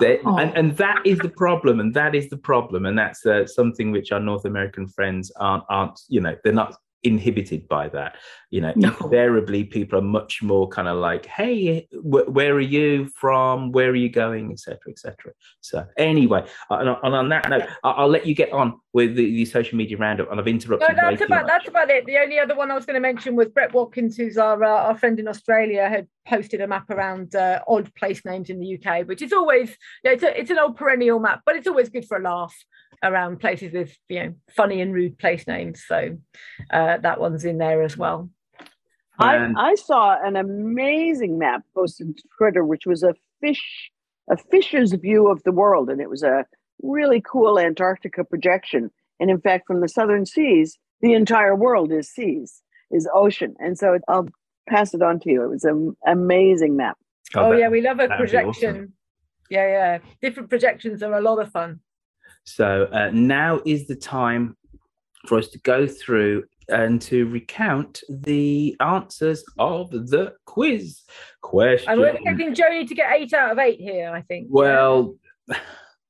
That- 0.00 0.20
and, 0.22 0.54
and 0.54 0.76
that 0.76 1.00
is 1.06 1.18
the 1.20 1.30
problem, 1.30 1.80
and 1.80 1.94
that 1.94 2.14
is 2.14 2.28
the 2.28 2.36
problem, 2.36 2.84
and 2.84 2.98
that's 2.98 3.24
uh, 3.24 3.46
something 3.46 3.90
which 3.90 4.12
our 4.12 4.20
North 4.20 4.44
American 4.44 4.86
friends 4.86 5.32
aren't 5.40 5.64
aren't 5.70 5.98
you 6.08 6.20
know 6.20 6.36
they're 6.44 6.52
not 6.52 6.76
inhibited 7.02 7.68
by 7.68 7.88
that. 7.90 8.16
You 8.50 8.60
know, 8.62 8.72
No. 8.76 8.94
invariably 9.02 9.64
people 9.64 9.98
are 9.98 10.02
much 10.02 10.42
more 10.42 10.68
kind 10.68 10.88
of 10.88 10.96
like, 10.98 11.26
hey, 11.26 11.86
wh- 11.92 12.28
where 12.28 12.54
are 12.54 12.60
you 12.60 13.08
from? 13.14 13.72
Where 13.72 13.90
are 13.90 13.94
you 13.94 14.08
going, 14.08 14.50
etc., 14.52 14.78
etc. 14.88 15.32
So 15.60 15.84
anyway, 15.96 16.44
and, 16.70 16.88
on- 16.88 17.14
on 17.14 17.28
that 17.28 17.48
note, 17.48 17.64
I'll 17.84 18.08
let 18.08 18.26
you 18.26 18.34
get 18.34 18.52
on 18.52 18.80
with 18.92 19.14
the, 19.16 19.24
the 19.26 19.44
social 19.44 19.76
media 19.76 19.96
roundup, 19.96 20.30
and 20.30 20.40
I've 20.40 20.48
interrupted. 20.48 20.88
way 20.88 20.94
that's 20.96 21.22
about 21.22 21.42
much. 21.42 21.46
that's 21.50 21.68
about 21.68 21.90
it. 21.90 22.06
The 22.06 22.18
only 22.18 22.38
other 22.38 22.56
one 22.56 22.70
I 22.70 22.74
was 22.74 22.86
going 22.86 22.94
to 22.94 23.00
mention 23.00 23.36
was 23.36 23.48
Brett 23.48 23.72
Watkins, 23.72 24.16
who's 24.16 24.38
our 24.38 24.62
uh, 24.64 24.68
our 24.88 24.96
friend 24.96 25.20
in 25.20 25.28
Australia, 25.28 25.88
had 25.88 26.08
posted 26.26 26.60
a 26.60 26.66
map 26.66 26.90
around 26.90 27.34
uh, 27.34 27.60
odd 27.68 27.94
place 27.94 28.24
names 28.24 28.50
in 28.50 28.58
the 28.60 28.78
UK, 28.78 29.06
which 29.06 29.22
is 29.22 29.32
always 29.32 29.76
yeah, 30.02 30.12
it's 30.12 30.22
a, 30.22 30.38
it's 30.40 30.50
an 30.50 30.58
old 30.58 30.76
perennial 30.76 31.20
map, 31.20 31.42
but 31.46 31.54
it's 31.54 31.68
always 31.68 31.88
good 31.90 32.06
for 32.06 32.16
a 32.18 32.22
laugh 32.22 32.54
around 33.02 33.40
places 33.40 33.72
with 33.72 33.96
you 34.08 34.22
know 34.22 34.34
funny 34.56 34.80
and 34.80 34.92
rude 34.92 35.18
place 35.18 35.46
names. 35.46 35.84
So 35.86 36.18
uh, 36.70 36.98
that 36.98 37.20
one's 37.20 37.44
in 37.44 37.58
there 37.58 37.82
as 37.82 37.96
well. 37.96 38.30
I, 39.20 39.52
I 39.56 39.74
saw 39.74 40.16
an 40.22 40.36
amazing 40.36 41.38
map 41.38 41.62
posted 41.74 42.16
to 42.16 42.22
Twitter, 42.38 42.64
which 42.64 42.86
was 42.86 43.02
a 43.02 43.14
fish, 43.40 43.90
a 44.30 44.36
fisher's 44.36 44.92
view 44.92 45.28
of 45.28 45.42
the 45.42 45.50
world, 45.50 45.90
and 45.90 46.00
it 46.00 46.08
was 46.08 46.22
a 46.22 46.44
really 46.82 47.20
cool 47.20 47.58
Antarctica 47.58 48.22
projection. 48.22 48.90
And 49.18 49.30
in 49.30 49.40
fact, 49.40 49.66
from 49.66 49.80
the 49.80 49.88
southern 49.88 50.24
seas, 50.24 50.78
the 51.00 51.14
entire 51.14 51.56
world 51.56 51.92
is 51.92 52.08
seas, 52.08 52.62
is 52.92 53.08
ocean. 53.12 53.56
And 53.58 53.76
so 53.76 53.98
I'll 54.06 54.28
pass 54.68 54.94
it 54.94 55.02
on 55.02 55.18
to 55.20 55.30
you. 55.30 55.42
It 55.42 55.48
was 55.48 55.64
an 55.64 55.96
amazing 56.06 56.76
map. 56.76 56.96
Oh, 57.34 57.50
that- 57.50 57.58
yeah, 57.58 57.68
we 57.68 57.80
love 57.80 57.98
a 57.98 58.06
that'd 58.06 58.12
awesome. 58.12 58.18
projection. 58.18 58.92
Yeah, 59.50 59.66
yeah. 59.66 59.98
Different 60.22 60.50
projections 60.50 61.02
are 61.02 61.14
a 61.14 61.20
lot 61.20 61.40
of 61.40 61.50
fun. 61.50 61.80
So 62.48 62.88
uh, 62.92 63.10
now 63.12 63.60
is 63.66 63.86
the 63.86 63.96
time 63.96 64.56
for 65.26 65.38
us 65.38 65.48
to 65.48 65.58
go 65.60 65.86
through 65.86 66.44
and 66.68 67.00
to 67.02 67.26
recount 67.28 68.02
the 68.08 68.76
answers 68.80 69.44
of 69.58 69.90
the 69.90 70.34
quiz 70.46 71.02
question. 71.42 71.88
I'm 71.88 72.02
expecting 72.04 72.54
Joni 72.54 72.86
to 72.88 72.94
get 72.94 73.12
eight 73.12 73.32
out 73.34 73.52
of 73.52 73.58
eight 73.58 73.80
here, 73.80 74.10
I 74.10 74.22
think. 74.22 74.48
Well, 74.50 75.14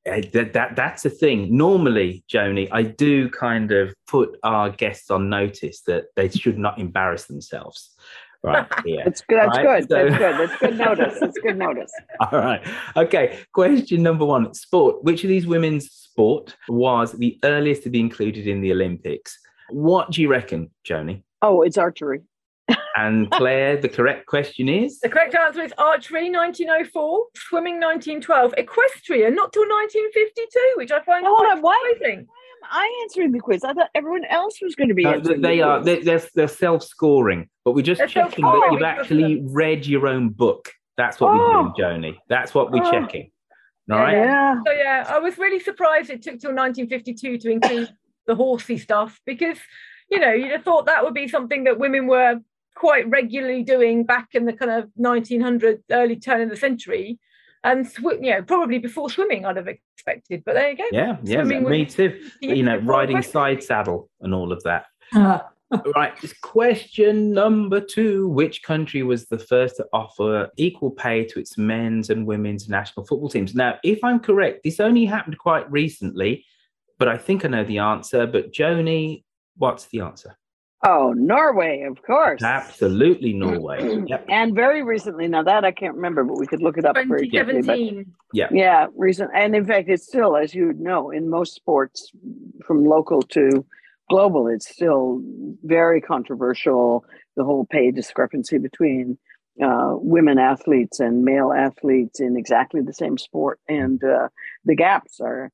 eh, 0.07 0.23
that, 0.33 0.53
that 0.53 0.77
that's 0.77 1.03
the 1.03 1.11
thing. 1.11 1.57
Normally, 1.57 2.25
Joni, 2.33 2.69
I 2.71 2.83
do 2.83 3.29
kind 3.31 3.73
of 3.73 3.95
put 4.07 4.39
our 4.43 4.71
guests 4.71 5.11
on 5.11 5.29
notice 5.29 5.83
that 5.83 6.07
they 6.17 6.29
should 6.29 6.59
not 6.59 6.79
embarrass 6.79 7.25
themselves. 7.25 7.97
Right. 8.43 8.67
Yeah. 8.85 9.03
That's 9.05 9.21
good. 9.23 9.39
That's 9.41 9.59
Right, 9.59 9.81
good. 9.81 9.89
so- 9.89 10.09
That's 10.09 10.19
good. 10.19 10.49
That's 10.49 10.61
good 10.61 10.79
notice. 10.79 11.21
That's 11.21 11.39
good 11.39 11.59
notice. 11.59 11.93
All 12.21 12.39
right. 12.39 12.65
Okay. 12.97 13.39
Question 13.53 14.03
number 14.03 14.25
one 14.25 14.55
sport. 14.55 15.03
Which 15.05 15.25
of 15.25 15.29
these 15.29 15.47
women's 15.47 15.91
sport 15.91 16.57
was 16.69 17.13
the 17.13 17.39
earliest 17.45 17.83
to 17.85 17.91
be 17.91 18.01
included 18.01 18.47
in 18.47 18.61
the 18.61 18.73
Olympics? 18.73 19.39
What 19.71 20.11
do 20.13 20.23
you 20.23 20.29
reckon, 20.29 20.71
Joni? 20.87 21.23
Oh, 21.43 21.63
it's 21.63 21.77
archery. 21.79 22.23
And 22.97 23.31
Claire, 23.39 23.77
the 23.77 23.89
correct 23.89 24.27
question 24.27 24.69
is 24.69 24.99
The 25.01 25.09
correct 25.09 25.35
answer 25.35 25.63
is 25.63 25.73
archery 25.79 26.31
1904, 26.31 27.27
swimming 27.35 27.75
1912, 27.81 28.55
equestrian 28.57 29.35
not 29.35 29.53
till 29.53 29.63
1952, 29.69 30.75
which 30.77 30.91
I 30.91 31.01
find 31.03 31.25
oh, 31.27 31.29
Hold 31.29 31.39
quite 31.39 31.53
on, 31.57 31.63
why- 31.63 31.93
surprising. 31.95 32.27
I 32.71 33.01
answering 33.03 33.33
the 33.33 33.41
quiz. 33.41 33.65
I 33.65 33.73
thought 33.73 33.91
everyone 33.95 34.25
else 34.27 34.59
was 34.63 34.75
going 34.75 34.89
to 34.89 34.95
be 34.95 35.05
Uh, 35.05 35.13
answering. 35.15 35.41
they 35.41 35.57
the 35.59 35.63
are 35.63 35.83
quiz. 35.83 35.99
they, 35.99 36.03
they're, 36.05 36.23
they're 36.35 36.49
self-scoring, 36.49 37.49
but 37.65 37.73
we're 37.73 37.83
just 37.83 37.99
They're 37.99 38.09
checking 38.09 38.45
that 38.45 38.69
you've 38.73 38.83
actually 38.83 39.43
read 39.47 39.87
your 39.87 40.07
own 40.07 40.31
book. 40.31 40.71
That's 40.97 41.21
what 41.21 41.35
we're 41.35 41.53
doing, 41.53 41.73
Joni. 41.79 42.17
That's 42.29 42.55
what 42.55 42.71
we're 42.73 42.85
Oh. 42.85 42.91
checking. 42.91 43.31
All 43.91 43.99
right. 43.99 44.17
Yeah. 44.17 44.61
So 44.67 44.73
yeah, 44.73 45.05
I 45.09 45.19
was 45.19 45.39
really 45.39 45.61
surprised 45.61 46.11
it 46.11 46.23
took 46.23 46.39
till 46.41 46.51
1952 46.55 47.39
to 47.39 47.51
include 47.51 47.89
the 48.27 48.35
horsey 48.35 48.77
stuff 48.77 49.19
because 49.25 49.57
you 50.11 50.19
know 50.21 50.31
you'd 50.33 50.51
have 50.51 50.63
thought 50.65 50.87
that 50.87 51.05
would 51.05 51.15
be 51.15 51.27
something 51.29 51.65
that 51.65 51.79
women 51.79 52.07
were 52.07 52.41
quite 52.75 53.09
regularly 53.09 53.63
doing 53.63 54.05
back 54.05 54.29
in 54.35 54.45
the 54.45 54.53
kind 54.53 54.71
of 54.71 54.91
1900 54.97 55.83
early 55.91 56.17
turn 56.17 56.43
of 56.43 56.51
the 56.51 56.57
century, 56.57 57.19
and 57.65 57.89
sw- 57.89 58.19
you 58.21 58.31
know 58.33 58.43
probably 58.43 58.79
before 58.79 59.09
swimming 59.09 59.47
I'd 59.47 59.57
have 59.57 59.69
expected. 59.99 60.43
But 60.45 60.55
there 60.55 60.71
you 60.71 60.77
go. 60.77 60.85
Yeah, 60.93 61.17
yeah, 61.23 61.43
Swimming 61.43 61.69
me 61.69 61.85
was- 61.85 61.95
too. 61.95 62.21
you 62.41 62.55
You 62.57 62.63
know, 62.63 62.79
riding 62.79 63.17
question. 63.17 63.33
side 63.33 63.63
saddle 63.63 64.09
and 64.21 64.33
all 64.35 64.53
of 64.53 64.63
that. 64.63 64.87
Uh, 65.15 65.41
right. 65.95 66.15
Question 66.43 67.33
number 67.33 67.81
two 67.81 68.29
Which 68.29 68.63
country 68.63 69.03
was 69.03 69.27
the 69.27 69.39
first 69.39 69.77
to 69.77 69.87
offer 69.93 70.49
equal 70.57 70.91
pay 70.91 71.25
to 71.25 71.39
its 71.41 71.59
men's 71.59 72.11
and 72.11 72.27
women's 72.27 72.69
national 72.69 73.07
football 73.07 73.29
teams? 73.29 73.55
Now, 73.55 73.79
if 73.83 74.03
I'm 74.03 74.21
correct, 74.21 74.61
this 74.65 74.81
only 74.81 75.05
happened 75.05 75.39
quite 75.39 75.71
recently, 75.71 76.45
but 76.99 77.09
I 77.09 77.19
think 77.19 77.45
I 77.45 77.49
know 77.49 77.65
the 77.65 77.79
answer. 77.79 78.27
But 78.27 78.53
Joni, 78.53 79.25
what's 79.57 79.87
the 79.87 80.01
answer? 80.01 80.39
Oh, 80.87 81.13
Norway, 81.17 81.83
of 81.91 82.01
course. 82.03 82.43
Absolutely 82.43 83.33
Norway. 83.33 84.05
Yep. 84.09 84.27
And 84.29 84.55
very 84.55 84.83
recently, 84.85 85.27
now 85.27 85.43
that 85.43 85.65
I 85.65 85.73
can't 85.73 85.97
remember, 85.97 86.23
but 86.25 86.39
we 86.39 86.47
could 86.47 86.63
look 86.63 86.79
it 86.79 86.85
up 86.85 86.95
very 86.95 87.29
quickly. 87.29 87.39
but- 87.43 87.47
2017. 87.47 88.15
Yeah. 88.33 88.49
Yeah, 88.53 88.87
recent, 88.97 89.31
and 89.35 89.57
in 89.57 89.67
fact, 89.67 89.89
it's 89.89 90.07
still, 90.07 90.37
as 90.37 90.55
you 90.55 90.73
know, 90.75 91.11
in 91.11 91.29
most 91.29 91.55
sports, 91.55 92.13
from 92.67 92.85
local 92.85 93.23
to 93.23 93.65
global, 94.09 94.47
it's 94.47 94.69
still 94.69 95.21
very 95.65 96.01
controversial. 96.01 97.05
The 97.37 97.45
whole 97.45 97.67
pay 97.67 97.91
discrepancy 97.91 98.59
between 98.59 99.19
uh, 99.63 99.95
women 99.95 100.39
athletes 100.39 101.01
and 101.01 101.25
male 101.25 101.53
athletes 101.53 102.21
in 102.21 102.37
exactly 102.37 102.81
the 102.83 102.93
same 102.93 103.19
sport, 103.19 103.59
and 103.69 104.03
uh, 104.05 104.29
the 104.65 104.77
gaps 104.77 105.21
are 105.21 105.51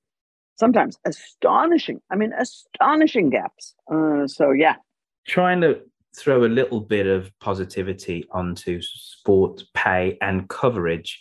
sometimes 0.57 0.99
astonishing. 1.07 2.01
I 2.11 2.17
mean, 2.17 2.33
astonishing 2.33 3.31
gaps. 3.31 3.75
Uh, 3.91 4.27
so 4.27 4.51
yeah, 4.51 4.75
trying 5.27 5.61
to 5.63 5.81
throw 6.17 6.45
a 6.45 6.47
little 6.47 6.81
bit 6.81 7.07
of 7.07 7.31
positivity 7.41 8.25
onto 8.31 8.81
sport 8.83 9.63
pay 9.75 10.17
and 10.21 10.49
coverage. 10.49 11.21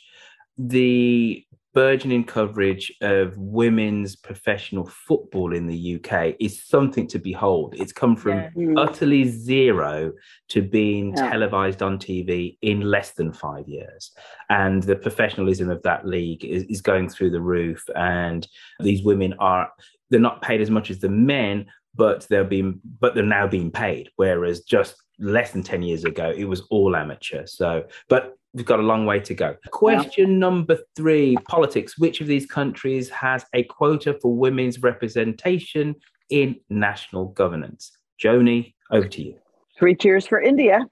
The 0.57 1.43
burgeoning 1.73 2.23
coverage 2.23 2.93
of 3.01 3.35
women's 3.35 4.15
professional 4.15 4.85
football 4.85 5.55
in 5.55 5.65
the 5.65 5.95
UK 5.95 6.35
is 6.39 6.63
something 6.63 7.07
to 7.07 7.17
behold. 7.17 7.73
It's 7.75 7.91
come 7.91 8.15
from 8.15 8.37
Yeah. 8.37 8.49
Mm. 8.55 8.79
utterly 8.79 9.23
zero 9.23 10.11
to 10.49 10.61
being 10.61 11.15
Yeah. 11.17 11.31
televised 11.31 11.81
on 11.81 11.97
TV 11.97 12.59
in 12.61 12.81
less 12.81 13.13
than 13.13 13.33
five 13.33 13.67
years. 13.67 14.11
And 14.51 14.83
the 14.83 14.95
professionalism 14.95 15.71
of 15.71 15.81
that 15.81 16.05
league 16.07 16.45
is, 16.45 16.61
is 16.65 16.81
going 16.81 17.09
through 17.09 17.31
the 17.31 17.41
roof. 17.41 17.83
And 17.95 18.47
these 18.79 19.01
women 19.01 19.33
are, 19.39 19.71
they're 20.11 20.19
not 20.19 20.43
paid 20.43 20.61
as 20.61 20.69
much 20.69 20.91
as 20.91 20.99
the 20.99 21.09
men, 21.09 21.65
but 21.95 22.27
they're 22.29 22.43
being 22.43 22.79
but 22.99 23.15
they're 23.15 23.23
now 23.23 23.47
being 23.47 23.71
paid 23.71 24.09
whereas 24.15 24.61
just 24.61 24.95
less 25.19 25.51
than 25.51 25.63
10 25.63 25.83
years 25.83 26.05
ago 26.05 26.33
it 26.35 26.45
was 26.45 26.61
all 26.69 26.95
amateur. 26.95 27.45
So 27.45 27.85
but 28.09 28.35
we've 28.53 28.65
got 28.65 28.79
a 28.79 28.83
long 28.83 29.05
way 29.05 29.19
to 29.19 29.33
go. 29.33 29.55
Question 29.71 30.39
number 30.39 30.77
three 30.95 31.35
politics. 31.47 31.97
Which 31.97 32.21
of 32.21 32.27
these 32.27 32.45
countries 32.45 33.09
has 33.09 33.45
a 33.53 33.63
quota 33.63 34.17
for 34.21 34.35
women's 34.35 34.81
representation 34.81 35.95
in 36.29 36.57
national 36.69 37.27
governance? 37.29 37.91
Joni 38.23 38.73
over 38.91 39.07
to 39.07 39.21
you. 39.21 39.35
Three 39.77 39.95
cheers 39.95 40.27
for 40.27 40.39
India. 40.39 40.87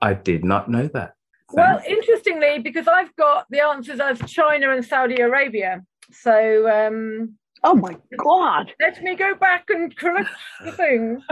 i 0.00 0.14
did 0.14 0.44
not 0.44 0.70
know 0.70 0.88
that. 0.88 1.14
Well, 1.52 1.80
interestingly, 1.88 2.58
because 2.58 2.86
I've 2.88 3.14
got 3.16 3.46
the 3.48 3.64
answers 3.64 4.00
as 4.00 4.18
China 4.30 4.70
and 4.72 4.84
Saudi 4.84 5.20
Arabia. 5.20 5.82
So 6.10 6.68
um 6.68 7.36
Oh 7.64 7.74
my 7.74 7.96
God. 8.16 8.72
let 8.80 9.02
me 9.02 9.14
go 9.16 9.34
back 9.34 9.64
and 9.68 9.94
correct 9.96 10.30
the 10.64 10.72
thing. 10.72 11.22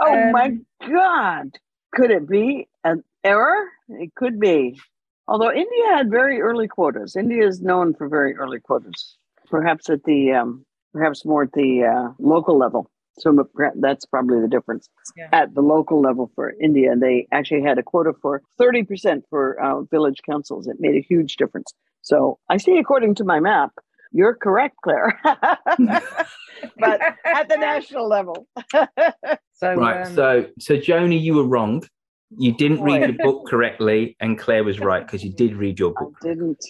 Oh 0.00 0.14
Um, 0.14 0.30
my 0.30 0.56
God. 0.88 1.58
Could 1.92 2.12
it 2.12 2.28
be 2.28 2.68
an 2.84 3.02
error? 3.24 3.64
It 3.88 4.14
could 4.14 4.38
be. 4.38 4.78
Although 5.26 5.50
India 5.50 5.84
had 5.96 6.08
very 6.08 6.40
early 6.40 6.68
quotas. 6.68 7.16
India 7.16 7.44
is 7.44 7.60
known 7.60 7.94
for 7.94 8.08
very 8.08 8.36
early 8.36 8.60
quotas, 8.60 9.16
perhaps 9.50 9.90
at 9.90 10.04
the, 10.04 10.32
um, 10.34 10.64
perhaps 10.92 11.24
more 11.24 11.42
at 11.42 11.52
the 11.52 11.82
uh, 11.84 12.12
local 12.20 12.56
level. 12.56 12.88
So 13.18 13.36
that's 13.74 14.06
probably 14.06 14.40
the 14.40 14.46
difference. 14.46 14.88
Yeah. 15.16 15.30
At 15.32 15.52
the 15.56 15.62
local 15.62 16.00
level 16.00 16.30
for 16.36 16.54
India, 16.60 16.94
they 16.94 17.26
actually 17.32 17.62
had 17.62 17.78
a 17.78 17.82
quota 17.82 18.12
for 18.22 18.40
30% 18.60 19.22
for 19.28 19.60
uh, 19.60 19.80
village 19.90 20.20
councils. 20.24 20.68
It 20.68 20.76
made 20.78 20.94
a 20.94 21.00
huge 21.00 21.34
difference. 21.36 21.72
So 22.02 22.38
I 22.48 22.56
see, 22.58 22.78
according 22.78 23.16
to 23.16 23.24
my 23.24 23.40
map, 23.40 23.72
you're 24.12 24.34
correct, 24.34 24.76
Claire. 24.82 25.18
but 25.24 27.00
at 27.24 27.48
the 27.48 27.56
national 27.56 28.08
level. 28.08 28.46
So 29.60 29.74
right 29.74 30.06
um, 30.06 30.14
so 30.14 30.46
so 30.60 30.76
joni 30.76 31.20
you 31.20 31.34
were 31.34 31.42
wrong 31.42 31.82
you 32.38 32.52
didn't 32.52 32.80
read 32.80 33.00
your 33.02 33.18
book 33.26 33.48
correctly 33.48 34.16
and 34.20 34.38
claire 34.38 34.62
was 34.62 34.78
right 34.78 35.04
because 35.04 35.24
you 35.24 35.32
did 35.32 35.56
read 35.56 35.80
your 35.80 35.92
book 35.94 36.14
didn't 36.22 36.64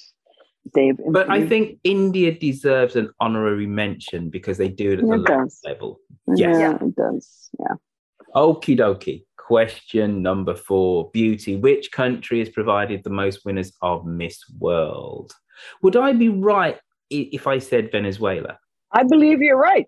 Dave. 0.75 0.97
But 1.11 1.29
I 1.31 1.47
think 1.47 1.81
India 1.85 2.33
deserves 2.33 2.97
an 2.97 3.11
honorary 3.21 3.67
mention 3.67 4.31
because 4.31 4.57
they 4.57 4.69
do 4.71 4.93
it 4.93 5.01
at 5.01 5.05
the 5.07 5.13
It 5.13 5.19
local 5.19 5.45
does. 5.45 5.61
level. 5.67 6.01
Yeah, 6.35 6.59
Yes. 6.59 6.83
it 6.83 6.97
does. 6.97 7.51
Yeah. 7.61 7.75
Okie 8.35 8.79
dokie. 8.79 9.25
Question 9.37 10.23
number 10.23 10.55
four 10.55 11.11
Beauty. 11.13 11.57
Which 11.57 11.91
country 11.93 12.39
has 12.39 12.49
provided 12.49 13.05
the 13.05 13.11
most 13.11 13.45
winners 13.45 13.73
of 13.83 14.07
Miss 14.07 14.39
World? 14.59 15.33
Would 15.83 15.97
I 15.97 16.13
be 16.13 16.29
right 16.31 16.77
i- 16.77 16.81
if 17.11 17.47
I 17.47 17.59
said 17.59 17.91
Venezuela? 17.93 18.59
I 18.93 19.05
believe 19.05 19.41
you're 19.43 19.59
right. 19.59 19.87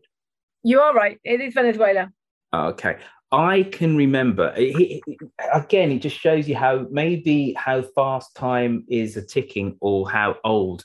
You 0.62 0.80
are 0.80 0.94
right. 0.94 1.18
It 1.24 1.40
is 1.40 1.54
Venezuela. 1.54 2.10
Okay. 2.54 2.98
I 3.32 3.62
can 3.62 3.96
remember 3.96 4.52
it- 4.56 5.02
it- 5.06 5.18
again, 5.54 5.92
it 5.92 6.00
just 6.02 6.18
shows 6.18 6.48
you 6.48 6.56
how 6.56 6.86
maybe 6.90 7.54
how 7.56 7.82
fast 7.82 8.34
time 8.34 8.84
is 8.88 9.16
a 9.16 9.24
ticking 9.24 9.76
or 9.80 10.10
how 10.10 10.36
old 10.44 10.84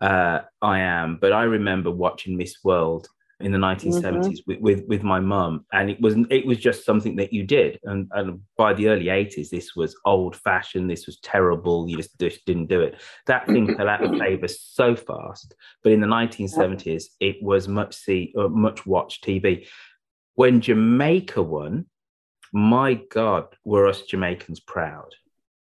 uh, 0.00 0.40
I 0.62 0.80
am. 0.80 1.18
But 1.20 1.32
I 1.32 1.44
remember 1.44 1.90
watching 1.90 2.36
Miss 2.36 2.56
World 2.62 3.08
in 3.40 3.52
the 3.52 3.58
1970s 3.58 4.40
with, 4.46 4.58
with 4.60 4.84
with 4.88 5.02
my 5.02 5.20
mum, 5.20 5.64
and 5.72 5.88
it 5.90 6.00
was 6.00 6.16
it 6.28 6.44
was 6.44 6.58
just 6.58 6.84
something 6.84 7.14
that 7.16 7.32
you 7.32 7.44
did. 7.44 7.78
And, 7.84 8.08
and 8.12 8.40
by 8.56 8.74
the 8.74 8.88
early 8.88 9.06
80s, 9.06 9.48
this 9.50 9.76
was 9.76 9.96
old 10.04 10.34
fashioned. 10.34 10.90
This 10.90 11.06
was 11.06 11.18
terrible. 11.20 11.88
You 11.88 11.96
just, 11.98 12.18
just 12.18 12.44
didn't 12.46 12.66
do 12.66 12.80
it. 12.80 13.00
That 13.26 13.46
thing 13.46 13.68
fell 13.76 13.88
out 13.88 14.02
of 14.02 14.18
favor 14.18 14.48
so 14.48 14.96
fast. 14.96 15.54
But 15.84 15.92
in 15.92 16.00
the 16.00 16.06
1970s, 16.06 17.04
it 17.20 17.36
was 17.42 17.68
much 17.68 17.94
see 17.94 18.34
uh, 18.36 18.48
much 18.48 18.86
watched 18.86 19.24
TV 19.24 19.66
when 20.34 20.60
Jamaica 20.60 21.42
won, 21.42 21.86
my 22.52 22.94
God, 23.10 23.46
were 23.64 23.86
us 23.88 24.02
Jamaicans 24.02 24.60
proud, 24.60 25.14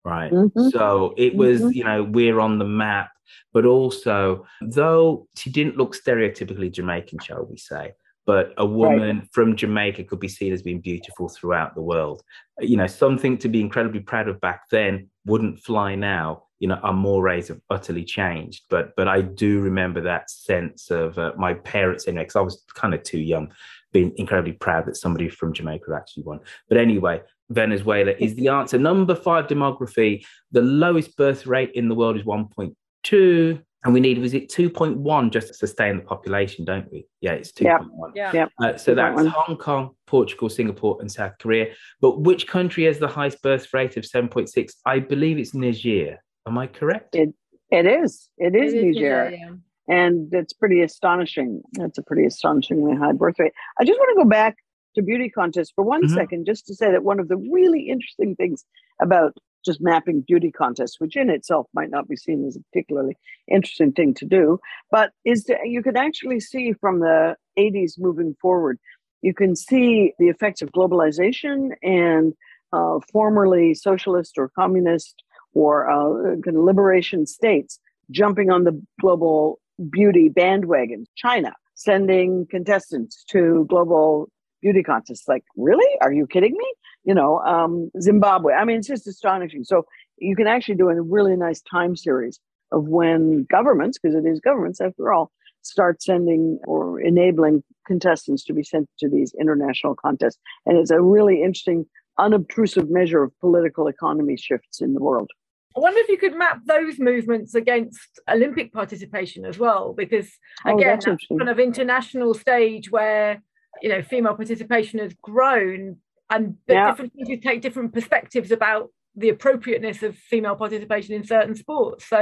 right? 0.05 0.33
Mhm. 0.33 0.71
So 0.71 1.15
it 1.17 1.35
was, 1.35 1.63
Mhm. 1.63 1.75
you 1.75 1.85
know, 1.85 2.05
we're 2.05 2.41
on 2.41 2.59
the 2.59 2.67
map, 2.67 3.11
but 3.53 3.65
also, 3.65 4.47
though 4.61 5.27
she 5.37 5.51
didn't 5.51 5.77
look 5.77 5.95
stereotypically 5.95 6.73
Jamaican, 6.73 7.19
shall 7.21 7.47
we 7.47 7.57
say, 7.57 7.93
but 8.27 8.53
a 8.59 8.67
woman 8.67 9.29
from 9.33 9.57
Jamaica 9.57 10.05
could 10.05 10.21
be 10.21 10.29
seen 10.29 10.53
as 10.53 10.63
being 10.63 10.81
beautiful 10.81 11.29
throughout 11.29 11.75
the 11.75 11.83
world. 11.83 12.23
You 12.61 12.77
know, 12.77 12.87
something 12.87 13.39
to 13.39 13.49
be 13.49 13.61
incredibly 13.61 14.01
proud 14.01 14.29
of 14.29 14.41
back 14.41 14.69
then 14.71 15.09
wouldn't 15.27 15.61
fly 15.61 15.95
now. 15.95 16.45
You 16.61 16.69
know 16.69 16.75
our 16.83 16.93
mores 16.93 17.49
have 17.49 17.63
utterly 17.71 18.05
changed 18.05 18.65
but 18.69 18.95
but 18.95 19.09
i 19.09 19.23
do 19.23 19.63
remember 19.63 20.03
that 20.03 20.29
sense 20.29 20.91
of 20.91 21.19
uh, 21.19 21.33
my 21.39 21.55
parents 21.55 22.05
in 22.05 22.17
because 22.17 22.37
i 22.37 22.43
was 22.43 22.63
kind 22.75 22.93
of 22.93 23.03
too 23.03 23.19
young 23.19 23.51
being 23.93 24.13
incredibly 24.17 24.53
proud 24.53 24.85
that 24.85 24.97
somebody 24.97 25.31
from 25.31 25.55
jamaica 25.55 25.87
actually 25.97 26.25
won. 26.25 26.41
But 26.69 26.77
anyway 26.77 27.23
venezuela 27.49 28.13
is 28.19 28.35
the 28.35 28.49
answer. 28.59 28.77
Number 28.77 29.15
five 29.15 29.47
demography 29.47 30.23
the 30.53 30.61
lowest 30.61 31.17
birth 31.17 31.47
rate 31.47 31.71
in 31.73 31.89
the 31.89 31.95
world 31.95 32.19
is 32.19 32.25
1.2 32.25 32.75
and 33.13 33.95
we 33.95 34.01
need 34.01 34.19
was 34.19 34.35
it 34.35 34.49
2.1 34.51 35.31
just 35.31 35.49
to 35.49 35.55
sustain 35.55 35.97
the 35.97 36.03
population 36.03 36.65
don't 36.65 36.91
we? 36.93 37.07
Yeah 37.21 37.33
it's 37.33 37.53
2.1 37.53 38.13
yeah, 38.15 38.31
yeah. 38.35 38.47
Uh, 38.63 38.77
so 38.77 38.95
that's 38.95 39.27
hong 39.27 39.57
kong 39.57 39.91
portugal 40.07 40.49
singapore 40.49 40.99
and 41.01 41.11
south 41.11 41.33
korea. 41.41 41.73
But 42.01 42.21
which 42.21 42.47
country 42.47 42.85
has 42.85 42.99
the 42.99 43.09
highest 43.09 43.43
birth 43.43 43.73
rate 43.73 43.97
of 43.97 44.05
7.6 44.05 44.73
i 44.87 44.99
believe 44.99 45.39
it's 45.39 45.55
niger. 45.55 46.19
Am 46.47 46.59
i 46.59 46.67
correct? 46.67 47.15
It 47.15 47.31
it 47.71 47.87
is. 47.87 48.29
It 48.39 48.55
is 48.57 48.73
It 48.75 48.79
is 48.79 48.85
niger. 48.97 49.25
Niger, 49.31 49.37
yeah. 49.37 49.53
and 50.01 50.35
it's 50.35 50.53
pretty 50.53 50.83
astonishing. 50.83 51.63
That's 51.75 51.99
a 51.99 52.03
pretty 52.03 52.25
astonishingly 52.27 52.97
high 52.97 53.13
birth 53.13 53.39
rate. 53.39 53.53
I 53.79 53.85
just 53.85 53.99
want 54.01 54.11
to 54.19 54.25
go 54.25 54.29
back 54.29 54.57
to 54.97 55.03
beauty 55.03 55.29
contests 55.31 55.71
for 55.77 55.85
one 55.85 56.03
Mhm. 56.03 56.15
second, 56.15 56.47
just 56.47 56.67
to 56.67 56.75
say 56.75 56.91
that 56.91 57.05
one 57.05 57.21
of 57.21 57.29
the 57.29 57.37
really 57.37 57.83
interesting 57.95 58.35
things 58.35 58.65
about 59.01 59.37
just 59.65 59.81
mapping 59.81 60.23
beauty 60.23 60.51
contests, 60.51 60.99
which 60.99 61.17
in 61.17 61.31
itself 61.31 61.67
might 61.75 61.91
not 61.91 62.09
be 62.09 62.17
seen 62.17 62.47
as 62.47 62.57
a 62.57 62.61
particularly 62.73 63.17
interesting 63.49 63.93
thing 63.93 64.15
to 64.15 64.25
do, 64.25 64.59
but 64.91 65.13
is 65.25 65.45
that 65.45 65.59
you 65.65 65.83
can 65.83 65.97
actually 65.97 66.41
see 66.41 66.73
from 66.73 67.01
the 67.01 67.37
80s 67.59 67.99
moving 67.99 68.35
forward, 68.41 68.79
you 69.23 69.35
can 69.35 69.55
see 69.55 70.13
the 70.19 70.29
effects 70.29 70.63
of 70.63 70.71
globalization 70.73 71.71
and 71.83 72.33
uh, 72.73 72.99
formerly 73.13 73.75
socialist 73.75 74.39
or 74.39 74.51
communist 74.51 75.23
or 75.53 75.91
uh, 75.91 76.37
liberation 76.47 77.27
states 77.27 77.79
jumping 78.11 78.51
on 78.51 78.65
the 78.65 78.81
global 79.01 79.61
beauty 79.91 80.29
bandwagon. 80.29 81.07
China 81.17 81.53
sending 81.75 82.47
contestants 82.51 83.25
to 83.25 83.67
global 83.69 84.29
beauty 84.61 84.83
contests. 84.83 85.27
Like, 85.27 85.45
really? 85.57 85.89
Are 86.01 86.13
you 86.13 86.27
kidding 86.27 86.53
me? 86.53 86.73
You 87.05 87.15
know, 87.15 87.39
um, 87.41 87.91
Zimbabwe. 88.01 88.53
I 88.55 88.65
mean, 88.65 88.79
it's 88.79 88.89
just 88.89 89.07
astonishing. 89.07 89.65
So 89.65 89.87
you 90.19 90.37
can 90.37 90.47
actually 90.47 90.75
do 90.75 90.89
a 90.91 91.01
really 91.01 91.37
nice 91.37 91.63
time 91.63 91.97
series 91.97 92.39
of 92.73 92.89
when 92.89 93.47
governments, 93.51 93.99
because 93.99 94.15
it 94.15 94.27
is 94.29 94.41
governments 94.41 94.81
after 94.81 95.13
all, 95.13 95.31
start 95.63 96.03
sending 96.03 96.59
or 96.65 97.01
enabling 97.01 97.63
contestants 97.87 98.45
to 98.45 98.53
be 98.53 98.63
sent 98.63 98.89
to 98.99 99.09
these 99.09 99.35
international 99.41 99.95
contests. 99.95 100.39
And 100.67 100.77
it's 100.79 100.91
a 100.91 101.01
really 101.01 101.43
interesting, 101.43 101.87
unobtrusive 102.19 102.91
measure 102.91 103.23
of 103.23 103.33
political 103.41 103.89
economy 103.89 104.37
shifts 104.37 104.81
in 104.81 104.95
the 104.95 105.01
world. 105.01 105.31
I 105.77 105.81
wonder 105.81 106.01
if 106.01 106.09
you 106.09 106.19
could 106.19 106.35
map 106.37 106.61
those 106.67 106.99
movements 106.99 107.55
against 107.55 108.21
Olympic 108.29 108.73
participation 108.73 109.45
as 109.45 109.59
well, 109.59 109.93
because 109.93 110.29
Oh, 110.67 110.77
again, 110.77 110.89
that's 110.89 111.07
that's 111.07 111.27
kind 111.29 111.49
of 111.49 111.59
international 111.61 112.35
stage 112.35 112.91
where 112.91 113.41
you 113.81 113.89
know 113.89 114.03
female 114.03 114.35
participation 114.35 114.99
has 114.99 115.15
grown, 115.23 115.99
and 116.31 116.57
but 116.67 116.75
Yeah. 116.75 116.91
different 116.91 117.13
countries 117.17 117.41
take 117.43 117.61
different 117.61 117.93
perspectives 117.93 118.51
about 118.51 118.91
the 119.17 119.29
appropriateness 119.29 120.03
of 120.03 120.17
female 120.17 120.55
participation 120.55 121.15
in 121.15 121.25
certain 121.25 121.55
sports. 121.55 122.07
So, 122.09 122.21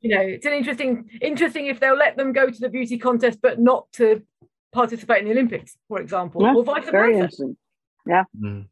you 0.00 0.14
know, 0.14 0.20
it's 0.20 0.46
an 0.46 0.52
interesting, 0.52 1.08
interesting 1.20 1.66
if 1.66 1.80
they'll 1.80 1.96
let 1.96 2.16
them 2.16 2.32
go 2.32 2.50
to 2.50 2.60
the 2.60 2.68
beauty 2.68 2.98
contest, 2.98 3.40
but 3.42 3.58
not 3.58 3.90
to 3.94 4.22
participate 4.72 5.18
in 5.20 5.24
the 5.24 5.30
Olympics, 5.32 5.76
for 5.88 6.00
example, 6.00 6.42
Yeah, 6.42 6.54
or 6.54 6.62
vice 6.62 6.88
very 6.90 7.12
versa. 7.14 7.18
interesting. 7.24 7.56
Yeah. 8.06 8.24
Mm. 8.38 8.68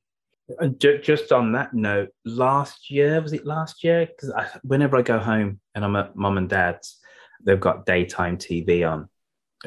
And 0.61 0.81
ju- 0.81 0.99
just 0.99 1.33
on 1.33 1.53
that 1.53 1.75
note, 1.75 2.11
last 2.25 2.91
year 2.91 3.21
was 3.21 3.33
it 3.33 3.45
last 3.47 3.83
year? 3.85 4.07
Because 4.07 4.33
whenever 4.62 4.97
I 4.97 5.03
go 5.03 5.19
home 5.19 5.61
and 5.75 5.85
I'm 5.85 5.97
at 5.97 6.16
mum 6.16 6.39
and 6.39 6.49
dad's, 6.49 6.99
they've 7.45 7.61
got 7.61 7.87
daytime 7.87 8.37
TV 8.39 8.89
on. 8.91 9.09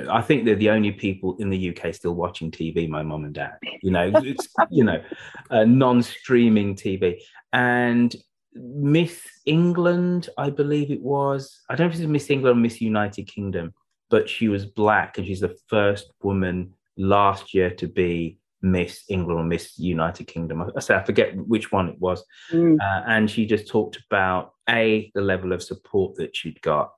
I 0.09 0.21
think 0.21 0.45
they're 0.45 0.55
the 0.55 0.69
only 0.69 0.91
people 0.91 1.35
in 1.39 1.49
the 1.49 1.75
UK 1.75 1.93
still 1.93 2.15
watching 2.15 2.49
TV. 2.51 2.87
My 2.87 3.03
mum 3.03 3.25
and 3.25 3.33
dad, 3.33 3.57
you 3.81 3.91
know, 3.91 4.11
it's 4.23 4.47
you 4.69 4.83
know, 4.83 5.03
uh, 5.49 5.65
non-streaming 5.65 6.75
TV. 6.75 7.19
And 7.51 8.15
Miss 8.53 9.27
England, 9.45 10.29
I 10.37 10.49
believe 10.49 10.91
it 10.91 11.01
was. 11.01 11.59
I 11.69 11.75
don't 11.75 11.87
know 11.87 11.93
if 11.93 11.99
it's 11.99 12.07
Miss 12.07 12.29
England 12.29 12.57
or 12.57 12.61
Miss 12.61 12.79
United 12.81 13.27
Kingdom, 13.27 13.73
but 14.09 14.29
she 14.29 14.47
was 14.47 14.65
black 14.65 15.17
and 15.17 15.27
she's 15.27 15.41
the 15.41 15.57
first 15.67 16.11
woman 16.21 16.73
last 16.97 17.53
year 17.53 17.69
to 17.71 17.87
be 17.87 18.37
Miss 18.61 19.03
England 19.09 19.39
or 19.39 19.43
Miss 19.43 19.77
United 19.77 20.27
Kingdom. 20.27 20.61
I, 20.61 20.67
I 20.75 20.79
say 20.79 20.95
I 20.95 21.03
forget 21.03 21.35
which 21.35 21.71
one 21.71 21.89
it 21.89 21.99
was. 21.99 22.23
Mm. 22.51 22.77
Uh, 22.79 23.03
and 23.07 23.29
she 23.29 23.45
just 23.45 23.67
talked 23.67 23.99
about 24.09 24.53
a 24.69 25.11
the 25.15 25.21
level 25.21 25.51
of 25.51 25.63
support 25.63 26.15
that 26.15 26.35
she'd 26.35 26.61
got 26.61 26.91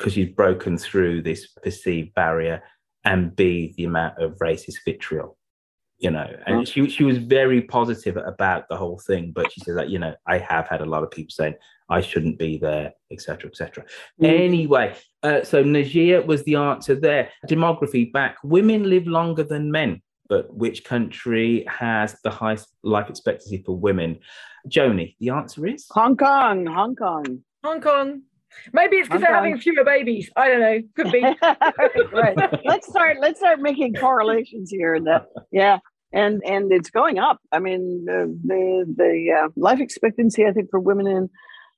because 0.00 0.14
she'd 0.14 0.34
broken 0.34 0.78
through 0.78 1.20
this 1.20 1.46
perceived 1.62 2.14
barrier, 2.14 2.62
and 3.04 3.36
b 3.36 3.74
the 3.76 3.84
amount 3.84 4.18
of 4.18 4.36
racist 4.38 4.78
vitriol. 4.84 5.36
You 5.98 6.10
know, 6.10 6.26
and 6.46 6.66
she 6.66 6.88
she 6.88 7.04
was 7.04 7.18
very 7.18 7.60
positive 7.60 8.16
about 8.16 8.64
the 8.70 8.76
whole 8.76 8.98
thing, 9.06 9.32
but 9.34 9.52
she 9.52 9.60
said 9.60 9.76
that 9.76 9.90
you 9.90 9.98
know 9.98 10.14
I 10.26 10.38
have 10.38 10.66
had 10.66 10.80
a 10.80 10.86
lot 10.86 11.02
of 11.02 11.10
people 11.10 11.30
saying 11.30 11.54
I 11.90 12.00
shouldn't 12.00 12.38
be 12.38 12.56
there, 12.56 12.92
etc., 13.10 13.50
etc. 13.50 13.84
Anyway, 14.22 14.96
uh, 15.22 15.44
so 15.44 15.62
Niger 15.62 16.22
was 16.22 16.42
the 16.44 16.54
answer 16.54 16.94
there. 16.94 17.30
Demography 17.46 18.10
back: 18.10 18.38
women 18.42 18.88
live 18.88 19.06
longer 19.06 19.42
than 19.44 19.70
men, 19.70 20.00
but 20.30 20.54
which 20.54 20.84
country 20.84 21.66
has 21.68 22.16
the 22.24 22.30
highest 22.30 22.68
life 22.82 23.10
expectancy 23.10 23.62
for 23.66 23.76
women? 23.76 24.20
Joni, 24.68 25.16
the 25.20 25.28
answer 25.28 25.66
is 25.66 25.86
Hong 25.90 26.16
Kong, 26.16 26.64
Hong 26.64 26.96
Kong. 26.96 27.42
Hong 27.62 27.80
Kong. 27.82 28.22
Maybe 28.72 28.96
it's 28.96 29.08
because 29.08 29.22
they're 29.22 29.34
having 29.34 29.58
fewer 29.58 29.84
babies. 29.84 30.30
I 30.36 30.48
don't 30.48 30.60
know. 30.60 30.80
Could 30.96 31.12
be. 31.12 31.20
right. 32.12 32.36
Let's 32.64 32.88
start. 32.88 33.18
Let's 33.20 33.38
start 33.40 33.60
making 33.60 33.94
correlations 33.94 34.70
here. 34.70 34.94
And 34.94 35.06
that, 35.06 35.26
yeah, 35.52 35.78
and 36.12 36.42
and 36.44 36.72
it's 36.72 36.90
going 36.90 37.18
up. 37.18 37.38
I 37.52 37.58
mean, 37.58 38.04
the 38.04 38.38
the, 38.44 38.94
the 38.96 39.44
uh, 39.44 39.48
life 39.56 39.80
expectancy 39.80 40.46
I 40.46 40.52
think 40.52 40.70
for 40.70 40.80
women 40.80 41.06
in 41.06 41.30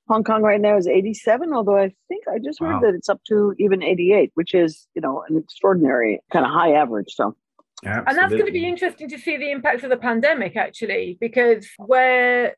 Hong 0.09 0.25
Kong 0.25 0.43
right 0.43 0.61
now 0.61 0.77
is 0.77 0.87
87. 0.87 1.53
Although 1.53 1.79
I 1.79 1.93
think 2.09 2.25
I 2.29 2.39
just 2.39 2.61
heard 2.61 2.75
Wow. 2.75 2.81
that 2.81 2.95
it's 2.95 3.09
up 3.09 3.21
to 3.29 3.55
even 3.59 3.83
88, 3.83 4.31
which 4.35 4.55
is 4.55 4.87
you 4.95 5.03
know 5.03 5.23
an 5.29 5.37
extraordinary 5.37 6.21
kind 6.33 6.45
of 6.45 6.53
high 6.53 6.73
average. 6.73 7.15
So 7.15 7.37
And 7.85 8.17
that's 8.17 8.33
going 8.33 8.47
to 8.47 8.53
be 8.53 8.67
interesting 8.67 9.09
to 9.09 9.19
see 9.19 9.37
the 9.37 9.51
impacts 9.51 9.83
of 9.83 9.91
the 9.91 9.97
pandemic, 9.97 10.57
actually, 10.57 11.19
because 11.21 11.69
where, 11.79 12.57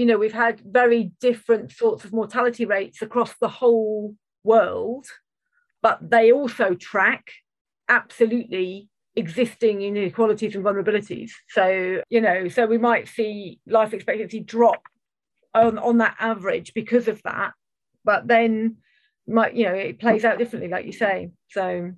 you 0.00 0.06
know, 0.06 0.16
we've 0.16 0.32
had 0.32 0.62
very 0.64 1.12
different 1.20 1.72
sorts 1.72 2.06
of 2.06 2.12
mortality 2.14 2.64
rates 2.64 3.02
across 3.02 3.34
the 3.38 3.48
whole 3.48 4.16
world, 4.44 5.04
but 5.82 5.98
they 6.00 6.32
also 6.32 6.74
track 6.74 7.32
absolutely 7.86 8.88
existing 9.14 9.82
inequalities 9.82 10.54
and 10.54 10.64
vulnerabilities. 10.64 11.32
So, 11.50 12.00
you 12.08 12.22
know, 12.22 12.48
so 12.48 12.64
we 12.64 12.78
might 12.78 13.08
see 13.08 13.60
life 13.66 13.92
expectancy 13.92 14.40
drop 14.40 14.80
on, 15.52 15.76
on 15.76 15.98
that 15.98 16.16
average 16.18 16.72
because 16.72 17.06
of 17.06 17.22
that, 17.24 17.52
but 18.02 18.26
then 18.26 18.78
might, 19.28 19.54
you 19.54 19.66
know, 19.66 19.74
it 19.74 20.00
plays 20.00 20.24
out 20.24 20.38
differently, 20.38 20.70
like 20.70 20.86
you 20.86 20.92
say. 20.92 21.28
So, 21.50 21.92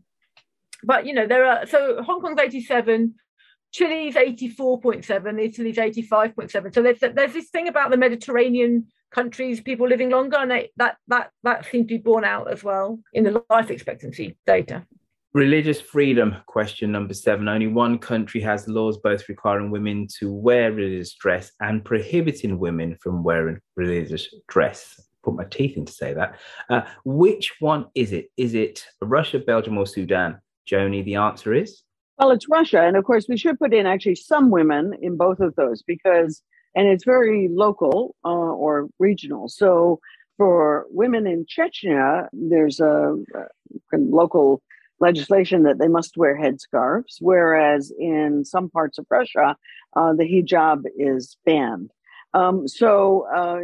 but 0.83 1.07
you 1.07 1.13
know 1.13 1.29
there 1.29 1.45
are 1.45 1.65
so 1.67 2.03
hong 2.03 2.21
kong's 2.21 2.41
87 2.41 3.15
chile's 3.73 4.15
84.7 4.15 5.41
italy's 5.41 5.77
85.7 5.77 6.75
so 6.75 6.83
there's 6.83 7.01
there's 7.01 7.33
this 7.33 7.51
thing 7.51 7.69
about 7.69 7.91
the 7.91 7.97
mediterranean 7.97 8.87
countries 9.11 9.61
people 9.61 9.89
living 9.89 10.11
longer 10.11 10.37
and 10.39 10.51
they, 10.51 10.71
that 10.77 10.97
that 11.09 11.31
that 11.43 11.65
seems 11.65 11.89
to 11.89 11.95
be 11.95 11.99
borne 11.99 12.25
out 12.25 12.51
as 12.51 12.63
well 12.63 12.99
in 13.13 13.25
the 13.25 13.43
life 13.51 13.71
expectancy 13.71 14.37
data 14.47 14.87
Religious 15.35 15.81
freedom, 15.81 16.37
question 16.45 16.93
number 16.93 17.15
seven. 17.15 17.49
Only 17.49 17.67
one 17.67 17.99
country 17.99 18.39
has 18.43 18.69
laws 18.69 18.99
both 18.99 19.31
requiring 19.31 19.71
women 19.71 20.07
to 20.19 20.31
wear 20.31 20.71
religious 20.71 21.15
dress 21.15 21.53
and 21.59 21.83
prohibiting 21.83 22.59
women 22.59 22.99
from 23.01 23.23
wearing 23.23 23.59
religious 23.75 24.29
dress. 24.49 25.01
Put 25.25 25.37
my 25.37 25.45
teeth 25.45 25.79
in 25.79 25.87
to 25.87 25.93
say 25.93 26.13
that. 26.13 26.39
Uh, 26.69 26.83
which 27.07 27.55
one 27.61 27.87
is 27.95 28.13
it? 28.13 28.27
Is 28.37 28.53
it 28.53 28.85
Russia, 29.01 29.39
Belgium, 29.39 29.79
or 29.79 29.87
Sudan? 29.87 30.39
Joni, 30.71 31.03
the 31.03 31.15
answer 31.15 31.55
is 31.55 31.82
Well, 32.19 32.31
it's 32.31 32.49
Russia. 32.49 32.83
And 32.83 32.97
of 32.97 33.05
course, 33.05 33.27
we 33.29 33.37
should 33.37 33.59
put 33.59 33.75
in 33.75 33.87
actually 33.87 34.17
some 34.17 34.51
women 34.51 34.95
in 35.01 35.17
both 35.17 35.41
of 35.41 35.55
those 35.57 35.83
because, 35.83 36.43
and 36.75 36.87
it's 36.87 37.05
very 37.05 37.49
local 37.51 38.15
uh, 38.25 38.29
or 38.29 38.89
regional. 38.99 39.49
So 39.49 40.01
for 40.37 40.87
women 40.91 41.27
in 41.27 41.47
Chechnya, 41.47 42.29
there's 42.33 42.81
a, 42.81 43.15
a 43.35 43.97
local 43.97 44.63
legislation 45.01 45.65
that 45.65 45.79
they 45.79 45.89
must 45.89 46.17
wear 46.17 46.39
headscarves, 46.39 47.17
whereas 47.21 47.93
in 47.99 48.45
some 48.45 48.71
parts 48.71 48.99
of 48.99 49.07
Russia, 49.11 49.57
uh, 49.97 50.13
the 50.15 50.25
hijab 50.25 50.85
is 50.97 51.37
banned. 51.45 51.91
Um, 52.35 52.67
so 52.69 53.27
uh, 53.35 53.59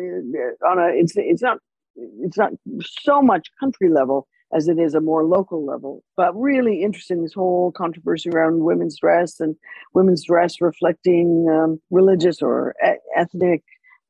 on 0.67 0.79
a, 0.79 0.89
it's 0.89 1.15
it's 1.17 1.41
not 1.41 1.59
it's 1.97 2.37
not 2.37 2.53
so 2.83 3.23
much 3.23 3.49
country 3.59 3.89
level 3.89 4.27
as 4.53 4.69
it 4.69 4.79
is 4.79 4.95
a 4.95 5.01
more 5.01 5.25
local 5.25 5.65
level. 5.65 6.03
But 6.17 6.39
really 6.39 6.83
interesting, 6.83 7.23
this 7.23 7.35
whole 7.35 7.73
controversy 7.73 8.31
around 8.31 8.65
women's 8.65 8.99
dress 8.99 9.41
and 9.41 9.57
women's 9.95 10.25
dress 10.25 10.61
reflecting 10.61 11.47
um, 11.51 11.81
religious 11.91 12.41
or 12.41 12.75
e- 12.87 12.99
ethnic 13.17 13.63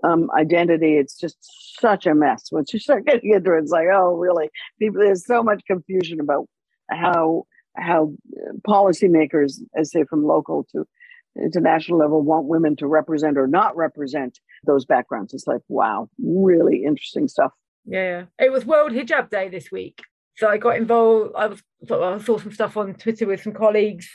um, 0.05 0.31
identity. 0.39 0.97
It's 0.97 1.19
just 1.19 1.39
such 1.81 2.07
a 2.07 2.15
mess. 2.15 2.49
Once 2.53 2.73
you 2.73 2.79
start 2.79 3.07
getting 3.07 3.35
into 3.35 3.55
it, 3.55 3.63
it's 3.63 3.73
like, 3.73 3.89
oh, 3.93 4.15
really? 4.15 4.49
People, 4.79 5.01
there's 5.01 5.27
so 5.27 5.43
much 5.43 5.63
confusion 5.67 6.21
about 6.21 6.47
how 6.91 7.45
how 7.77 8.13
policymakers, 8.67 9.61
as 9.77 9.93
say 9.93 10.05
from 10.05 10.25
local 10.25 10.67
to 10.73 10.85
international 11.41 11.99
level, 11.99 12.23
want 12.23 12.47
women 12.47 12.75
to 12.77 12.87
represent 12.87 13.39
or 13.39 13.47
not 13.47 13.77
represent 13.77 14.41
those 14.67 14.85
backgrounds. 14.85 15.33
It's 15.33 15.47
like, 15.47 15.61
wow, 15.69 16.09
really 16.19 16.85
interesting 16.85 17.29
stuff. 17.29 17.53
Yeah, 17.85 18.25
it 18.39 18.53
was 18.53 18.67
World 18.67 18.93
Hijab 18.93 19.31
Day 19.31 19.49
this 19.49 19.71
week, 19.71 20.01
so 20.39 20.49
I 20.49 20.57
got 20.57 20.77
involved. 20.77 21.33
I 21.37 21.47
was 21.47 21.63
I 21.91 22.19
saw 22.19 22.39
some 22.39 22.53
stuff 22.53 22.77
on 22.77 22.95
Twitter 22.95 23.27
with 23.27 23.43
some 23.43 23.53
colleagues, 23.53 24.09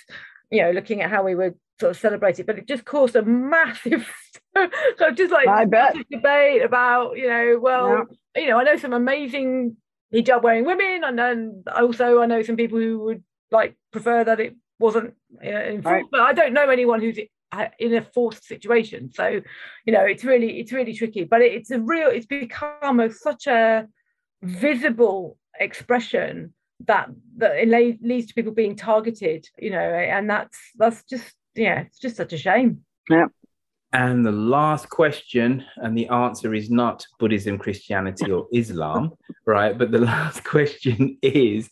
you 0.50 0.62
know, 0.62 0.72
looking 0.72 1.02
at 1.02 1.10
how 1.10 1.24
we 1.24 1.36
would 1.36 1.56
sort 1.80 1.92
of 1.92 1.98
celebrate 1.98 2.40
it, 2.40 2.46
but 2.46 2.58
it 2.58 2.68
just 2.68 2.86
caused 2.86 3.16
a 3.16 3.24
massive, 3.24 4.10
so 4.98 5.12
just 5.12 5.32
like 5.34 5.48
I 5.48 5.66
bet. 5.66 5.96
debate 6.10 6.64
about, 6.64 7.18
you 7.18 7.28
know, 7.28 7.60
well, 7.62 8.06
you 8.36 8.48
know, 8.48 8.60
I 8.60 8.64
know 8.64 8.78
some 8.78 8.94
amazing 8.94 9.76
hijab 10.14 10.44
wearing 10.44 10.66
women, 10.66 11.04
and 11.04 11.20
then 11.20 11.64
also 11.76 12.22
I 12.22 12.26
know 12.26 12.42
some 12.42 12.56
people 12.56 12.80
who 12.80 13.00
would 13.00 13.24
like 13.52 13.76
prefer 13.92 14.24
that 14.24 14.40
it 14.40 14.56
wasn't 14.80 15.14
uh, 15.44 15.48
enforced, 15.48 15.86
Right. 15.86 16.06
but 16.12 16.22
I 16.22 16.34
don't 16.34 16.54
know 16.54 16.70
anyone 16.70 17.02
who's 17.02 17.20
in 17.80 17.94
a 17.96 18.02
forced 18.02 18.46
situation. 18.46 19.12
So, 19.14 19.42
you 19.86 19.94
know, 19.94 20.06
it's 20.06 20.24
really 20.24 20.60
it's 20.60 20.72
really 20.72 20.94
tricky. 20.94 21.24
But 21.26 21.42
it, 21.42 21.54
it's 21.54 21.72
a 21.72 21.80
real 21.80 22.10
it's 22.10 22.26
become 22.26 23.00
a, 23.00 23.12
such 23.12 23.48
a 23.48 23.88
visible 24.42 25.38
expression 25.60 26.54
that 26.86 27.10
that 27.38 27.56
it 27.58 28.02
leads 28.02 28.28
to 28.28 28.34
people 28.34 28.54
being 28.54 28.76
targeted. 28.76 29.48
You 29.58 29.72
know, 29.72 29.80
and 29.80 30.30
that's 30.30 30.58
that's 30.76 31.04
just 31.04 31.34
yeah, 31.56 31.82
it's 31.82 32.00
just 32.00 32.16
such 32.16 32.34
a 32.34 32.38
shame. 32.38 32.84
Yeah. 33.10 33.28
And 33.94 34.26
the 34.26 34.32
last 34.32 34.90
question, 34.90 35.64
and 35.78 35.96
the 35.96 36.08
answer 36.08 36.56
is 36.56 36.72
not 36.72 37.06
Buddhism, 37.20 37.60
Christianity, 37.60 38.32
or 38.32 38.48
Islam, 38.52 39.12
right? 39.46 39.78
But 39.78 39.92
the 39.92 40.00
last 40.00 40.44
question 40.56 41.20
is 41.22 41.70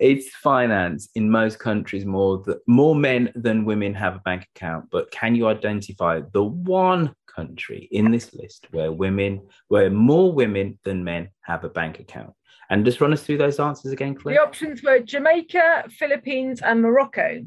it's 0.00 0.34
finance. 0.34 1.10
In 1.14 1.30
most 1.30 1.60
countries, 1.60 2.04
more, 2.04 2.44
th- 2.44 2.58
more 2.66 2.96
men 2.96 3.30
than 3.36 3.64
women 3.64 3.94
have 3.94 4.16
a 4.16 4.20
bank 4.20 4.48
account. 4.56 4.86
But 4.90 5.12
can 5.12 5.36
you 5.36 5.46
identify 5.46 6.22
the 6.32 6.42
one 6.42 7.14
country 7.32 7.88
in 7.92 8.10
this 8.10 8.34
list 8.34 8.66
where 8.72 8.90
women, 8.90 9.46
where 9.68 9.90
more 9.90 10.32
women 10.32 10.76
than 10.82 11.04
men 11.04 11.28
have 11.42 11.62
a 11.62 11.68
bank 11.68 12.00
account? 12.00 12.32
And 12.70 12.84
just 12.84 13.00
run 13.00 13.12
us 13.12 13.22
through 13.24 13.38
those 13.38 13.58
answers 13.58 13.92
again, 13.92 14.14
Claire. 14.14 14.36
The 14.36 14.42
options 14.42 14.82
were 14.82 15.00
Jamaica, 15.00 15.86
Philippines, 15.90 16.62
and 16.62 16.80
Morocco. 16.80 17.44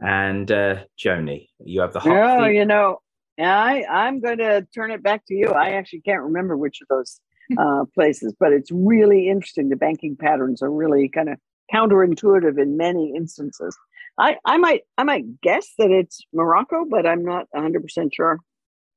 And 0.00 0.50
uh, 0.50 0.84
Joni, 0.98 1.48
you 1.62 1.82
have 1.82 1.92
the 1.92 2.00
hot 2.00 2.08
No, 2.14 2.46
seat. 2.46 2.54
you 2.56 2.64
know, 2.64 2.98
I 3.38 3.84
I'm 3.88 4.20
going 4.20 4.38
to 4.38 4.66
turn 4.74 4.90
it 4.90 5.02
back 5.02 5.24
to 5.26 5.34
you. 5.34 5.48
I 5.48 5.70
actually 5.72 6.00
can't 6.00 6.22
remember 6.22 6.56
which 6.56 6.80
of 6.80 6.88
those 6.88 7.20
uh, 7.58 7.84
places, 7.94 8.34
but 8.40 8.52
it's 8.52 8.70
really 8.72 9.28
interesting. 9.28 9.68
The 9.68 9.76
banking 9.76 10.16
patterns 10.16 10.62
are 10.62 10.70
really 10.72 11.08
kind 11.08 11.28
of 11.28 11.38
counterintuitive 11.72 12.60
in 12.60 12.76
many 12.76 13.12
instances. 13.14 13.76
I 14.18 14.36
I 14.44 14.56
might 14.56 14.82
I 14.98 15.04
might 15.04 15.40
guess 15.42 15.68
that 15.78 15.90
it's 15.90 16.24
Morocco, 16.32 16.84
but 16.88 17.06
I'm 17.06 17.24
not 17.24 17.46
100 17.50 17.82
percent 17.82 18.12
sure. 18.14 18.38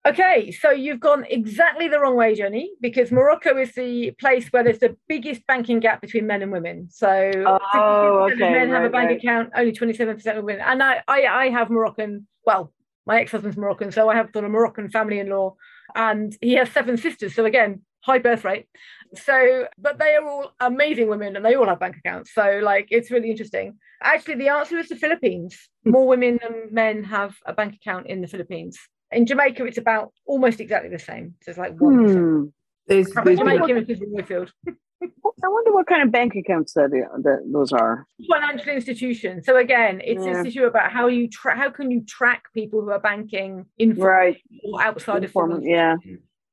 Okay, 0.07 0.51
so 0.51 0.69
you've 0.69 0.99
gone 0.99 1.25
exactly 1.27 1.87
the 1.87 1.99
wrong 1.99 2.15
way, 2.15 2.35
Joni, 2.35 2.67
because 2.79 3.11
Morocco 3.11 3.57
is 3.57 3.73
the 3.73 4.11
place 4.19 4.47
where 4.49 4.63
there's 4.63 4.77
the 4.77 4.95
biggest 5.07 5.45
banking 5.47 5.79
gap 5.79 5.99
between 5.99 6.27
men 6.27 6.43
and 6.43 6.51
women. 6.51 6.89
So 6.91 7.31
Oh, 7.73 8.29
okay, 8.31 8.51
men 8.51 8.69
have 8.69 8.83
a 8.83 8.89
bank 8.89 9.09
right. 9.09 9.17
account, 9.17 9.49
only 9.55 9.71
27% 9.71 10.37
of 10.37 10.43
women. 10.43 10.61
And 10.63 10.83
I, 10.83 11.01
I, 11.07 11.25
I 11.25 11.49
have 11.49 11.71
Moroccan, 11.71 12.27
well, 12.45 12.71
my 13.07 13.19
ex-husband's 13.19 13.57
Moroccan, 13.57 13.91
so 13.91 14.07
I 14.07 14.15
have 14.15 14.31
got 14.31 14.43
a 14.43 14.49
Moroccan 14.49 14.89
family-in-law, 14.89 15.55
and 15.95 16.37
he 16.39 16.53
has 16.53 16.69
seven 16.71 16.97
sisters. 16.97 17.33
So 17.33 17.45
again, 17.45 17.81
high 18.01 18.19
birth 18.19 18.43
rate. 18.43 18.67
So, 19.15 19.67
but 19.77 19.97
they 19.97 20.15
are 20.15 20.27
all 20.27 20.51
amazing 20.59 21.07
women, 21.07 21.35
and 21.35 21.43
they 21.43 21.55
all 21.55 21.67
have 21.67 21.79
bank 21.79 21.97
accounts. 21.97 22.31
So, 22.33 22.59
like, 22.61 22.87
it's 22.91 23.09
really 23.09 23.31
interesting. 23.31 23.77
Actually, 24.03 24.35
the 24.35 24.49
answer 24.49 24.77
is 24.77 24.89
the 24.89 24.95
Philippines. 24.95 25.57
More 25.85 26.07
women 26.07 26.39
than 26.41 26.67
men 26.71 27.03
have 27.05 27.35
a 27.45 27.53
bank 27.53 27.75
account 27.75 28.07
in 28.07 28.21
the 28.21 28.27
Philippines. 28.27 28.77
In 29.11 29.25
Jamaica, 29.25 29.65
it's 29.65 29.77
about 29.77 30.11
almost 30.25 30.59
exactly 30.59 30.89
the 30.89 30.99
same. 30.99 31.35
So 31.41 31.51
it's 31.51 31.57
like 31.59 31.79
one 31.79 31.97
percent. 32.03 32.19
Hmm. 32.19 32.43
There's, 32.87 33.07
there's 33.23 33.39
Jamaica 33.39 33.65
been- 33.67 33.85
is 33.89 34.01
in 34.01 34.13
Royfield. 34.13 34.49
I 35.43 35.47
wonder 35.47 35.73
what 35.73 35.85
kind 35.87 36.01
of 36.03 36.11
bank 36.11 36.33
accounts 36.35 36.73
that, 36.73 36.89
that 37.23 37.49
those 37.51 37.71
are. 37.71 38.07
Financial 38.31 38.69
institutions. 38.73 39.45
So 39.45 39.57
again, 39.57 40.01
it's 40.03 40.25
Yeah. 40.25 40.33
this 40.43 40.47
issue 40.47 40.63
about 40.65 40.91
how 40.91 41.07
you 41.07 41.27
tra- 41.29 41.55
how 41.55 41.69
can 41.69 41.91
you 41.91 42.03
track 42.05 42.43
people 42.53 42.81
who 42.81 42.89
are 42.89 42.99
banking 42.99 43.65
in 43.77 43.93
Right. 43.95 44.37
or 44.63 44.81
outside 44.81 45.17
of 45.17 45.25
Informal- 45.25 45.57
formal 45.57 45.67
yeah, 45.69 45.95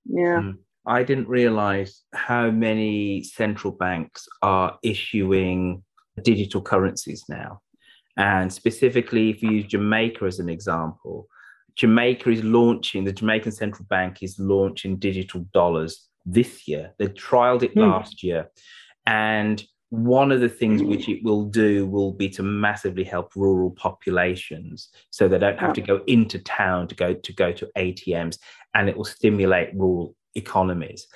yeah. 0.04 0.40
Mm. 0.42 0.58
I 0.84 1.04
didn't 1.04 1.28
realize 1.28 2.02
how 2.12 2.50
many 2.50 3.22
central 3.22 3.72
banks 3.72 4.28
are 4.42 4.78
issuing 4.82 5.82
digital 6.22 6.60
currencies 6.60 7.24
now. 7.28 7.60
And 8.16 8.52
specifically, 8.52 9.30
if 9.30 9.42
you 9.42 9.50
use 9.52 9.66
Jamaica 9.66 10.24
as 10.26 10.40
an 10.40 10.48
example, 10.48 11.28
Jamaica 11.76 12.30
is 12.30 12.44
launching, 12.44 13.04
the 13.04 13.12
Jamaican 13.12 13.52
Central 13.52 13.86
Bank 13.88 14.22
is 14.22 14.38
launching 14.38 14.96
digital 14.96 15.40
dollars 15.52 16.08
this 16.26 16.68
year. 16.68 16.92
They 16.98 17.06
trialed 17.08 17.62
it 17.62 17.72
Hmm. 17.74 17.80
last 17.80 18.22
year. 18.22 18.50
And 19.06 19.62
one 19.90 20.32
of 20.32 20.40
the 20.40 20.48
things 20.48 20.82
which 20.82 21.06
it 21.08 21.22
will 21.22 21.44
do 21.44 21.86
will 21.86 22.12
be 22.12 22.28
to 22.30 22.42
massively 22.42 23.04
help 23.04 23.36
rural 23.36 23.70
populations 23.72 24.88
so 25.10 25.28
they 25.28 25.38
don't 25.38 25.58
have 25.58 25.74
to 25.74 25.82
go 25.82 26.00
into 26.06 26.38
town 26.38 26.88
to 26.88 26.94
go 26.94 27.12
to 27.12 27.32
go 27.34 27.52
to 27.52 27.68
ATMs 27.76 28.38
and 28.74 28.88
it 28.88 28.96
will 28.96 29.04
stimulate 29.04 29.68
rural 29.74 30.16
economies. 30.34 31.06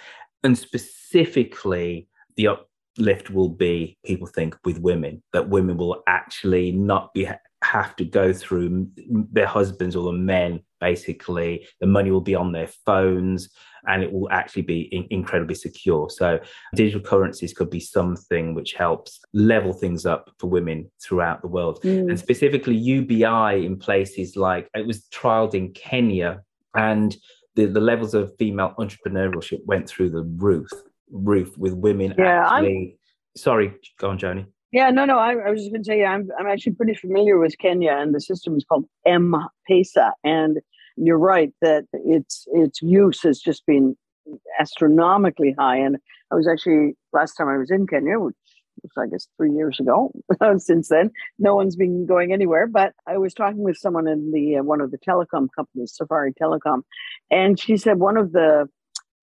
And 0.44 0.58
specifically 0.58 2.08
the 2.36 2.48
uplift 2.48 3.30
will 3.30 3.48
be 3.48 3.96
people 4.04 4.26
think 4.26 4.54
with 4.66 4.78
women 4.78 5.22
that 5.32 5.48
women 5.48 5.78
will 5.78 6.02
actually 6.06 6.70
not 6.72 7.14
be 7.14 7.26
have 7.74 7.96
to 7.96 8.04
go 8.04 8.32
through 8.32 8.88
their 9.32 9.46
husbands 9.46 9.94
or 9.96 10.04
the 10.12 10.18
men 10.18 10.60
basically. 10.80 11.66
The 11.80 11.86
money 11.86 12.10
will 12.10 12.20
be 12.32 12.34
on 12.34 12.52
their 12.52 12.68
phones 12.86 13.48
and 13.88 14.02
it 14.02 14.12
will 14.12 14.28
actually 14.30 14.62
be 14.62 14.80
in- 14.96 15.06
incredibly 15.10 15.54
secure. 15.54 16.08
So 16.10 16.38
digital 16.74 17.00
currencies 17.00 17.52
could 17.54 17.70
be 17.70 17.80
something 17.80 18.54
which 18.54 18.72
helps 18.74 19.20
level 19.32 19.72
things 19.72 20.04
up 20.06 20.30
for 20.38 20.48
women 20.50 20.90
throughout 21.02 21.40
the 21.42 21.48
world. 21.48 21.80
Mm. 21.82 22.10
and 22.10 22.18
specifically 22.18 22.76
ubi 22.76 23.22
in 23.68 23.76
places 23.78 24.36
like 24.36 24.68
it 24.74 24.86
was 24.86 24.98
trialed 25.16 25.54
in 25.54 25.72
kenya 25.72 26.30
and 26.74 27.16
the, 27.56 27.64
the 27.66 27.80
levels 27.80 28.12
of 28.14 28.32
female 28.38 28.72
entrepreneurship 28.78 29.60
went 29.64 29.88
through 29.88 30.10
the 30.10 30.24
roof 30.46 30.68
roof 31.10 31.50
with 31.62 31.74
women 31.86 32.14
Yeah, 32.18 32.46
I'm- 32.46 32.92
sorry 33.36 33.68
go 34.00 34.06
on 34.10 34.18
joni 34.18 34.44
Yeah, 34.72 34.90
no, 34.90 35.04
no. 35.04 35.18
I, 35.18 35.34
I 35.34 35.50
was 35.50 35.60
just 35.60 35.72
going 35.72 35.82
to 35.84 35.96
you, 35.96 36.04
I'm 36.04 36.28
I'm 36.38 36.46
actually 36.46 36.74
pretty 36.74 36.94
familiar 36.94 37.38
with 37.38 37.56
Kenya, 37.58 37.92
and 37.92 38.14
the 38.14 38.20
system 38.20 38.56
is 38.56 38.64
called 38.64 38.86
M-Pesa. 39.06 40.12
And 40.24 40.58
you're 40.96 41.18
right 41.18 41.52
that 41.62 41.84
its 41.92 42.46
its 42.52 42.82
use 42.82 43.22
has 43.22 43.38
just 43.38 43.64
been 43.66 43.96
astronomically 44.58 45.54
high. 45.58 45.76
And 45.76 45.96
I 46.32 46.34
was 46.34 46.48
actually 46.48 46.96
last 47.12 47.34
time 47.34 47.48
I 47.48 47.58
was 47.58 47.70
in 47.70 47.86
Kenya, 47.86 48.18
which 48.18 48.34
was 48.82 48.90
I 48.98 49.06
guess 49.08 49.28
three 49.36 49.52
years 49.52 49.78
ago. 49.78 50.12
Since 50.58 50.88
then, 50.88 51.10
no 51.38 51.54
one's 51.54 51.76
been 51.76 52.04
going 52.04 52.32
anywhere. 52.32 52.66
But 52.66 52.92
I 53.06 53.18
was 53.18 53.34
talking 53.34 53.62
with 53.62 53.76
someone 53.76 54.08
in 54.08 54.32
the 54.32 54.56
uh, 54.56 54.62
one 54.64 54.80
of 54.80 54.90
the 54.90 54.98
telecom 54.98 55.46
companies, 55.54 55.94
Safari 55.94 56.32
Telecom, 56.34 56.82
and 57.30 57.58
she 57.58 57.76
said 57.76 57.98
one 58.00 58.16
of 58.16 58.32
the 58.32 58.68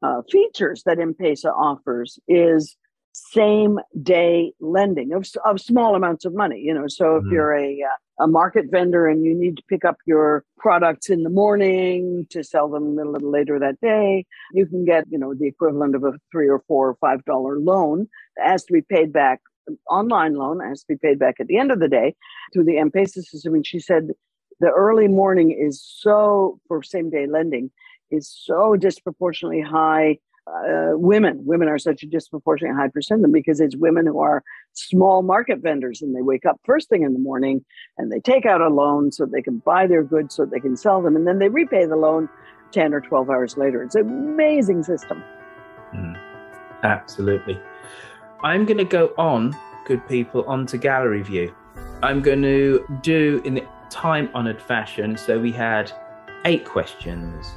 uh, 0.01 0.21
features 0.29 0.83
that 0.85 0.99
M-Pesa 0.99 1.51
offers 1.53 2.19
is 2.27 2.75
same 3.13 3.79
day 4.01 4.51
lending 4.59 5.13
of, 5.13 5.25
of 5.45 5.61
small 5.61 5.95
amounts 5.95 6.25
of 6.25 6.33
money 6.33 6.59
you 6.59 6.73
know 6.73 6.87
so 6.87 7.17
if 7.17 7.23
Mhm. 7.23 7.31
you're 7.31 7.53
a 7.55 7.81
uh, 7.83 7.97
a 8.19 8.27
market 8.27 8.65
vendor 8.69 9.07
and 9.07 9.23
you 9.25 9.33
need 9.33 9.57
to 9.57 9.63
pick 9.67 9.83
up 9.85 9.97
your 10.05 10.43
products 10.57 11.09
in 11.09 11.23
the 11.23 11.29
morning 11.31 12.27
to 12.29 12.43
sell 12.43 12.69
them 12.69 12.97
a 12.99 13.03
little 13.05 13.31
later 13.31 13.57
that 13.59 13.79
day 13.81 14.25
you 14.53 14.65
can 14.65 14.83
get 14.85 15.05
you 15.09 15.17
know 15.17 15.33
the 15.33 15.47
equivalent 15.47 15.95
of 15.95 16.03
a 16.03 16.13
three 16.31 16.47
or 16.47 16.63
four 16.67 16.89
or 16.89 16.95
five 16.95 17.23
dollar 17.25 17.59
loan 17.59 18.07
that 18.37 18.47
has 18.49 18.63
to 18.65 18.73
be 18.73 18.81
paid 18.81 19.11
back 19.13 19.41
online 19.89 20.33
loan 20.35 20.59
has 20.59 20.81
to 20.81 20.87
be 20.93 20.97
paid 20.97 21.17
back 21.19 21.35
at 21.39 21.47
the 21.47 21.57
end 21.57 21.71
of 21.71 21.79
the 21.79 21.87
day 21.87 22.15
through 22.51 22.63
the 22.65 22.77
M-Pesa 22.77 23.21
system 23.23 23.53
and 23.55 23.65
she 23.65 23.79
said 23.79 24.09
the 24.59 24.69
early 24.69 25.07
morning 25.07 25.51
is 25.51 25.81
so 25.83 26.59
for 26.67 26.81
same 26.83 27.09
day 27.09 27.25
lending 27.27 27.71
is 28.11 28.27
so 28.29 28.75
disproportionately 28.75 29.61
high 29.61 30.17
uh, 30.47 30.91
women. 30.93 31.45
Women 31.45 31.67
are 31.67 31.77
such 31.77 32.03
a 32.03 32.07
disproportionately 32.07 32.75
high 32.75 32.89
percent 32.89 33.19
of 33.19 33.21
them 33.23 33.31
because 33.31 33.59
it's 33.59 33.75
women 33.75 34.05
who 34.05 34.19
are 34.19 34.43
small 34.73 35.21
market 35.21 35.59
vendors 35.59 36.01
and 36.01 36.15
they 36.15 36.21
wake 36.21 36.45
up 36.45 36.59
first 36.65 36.89
thing 36.89 37.03
in 37.03 37.13
the 37.13 37.19
morning 37.19 37.63
and 37.97 38.11
they 38.11 38.19
take 38.19 38.45
out 38.45 38.61
a 38.61 38.67
loan 38.67 39.11
so 39.11 39.25
they 39.25 39.41
can 39.41 39.59
buy 39.59 39.87
their 39.87 40.03
goods 40.03 40.35
so 40.35 40.45
they 40.45 40.59
can 40.59 40.75
sell 40.75 41.01
them 41.01 41.15
and 41.15 41.25
then 41.25 41.39
they 41.39 41.49
repay 41.49 41.85
the 41.85 41.95
loan 41.95 42.27
10 42.71 42.93
or 42.93 43.01
12 43.01 43.29
hours 43.29 43.57
later. 43.57 43.83
It's 43.83 43.95
an 43.95 44.01
amazing 44.01 44.83
system. 44.83 45.23
Absolutely. 46.83 47.59
I'm 48.43 48.65
going 48.65 48.79
to 48.79 48.83
go 48.83 49.13
on, 49.17 49.55
good 49.85 50.05
people, 50.07 50.43
onto 50.45 50.77
gallery 50.77 51.21
view. 51.21 51.55
I'm 52.01 52.21
going 52.21 52.41
to 52.41 52.85
do 53.01 53.41
in 53.45 53.53
the 53.53 53.65
time 53.89 54.29
honored 54.33 54.61
fashion. 54.61 55.15
So 55.15 55.39
we 55.39 55.51
had 55.51 55.91
eight 56.43 56.65
questions. 56.65 57.53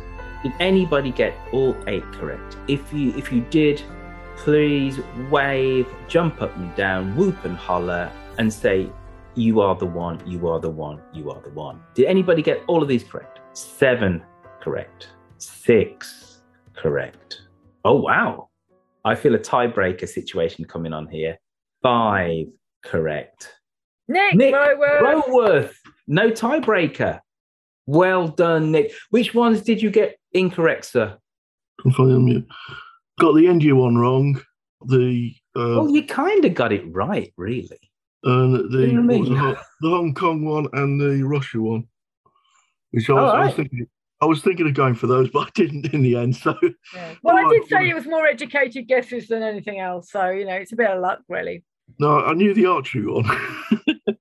Did 0.46 0.54
anybody 0.60 1.10
get 1.10 1.34
all 1.50 1.76
eight 1.88 2.04
correct? 2.12 2.56
If 2.68 2.92
you 2.92 3.12
if 3.16 3.32
you 3.32 3.40
did, 3.50 3.82
please 4.36 5.00
wave, 5.28 5.88
jump 6.06 6.40
up 6.40 6.56
and 6.56 6.72
down, 6.76 7.16
whoop 7.16 7.44
and 7.44 7.56
holler, 7.56 8.12
and 8.38 8.52
say, 8.52 8.88
"You 9.34 9.60
are 9.60 9.74
the 9.74 9.86
one. 9.86 10.22
You 10.24 10.46
are 10.46 10.60
the 10.60 10.70
one. 10.70 11.02
You 11.12 11.32
are 11.32 11.40
the 11.40 11.50
one." 11.50 11.82
Did 11.94 12.04
anybody 12.04 12.42
get 12.42 12.62
all 12.68 12.80
of 12.80 12.86
these 12.86 13.02
correct? 13.02 13.40
Seven 13.54 14.22
correct. 14.60 15.08
Six 15.38 16.42
correct. 16.74 17.42
Oh 17.84 17.96
wow! 17.96 18.50
I 19.04 19.16
feel 19.16 19.34
a 19.34 19.40
tiebreaker 19.40 20.08
situation 20.08 20.64
coming 20.64 20.92
on 20.92 21.08
here. 21.08 21.38
Five 21.82 22.46
correct. 22.84 23.52
Nick, 24.06 24.36
Nick 24.36 24.54
Roworth. 24.54 25.02
Roworth, 25.02 25.74
no 26.06 26.30
tiebreaker. 26.30 27.18
Well 27.86 28.28
done, 28.28 28.72
Nick. 28.72 28.92
Which 29.10 29.34
ones 29.34 29.62
did 29.62 29.80
you 29.80 29.90
get 29.90 30.16
incorrect, 30.32 30.86
sir? 30.86 31.16
I'm 31.84 31.92
finally 31.92 32.14
on 32.16 32.24
mute. 32.24 32.46
Got 33.20 33.32
the 33.34 33.46
India 33.46 33.74
one 33.74 33.96
wrong. 33.96 34.40
The 34.86 35.32
uh, 35.56 35.80
Well, 35.80 35.90
you 35.90 36.04
kind 36.04 36.44
of 36.44 36.54
got 36.54 36.72
it 36.72 36.84
right, 36.92 37.32
really. 37.36 37.78
and 38.24 38.70
the, 38.72 38.78
You 38.80 38.92
know 39.00 39.02
what 39.02 39.14
I 39.14 39.18
what 39.18 39.28
the. 39.28 39.36
Hong- 39.36 39.56
the 39.82 39.90
Hong 39.90 40.14
Kong 40.14 40.44
one 40.44 40.66
and 40.72 41.00
the 41.00 41.22
Russia 41.26 41.60
one. 41.60 41.84
Which 42.90 43.08
I 43.10 43.14
was, 43.14 43.22
All 43.30 43.36
I 43.36 43.44
was 43.46 43.54
thinking 43.54 43.86
I 44.22 44.24
was 44.26 44.40
thinking 44.42 44.66
of 44.66 44.74
going 44.74 44.94
for 44.94 45.06
those, 45.06 45.28
but 45.32 45.46
I 45.46 45.50
didn't 45.54 45.92
in 45.94 46.02
the 46.02 46.16
end. 46.16 46.36
So 46.36 46.56
Well, 47.22 47.36
I 47.36 47.42
Oh, 47.44 47.50
did 47.50 47.66
say 47.68 47.88
it 47.88 47.94
was 47.94 48.06
more 48.06 48.26
educated 48.26 48.88
guesses 48.88 49.28
than 49.28 49.42
anything 49.42 49.78
else. 49.78 50.10
So, 50.10 50.30
you 50.30 50.44
know, 50.44 50.54
it's 50.54 50.72
a 50.72 50.76
bit 50.76 50.90
of 50.90 51.00
luck, 51.00 51.20
really. 51.28 51.62
no, 51.98 52.24
I 52.24 52.32
knew 52.34 52.52
the 52.54 52.66
archery 52.66 53.06
one. 53.06 53.24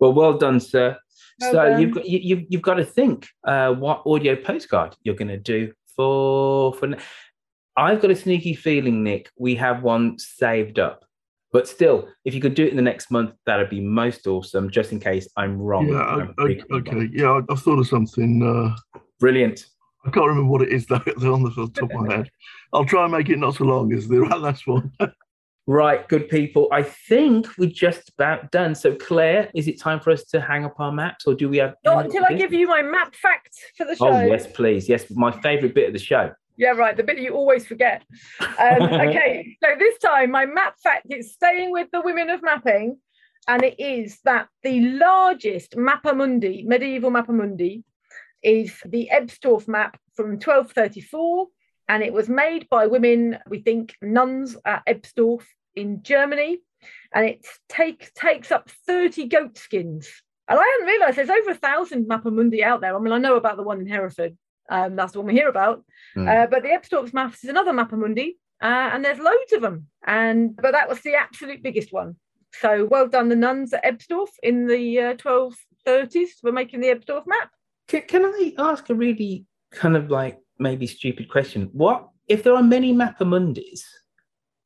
Well, 0.00 0.14
well 0.14 0.36
done, 0.36 0.58
sir. 0.58 0.98
So 1.40 1.76
you've 1.76 1.92
got 1.92 2.06
you, 2.06 2.18
you've 2.22 2.44
you've 2.48 2.62
got 2.62 2.74
to 2.74 2.84
think 2.84 3.28
uh, 3.44 3.72
what 3.72 4.02
audio 4.06 4.36
postcard 4.36 4.94
you're 5.02 5.14
going 5.14 5.28
to 5.28 5.38
do 5.38 5.72
for 5.96 6.74
for. 6.74 6.96
I've 7.76 8.02
got 8.02 8.10
a 8.10 8.16
sneaky 8.16 8.54
feeling, 8.54 9.02
Nick. 9.02 9.30
We 9.38 9.54
have 9.54 9.82
one 9.82 10.18
saved 10.18 10.78
up, 10.78 11.04
but 11.52 11.66
still, 11.66 12.08
if 12.24 12.34
you 12.34 12.40
could 12.40 12.54
do 12.54 12.64
it 12.64 12.70
in 12.70 12.76
the 12.76 12.82
next 12.82 13.10
month, 13.10 13.32
that'd 13.46 13.70
be 13.70 13.80
most 13.80 14.26
awesome. 14.26 14.70
Just 14.70 14.92
in 14.92 15.00
case 15.00 15.28
I'm 15.36 15.58
wrong. 15.58 15.88
yeah, 15.88 16.02
I'm 16.02 16.34
I, 16.38 16.42
I, 16.42 16.46
freaking 16.46 16.70
wrong. 16.70 16.88
okay, 16.88 17.10
yeah, 17.12 17.30
I, 17.30 17.40
I've 17.52 17.62
thought 17.62 17.78
of 17.78 17.88
something. 17.88 18.42
Uh, 18.42 19.00
Brilliant. 19.18 19.66
I 20.04 20.10
can't 20.10 20.26
remember 20.26 20.50
what 20.50 20.62
it 20.62 20.70
is 20.70 20.86
though. 20.86 20.98
They're 21.16 21.32
on 21.32 21.42
the 21.44 21.70
top 21.74 21.90
of 21.92 22.00
my 22.00 22.16
head. 22.16 22.30
I'll 22.72 22.84
try 22.84 23.04
and 23.04 23.12
make 23.12 23.28
it 23.28 23.38
not 23.38 23.54
so 23.54 23.64
long 23.64 23.92
as 23.92 24.08
the 24.08 24.20
last 24.38 24.66
one. 24.66 24.92
Right, 25.66 26.08
good 26.08 26.28
people. 26.28 26.68
I 26.72 26.82
think 26.82 27.46
we're 27.56 27.70
just 27.70 28.08
about 28.08 28.50
done. 28.50 28.74
So, 28.74 28.96
Claire, 28.96 29.48
is 29.54 29.68
it 29.68 29.78
time 29.78 30.00
for 30.00 30.10
us 30.10 30.24
to 30.24 30.40
hang 30.40 30.64
up 30.64 30.80
our 30.80 30.90
maps, 30.90 31.24
or 31.26 31.34
do 31.34 31.48
we 31.48 31.58
have? 31.58 31.74
Not 31.84 32.06
until 32.06 32.24
I 32.24 32.34
give 32.34 32.52
you 32.52 32.66
my 32.66 32.82
map 32.82 33.14
fact 33.14 33.54
for 33.76 33.86
the 33.86 33.94
show. 33.94 34.08
Oh 34.08 34.22
yes, 34.22 34.46
please. 34.46 34.88
Yes, 34.88 35.04
my 35.10 35.30
favourite 35.30 35.74
bit 35.74 35.86
of 35.86 35.92
the 35.92 36.00
show. 36.00 36.32
Yeah, 36.56 36.70
right. 36.70 36.96
The 36.96 37.04
bit 37.04 37.18
you 37.18 37.34
always 37.34 37.64
forget. 37.64 38.02
Um, 38.40 38.82
okay, 38.82 39.56
so 39.62 39.70
this 39.78 39.98
time 39.98 40.32
my 40.32 40.46
map 40.46 40.80
fact 40.82 41.06
is 41.10 41.32
staying 41.32 41.70
with 41.70 41.88
the 41.92 42.00
women 42.00 42.28
of 42.28 42.42
mapping, 42.42 42.98
and 43.46 43.62
it 43.62 43.78
is 43.78 44.18
that 44.24 44.48
the 44.64 44.80
largest 44.80 45.76
Mappa 45.76 46.16
Mundi, 46.16 46.64
medieval 46.66 47.10
Mappa 47.10 47.30
Mundi, 47.30 47.84
is 48.42 48.74
the 48.84 49.10
Ebstorf 49.12 49.68
map 49.68 49.98
from 50.14 50.32
1234, 50.32 51.46
and 51.88 52.02
it 52.02 52.12
was 52.12 52.28
made 52.28 52.68
by 52.68 52.86
women, 52.86 53.38
we 53.48 53.60
think 53.60 53.94
nuns 54.00 54.56
at 54.64 54.84
Ebstorf 54.86 55.44
in 55.74 56.02
Germany, 56.02 56.58
and 57.14 57.26
it 57.26 57.46
take, 57.68 58.12
takes 58.14 58.50
up 58.50 58.70
30 58.86 59.28
goat 59.28 59.58
skins. 59.58 60.08
And 60.48 60.58
I 60.58 60.62
hadn't 60.62 60.86
realised 60.86 61.18
there's 61.18 61.30
over 61.30 61.50
a 61.50 61.54
thousand 61.54 62.06
Mappa 62.06 62.32
Mundi 62.32 62.64
out 62.64 62.80
there. 62.80 62.96
I 62.96 62.98
mean, 62.98 63.12
I 63.12 63.18
know 63.18 63.36
about 63.36 63.56
the 63.56 63.62
one 63.62 63.80
in 63.80 63.86
Hereford. 63.86 64.36
Um, 64.68 64.96
that's 64.96 65.12
the 65.12 65.20
one 65.20 65.28
we 65.28 65.34
hear 65.34 65.48
about. 65.48 65.84
Hmm. 66.14 66.28
Uh, 66.28 66.46
but 66.46 66.62
the 66.62 66.68
Ebstorf's 66.68 67.12
maps 67.12 67.44
is 67.44 67.50
another 67.50 67.72
Mappa 67.72 67.92
Mundi, 67.92 68.38
uh, 68.62 68.90
and 68.92 69.04
there's 69.04 69.18
loads 69.18 69.52
of 69.52 69.62
them. 69.62 69.86
And 70.06 70.56
but 70.56 70.72
that 70.72 70.88
was 70.88 71.00
the 71.00 71.14
absolute 71.14 71.62
biggest 71.62 71.92
one. 71.92 72.16
So 72.60 72.84
well 72.84 73.08
done, 73.08 73.28
the 73.28 73.36
nuns 73.36 73.72
at 73.72 73.84
Ebstorf 73.84 74.28
in 74.42 74.66
the 74.66 75.00
uh, 75.00 75.14
1230s 75.14 76.28
for 76.40 76.52
making 76.52 76.80
the 76.80 76.88
Ebstorf 76.88 77.26
map. 77.26 77.50
Can, 77.88 78.02
can 78.02 78.24
I 78.24 78.52
ask 78.58 78.88
a 78.90 78.94
really 78.94 79.46
kind 79.72 79.96
of 79.96 80.10
like 80.10 80.38
maybe 80.58 80.86
stupid 80.86 81.28
question? 81.28 81.68
What 81.72 82.08
if 82.28 82.42
there 82.42 82.54
are 82.54 82.62
many 82.62 82.94
Mappamundis? 82.94 83.80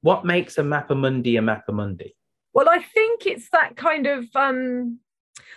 What 0.02 0.24
makes 0.24 0.58
a 0.58 0.62
Mappamundi 0.62 1.38
a 1.38 1.42
Mappamundi? 1.42 2.12
Well, 2.52 2.68
I 2.70 2.80
think 2.80 3.26
it's 3.26 3.50
that 3.50 3.76
kind 3.76 4.06
of 4.06 4.24
um, 4.34 5.00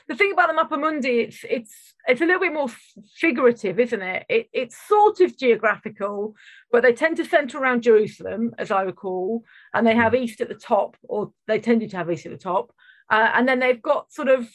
the 0.09 0.15
thing 0.15 0.33
about 0.33 0.47
the 0.47 0.61
Mappa 0.61 0.79
Mundi. 0.79 1.19
It's 1.21 1.45
it's 1.49 1.73
it's 2.07 2.21
a 2.21 2.25
little 2.25 2.41
bit 2.41 2.53
more 2.53 2.67
figurative, 3.15 3.79
isn't 3.79 4.01
it? 4.01 4.25
it? 4.27 4.49
It's 4.51 4.75
sort 4.87 5.21
of 5.21 5.37
geographical, 5.37 6.35
but 6.71 6.83
they 6.83 6.93
tend 6.93 7.17
to 7.17 7.25
centre 7.25 7.59
around 7.59 7.83
Jerusalem, 7.83 8.53
as 8.57 8.71
I 8.71 8.81
recall, 8.81 9.43
and 9.73 9.85
they 9.85 9.95
have 9.95 10.15
east 10.15 10.41
at 10.41 10.49
the 10.49 10.55
top, 10.55 10.97
or 11.03 11.31
they 11.47 11.59
tended 11.59 11.91
to 11.91 11.97
have 11.97 12.11
east 12.11 12.25
at 12.25 12.31
the 12.31 12.37
top, 12.37 12.73
uh, 13.09 13.31
and 13.33 13.47
then 13.47 13.59
they've 13.59 13.81
got 13.81 14.11
sort 14.11 14.27
of 14.27 14.49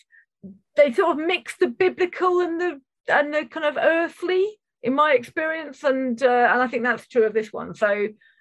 they 0.76 0.92
sort 0.92 1.18
of 1.18 1.26
mix 1.26 1.56
the 1.56 1.68
biblical 1.68 2.40
and 2.40 2.60
the 2.60 2.80
and 3.08 3.32
the 3.32 3.44
kind 3.46 3.64
of 3.64 3.76
earthly 3.76 4.58
in 4.84 4.94
my 4.94 5.14
experience 5.14 5.82
and 5.82 6.22
uh, 6.22 6.50
and 6.52 6.62
I 6.62 6.68
think 6.68 6.82
that's 6.84 7.08
true 7.08 7.24
of 7.24 7.32
this 7.32 7.52
one. 7.52 7.74
So 7.74 7.88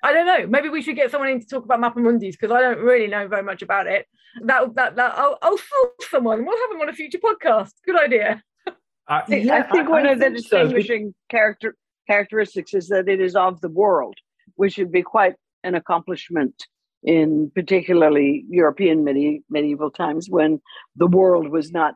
I 0.03 0.14
don't 0.14 0.28
know 0.28 0.45
maybe 0.45 0.70
we 0.70 0.82
should 0.82 0.98
get 0.98 1.10
someone 1.10 1.30
in 1.30 1.40
to 1.40 1.48
talk 1.48 1.64
about 1.64 1.80
Mappamundis 1.80 2.34
because 2.34 2.52
I 2.52 2.60
don't 2.60 2.80
really 2.80 3.07
know 3.07 3.28
very 3.28 3.44
much 3.44 3.61
about 3.61 3.88
it. 3.88 4.06
That 4.44 4.76
that, 4.76 4.98
that 4.98 5.18
I'll, 5.18 5.38
I'll 5.41 5.57
source 5.57 6.10
someone. 6.11 6.45
We'll 6.45 6.57
have 6.57 6.70
them 6.72 6.82
on 6.82 6.90
a 6.90 6.94
future 6.94 7.18
podcast. 7.18 7.72
Good 7.86 7.99
idea. 7.99 8.44
Uh, 8.68 8.72
I 9.07 9.22
think, 9.22 9.49
I 9.49 9.64
think 9.64 9.90
one 9.90 10.06
of 10.06 10.20
the 10.20 10.30
distinguishing 10.30 11.15
character 11.30 11.76
characteristics 12.07 12.74
is 12.74 12.90
that 12.90 13.07
it 13.07 13.22
is 13.22 13.36
of 13.36 13.61
the 13.61 13.70
world, 13.70 14.15
which 14.56 14.78
would 14.78 14.91
be 14.91 15.02
quite 15.02 15.36
an 15.64 15.76
accomplishment 15.76 16.56
in 17.03 17.52
particularly 17.53 18.45
European 18.49 19.03
medi- 19.03 19.44
medieval 19.49 19.91
times 19.91 20.30
when 20.30 20.61
the 20.95 21.07
world 21.07 21.49
was 21.49 21.72
not 21.72 21.95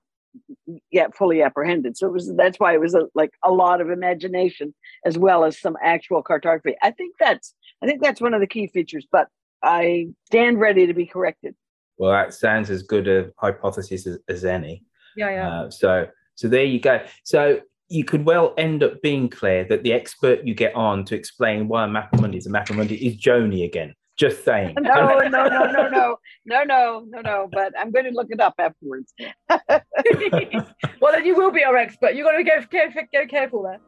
yet 0.92 1.16
fully 1.16 1.42
apprehended. 1.42 1.98
So 1.98 2.08
it 2.08 2.14
was 2.14 2.34
that's 2.36 2.60
why 2.60 2.74
it 2.74 2.82
was 2.82 2.94
a, 2.94 3.04
like 3.16 3.32
a 3.44 3.52
lot 3.52 3.82
of 3.82 3.90
imagination 3.90 4.74
as 5.06 5.18
well 5.18 5.44
as 5.44 5.60
some 5.60 5.78
actual 5.84 6.22
cartography. 6.22 6.76
I 6.82 6.92
think 6.92 7.16
that's 7.20 7.54
I 7.82 7.88
think 7.88 8.02
that's 8.02 8.22
one 8.22 8.34
of 8.34 8.42
the 8.42 8.48
key 8.48 8.68
features. 8.68 9.08
But 9.12 9.28
I 9.64 10.08
stand 10.26 10.60
ready 10.60 10.88
to 10.88 10.94
be 10.94 11.06
corrected. 11.06 11.56
Well, 11.98 12.12
that 12.12 12.34
sounds 12.34 12.70
as 12.70 12.84
good 12.84 13.08
a 13.08 13.32
hypothesis 13.38 14.06
as, 14.06 14.20
as 14.28 14.46
any. 14.46 14.84
yeah 15.16 15.30
yeah 15.30 15.50
Uh, 15.50 15.70
so 15.70 16.08
so 16.36 16.48
there 16.48 16.64
you 16.64 16.80
go. 16.80 17.02
So 17.24 17.62
you 17.90 18.04
could 18.04 18.26
well 18.26 18.54
end 18.58 18.84
up 18.84 19.02
being 19.02 19.30
Claire 19.30 19.66
that 19.66 19.84
the 19.84 19.94
expert 19.94 20.46
you 20.46 20.54
get 20.54 20.76
on 20.76 21.06
to 21.06 21.16
explain 21.16 21.68
why 21.68 21.86
a 21.86 21.88
Mappamundi 21.88 22.38
is 22.38 22.46
a 22.46 22.50
Mappamundi 22.50 22.98
is 23.00 23.18
Joni 23.18 23.66
again. 23.66 23.94
Just 24.18 24.44
saying. 24.44 24.76
No, 24.80 25.20
no, 25.20 25.28
no, 25.30 25.48
no, 25.48 25.90
no, 25.90 26.18
no, 26.46 26.64
no, 26.64 27.06
no, 27.08 27.22
no. 27.22 27.50
But 27.52 27.74
I'm 27.80 27.92
going 27.92 28.06
to 28.06 28.12
look 28.12 28.28
it 28.30 28.40
up 28.40 28.56
afterwards. 28.58 29.14
well 31.02 31.12
then 31.12 31.26
you 31.26 31.36
will 31.36 31.52
be 31.52 31.64
our 31.64 31.78
expert 31.78 32.14
you've 32.14 32.26
got 32.26 32.38
to 32.38 32.44
go 32.44 32.62
careful 32.70 33.02
go 33.14 33.26
careful 33.28 33.80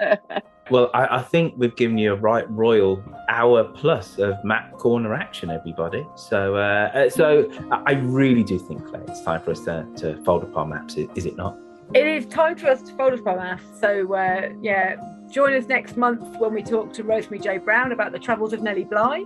there 0.00 0.20
Well, 0.68 0.90
I, 0.94 1.18
I 1.18 1.22
think 1.22 1.54
we've 1.56 1.76
given 1.76 1.96
you 1.96 2.12
a 2.12 2.16
right 2.16 2.50
royal 2.50 3.00
hour 3.28 3.62
plus 3.62 4.18
of 4.18 4.34
map 4.42 4.72
corner 4.72 5.14
action, 5.14 5.48
everybody. 5.48 6.04
So, 6.16 6.56
uh, 6.56 6.90
uh, 6.92 7.08
so 7.08 7.48
I 7.70 7.92
really 7.92 8.42
do 8.42 8.58
think, 8.58 8.84
Claire, 8.84 9.04
it's 9.06 9.22
time 9.22 9.42
for 9.42 9.52
us 9.52 9.60
to, 9.60 9.86
to 9.98 10.20
fold 10.24 10.42
up 10.42 10.56
our 10.56 10.66
maps. 10.66 10.96
Is, 10.96 11.06
is 11.14 11.24
it 11.24 11.36
not? 11.36 11.56
it 11.94 12.06
is 12.06 12.26
time 12.26 12.56
for 12.56 12.68
us 12.68 12.82
to 12.82 12.92
fold 12.96 13.12
up 13.12 13.26
our 13.26 13.36
maps. 13.36 13.62
so 13.80 14.12
uh, 14.14 14.48
yeah 14.60 14.96
join 15.30 15.54
us 15.54 15.66
next 15.66 15.96
month 15.96 16.36
when 16.38 16.52
we 16.52 16.62
talk 16.62 16.92
to 16.92 17.04
Rosemary 17.04 17.38
J 17.38 17.58
Brown 17.58 17.92
about 17.92 18.12
the 18.12 18.18
travels 18.18 18.52
of 18.52 18.62
Nellie 18.62 18.84
Bly 18.84 19.24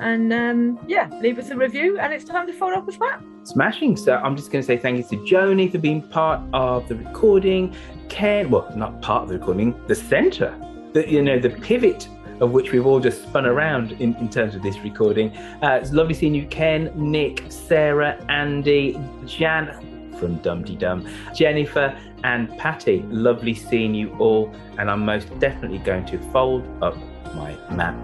and 0.00 0.32
um, 0.32 0.78
yeah 0.86 1.08
leave 1.20 1.38
us 1.38 1.50
a 1.50 1.56
review 1.56 1.98
and 1.98 2.12
it's 2.12 2.24
time 2.24 2.46
to 2.46 2.52
fold 2.52 2.72
up 2.72 2.86
this 2.86 2.98
map 2.98 3.22
Smashing. 3.44 3.96
So 3.96 4.14
I'm 4.14 4.36
just 4.36 4.52
going 4.52 4.62
to 4.62 4.66
say 4.66 4.76
thank 4.76 4.98
you 4.98 5.18
to 5.18 5.24
Joni 5.24 5.70
for 5.70 5.78
being 5.78 6.00
part 6.00 6.40
of 6.52 6.86
the 6.88 6.94
recording. 6.94 7.74
Ken, 8.08 8.50
well, 8.50 8.70
not 8.76 9.02
part 9.02 9.24
of 9.24 9.28
the 9.30 9.38
recording, 9.38 9.74
the 9.88 9.94
center, 9.96 10.56
the 10.92 11.08
you 11.10 11.22
know 11.22 11.38
the 11.38 11.50
pivot 11.50 12.08
of 12.40 12.52
which 12.52 12.72
we've 12.72 12.86
all 12.86 13.00
just 13.00 13.22
spun 13.22 13.46
around 13.46 13.92
in, 13.92 14.14
in 14.16 14.28
terms 14.28 14.54
of 14.54 14.62
this 14.62 14.78
recording. 14.78 15.36
Uh, 15.62 15.78
it's 15.80 15.92
lovely 15.92 16.14
seeing 16.14 16.34
you, 16.34 16.46
Ken, 16.46 16.90
Nick, 16.96 17.44
Sarah, 17.48 18.24
Andy, 18.28 18.98
Jan 19.26 20.12
from 20.18 20.36
Dum 20.38 20.64
Dee 20.64 20.76
Dum, 20.76 21.06
Jennifer, 21.34 21.96
and 22.24 22.56
Patty. 22.58 23.02
Lovely 23.08 23.54
seeing 23.54 23.94
you 23.94 24.14
all, 24.18 24.52
and 24.78 24.90
I'm 24.90 25.04
most 25.04 25.36
definitely 25.40 25.78
going 25.78 26.04
to 26.06 26.18
fold 26.30 26.64
up 26.82 26.96
my 27.34 27.56
map 27.74 27.96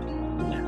now. 0.49 0.68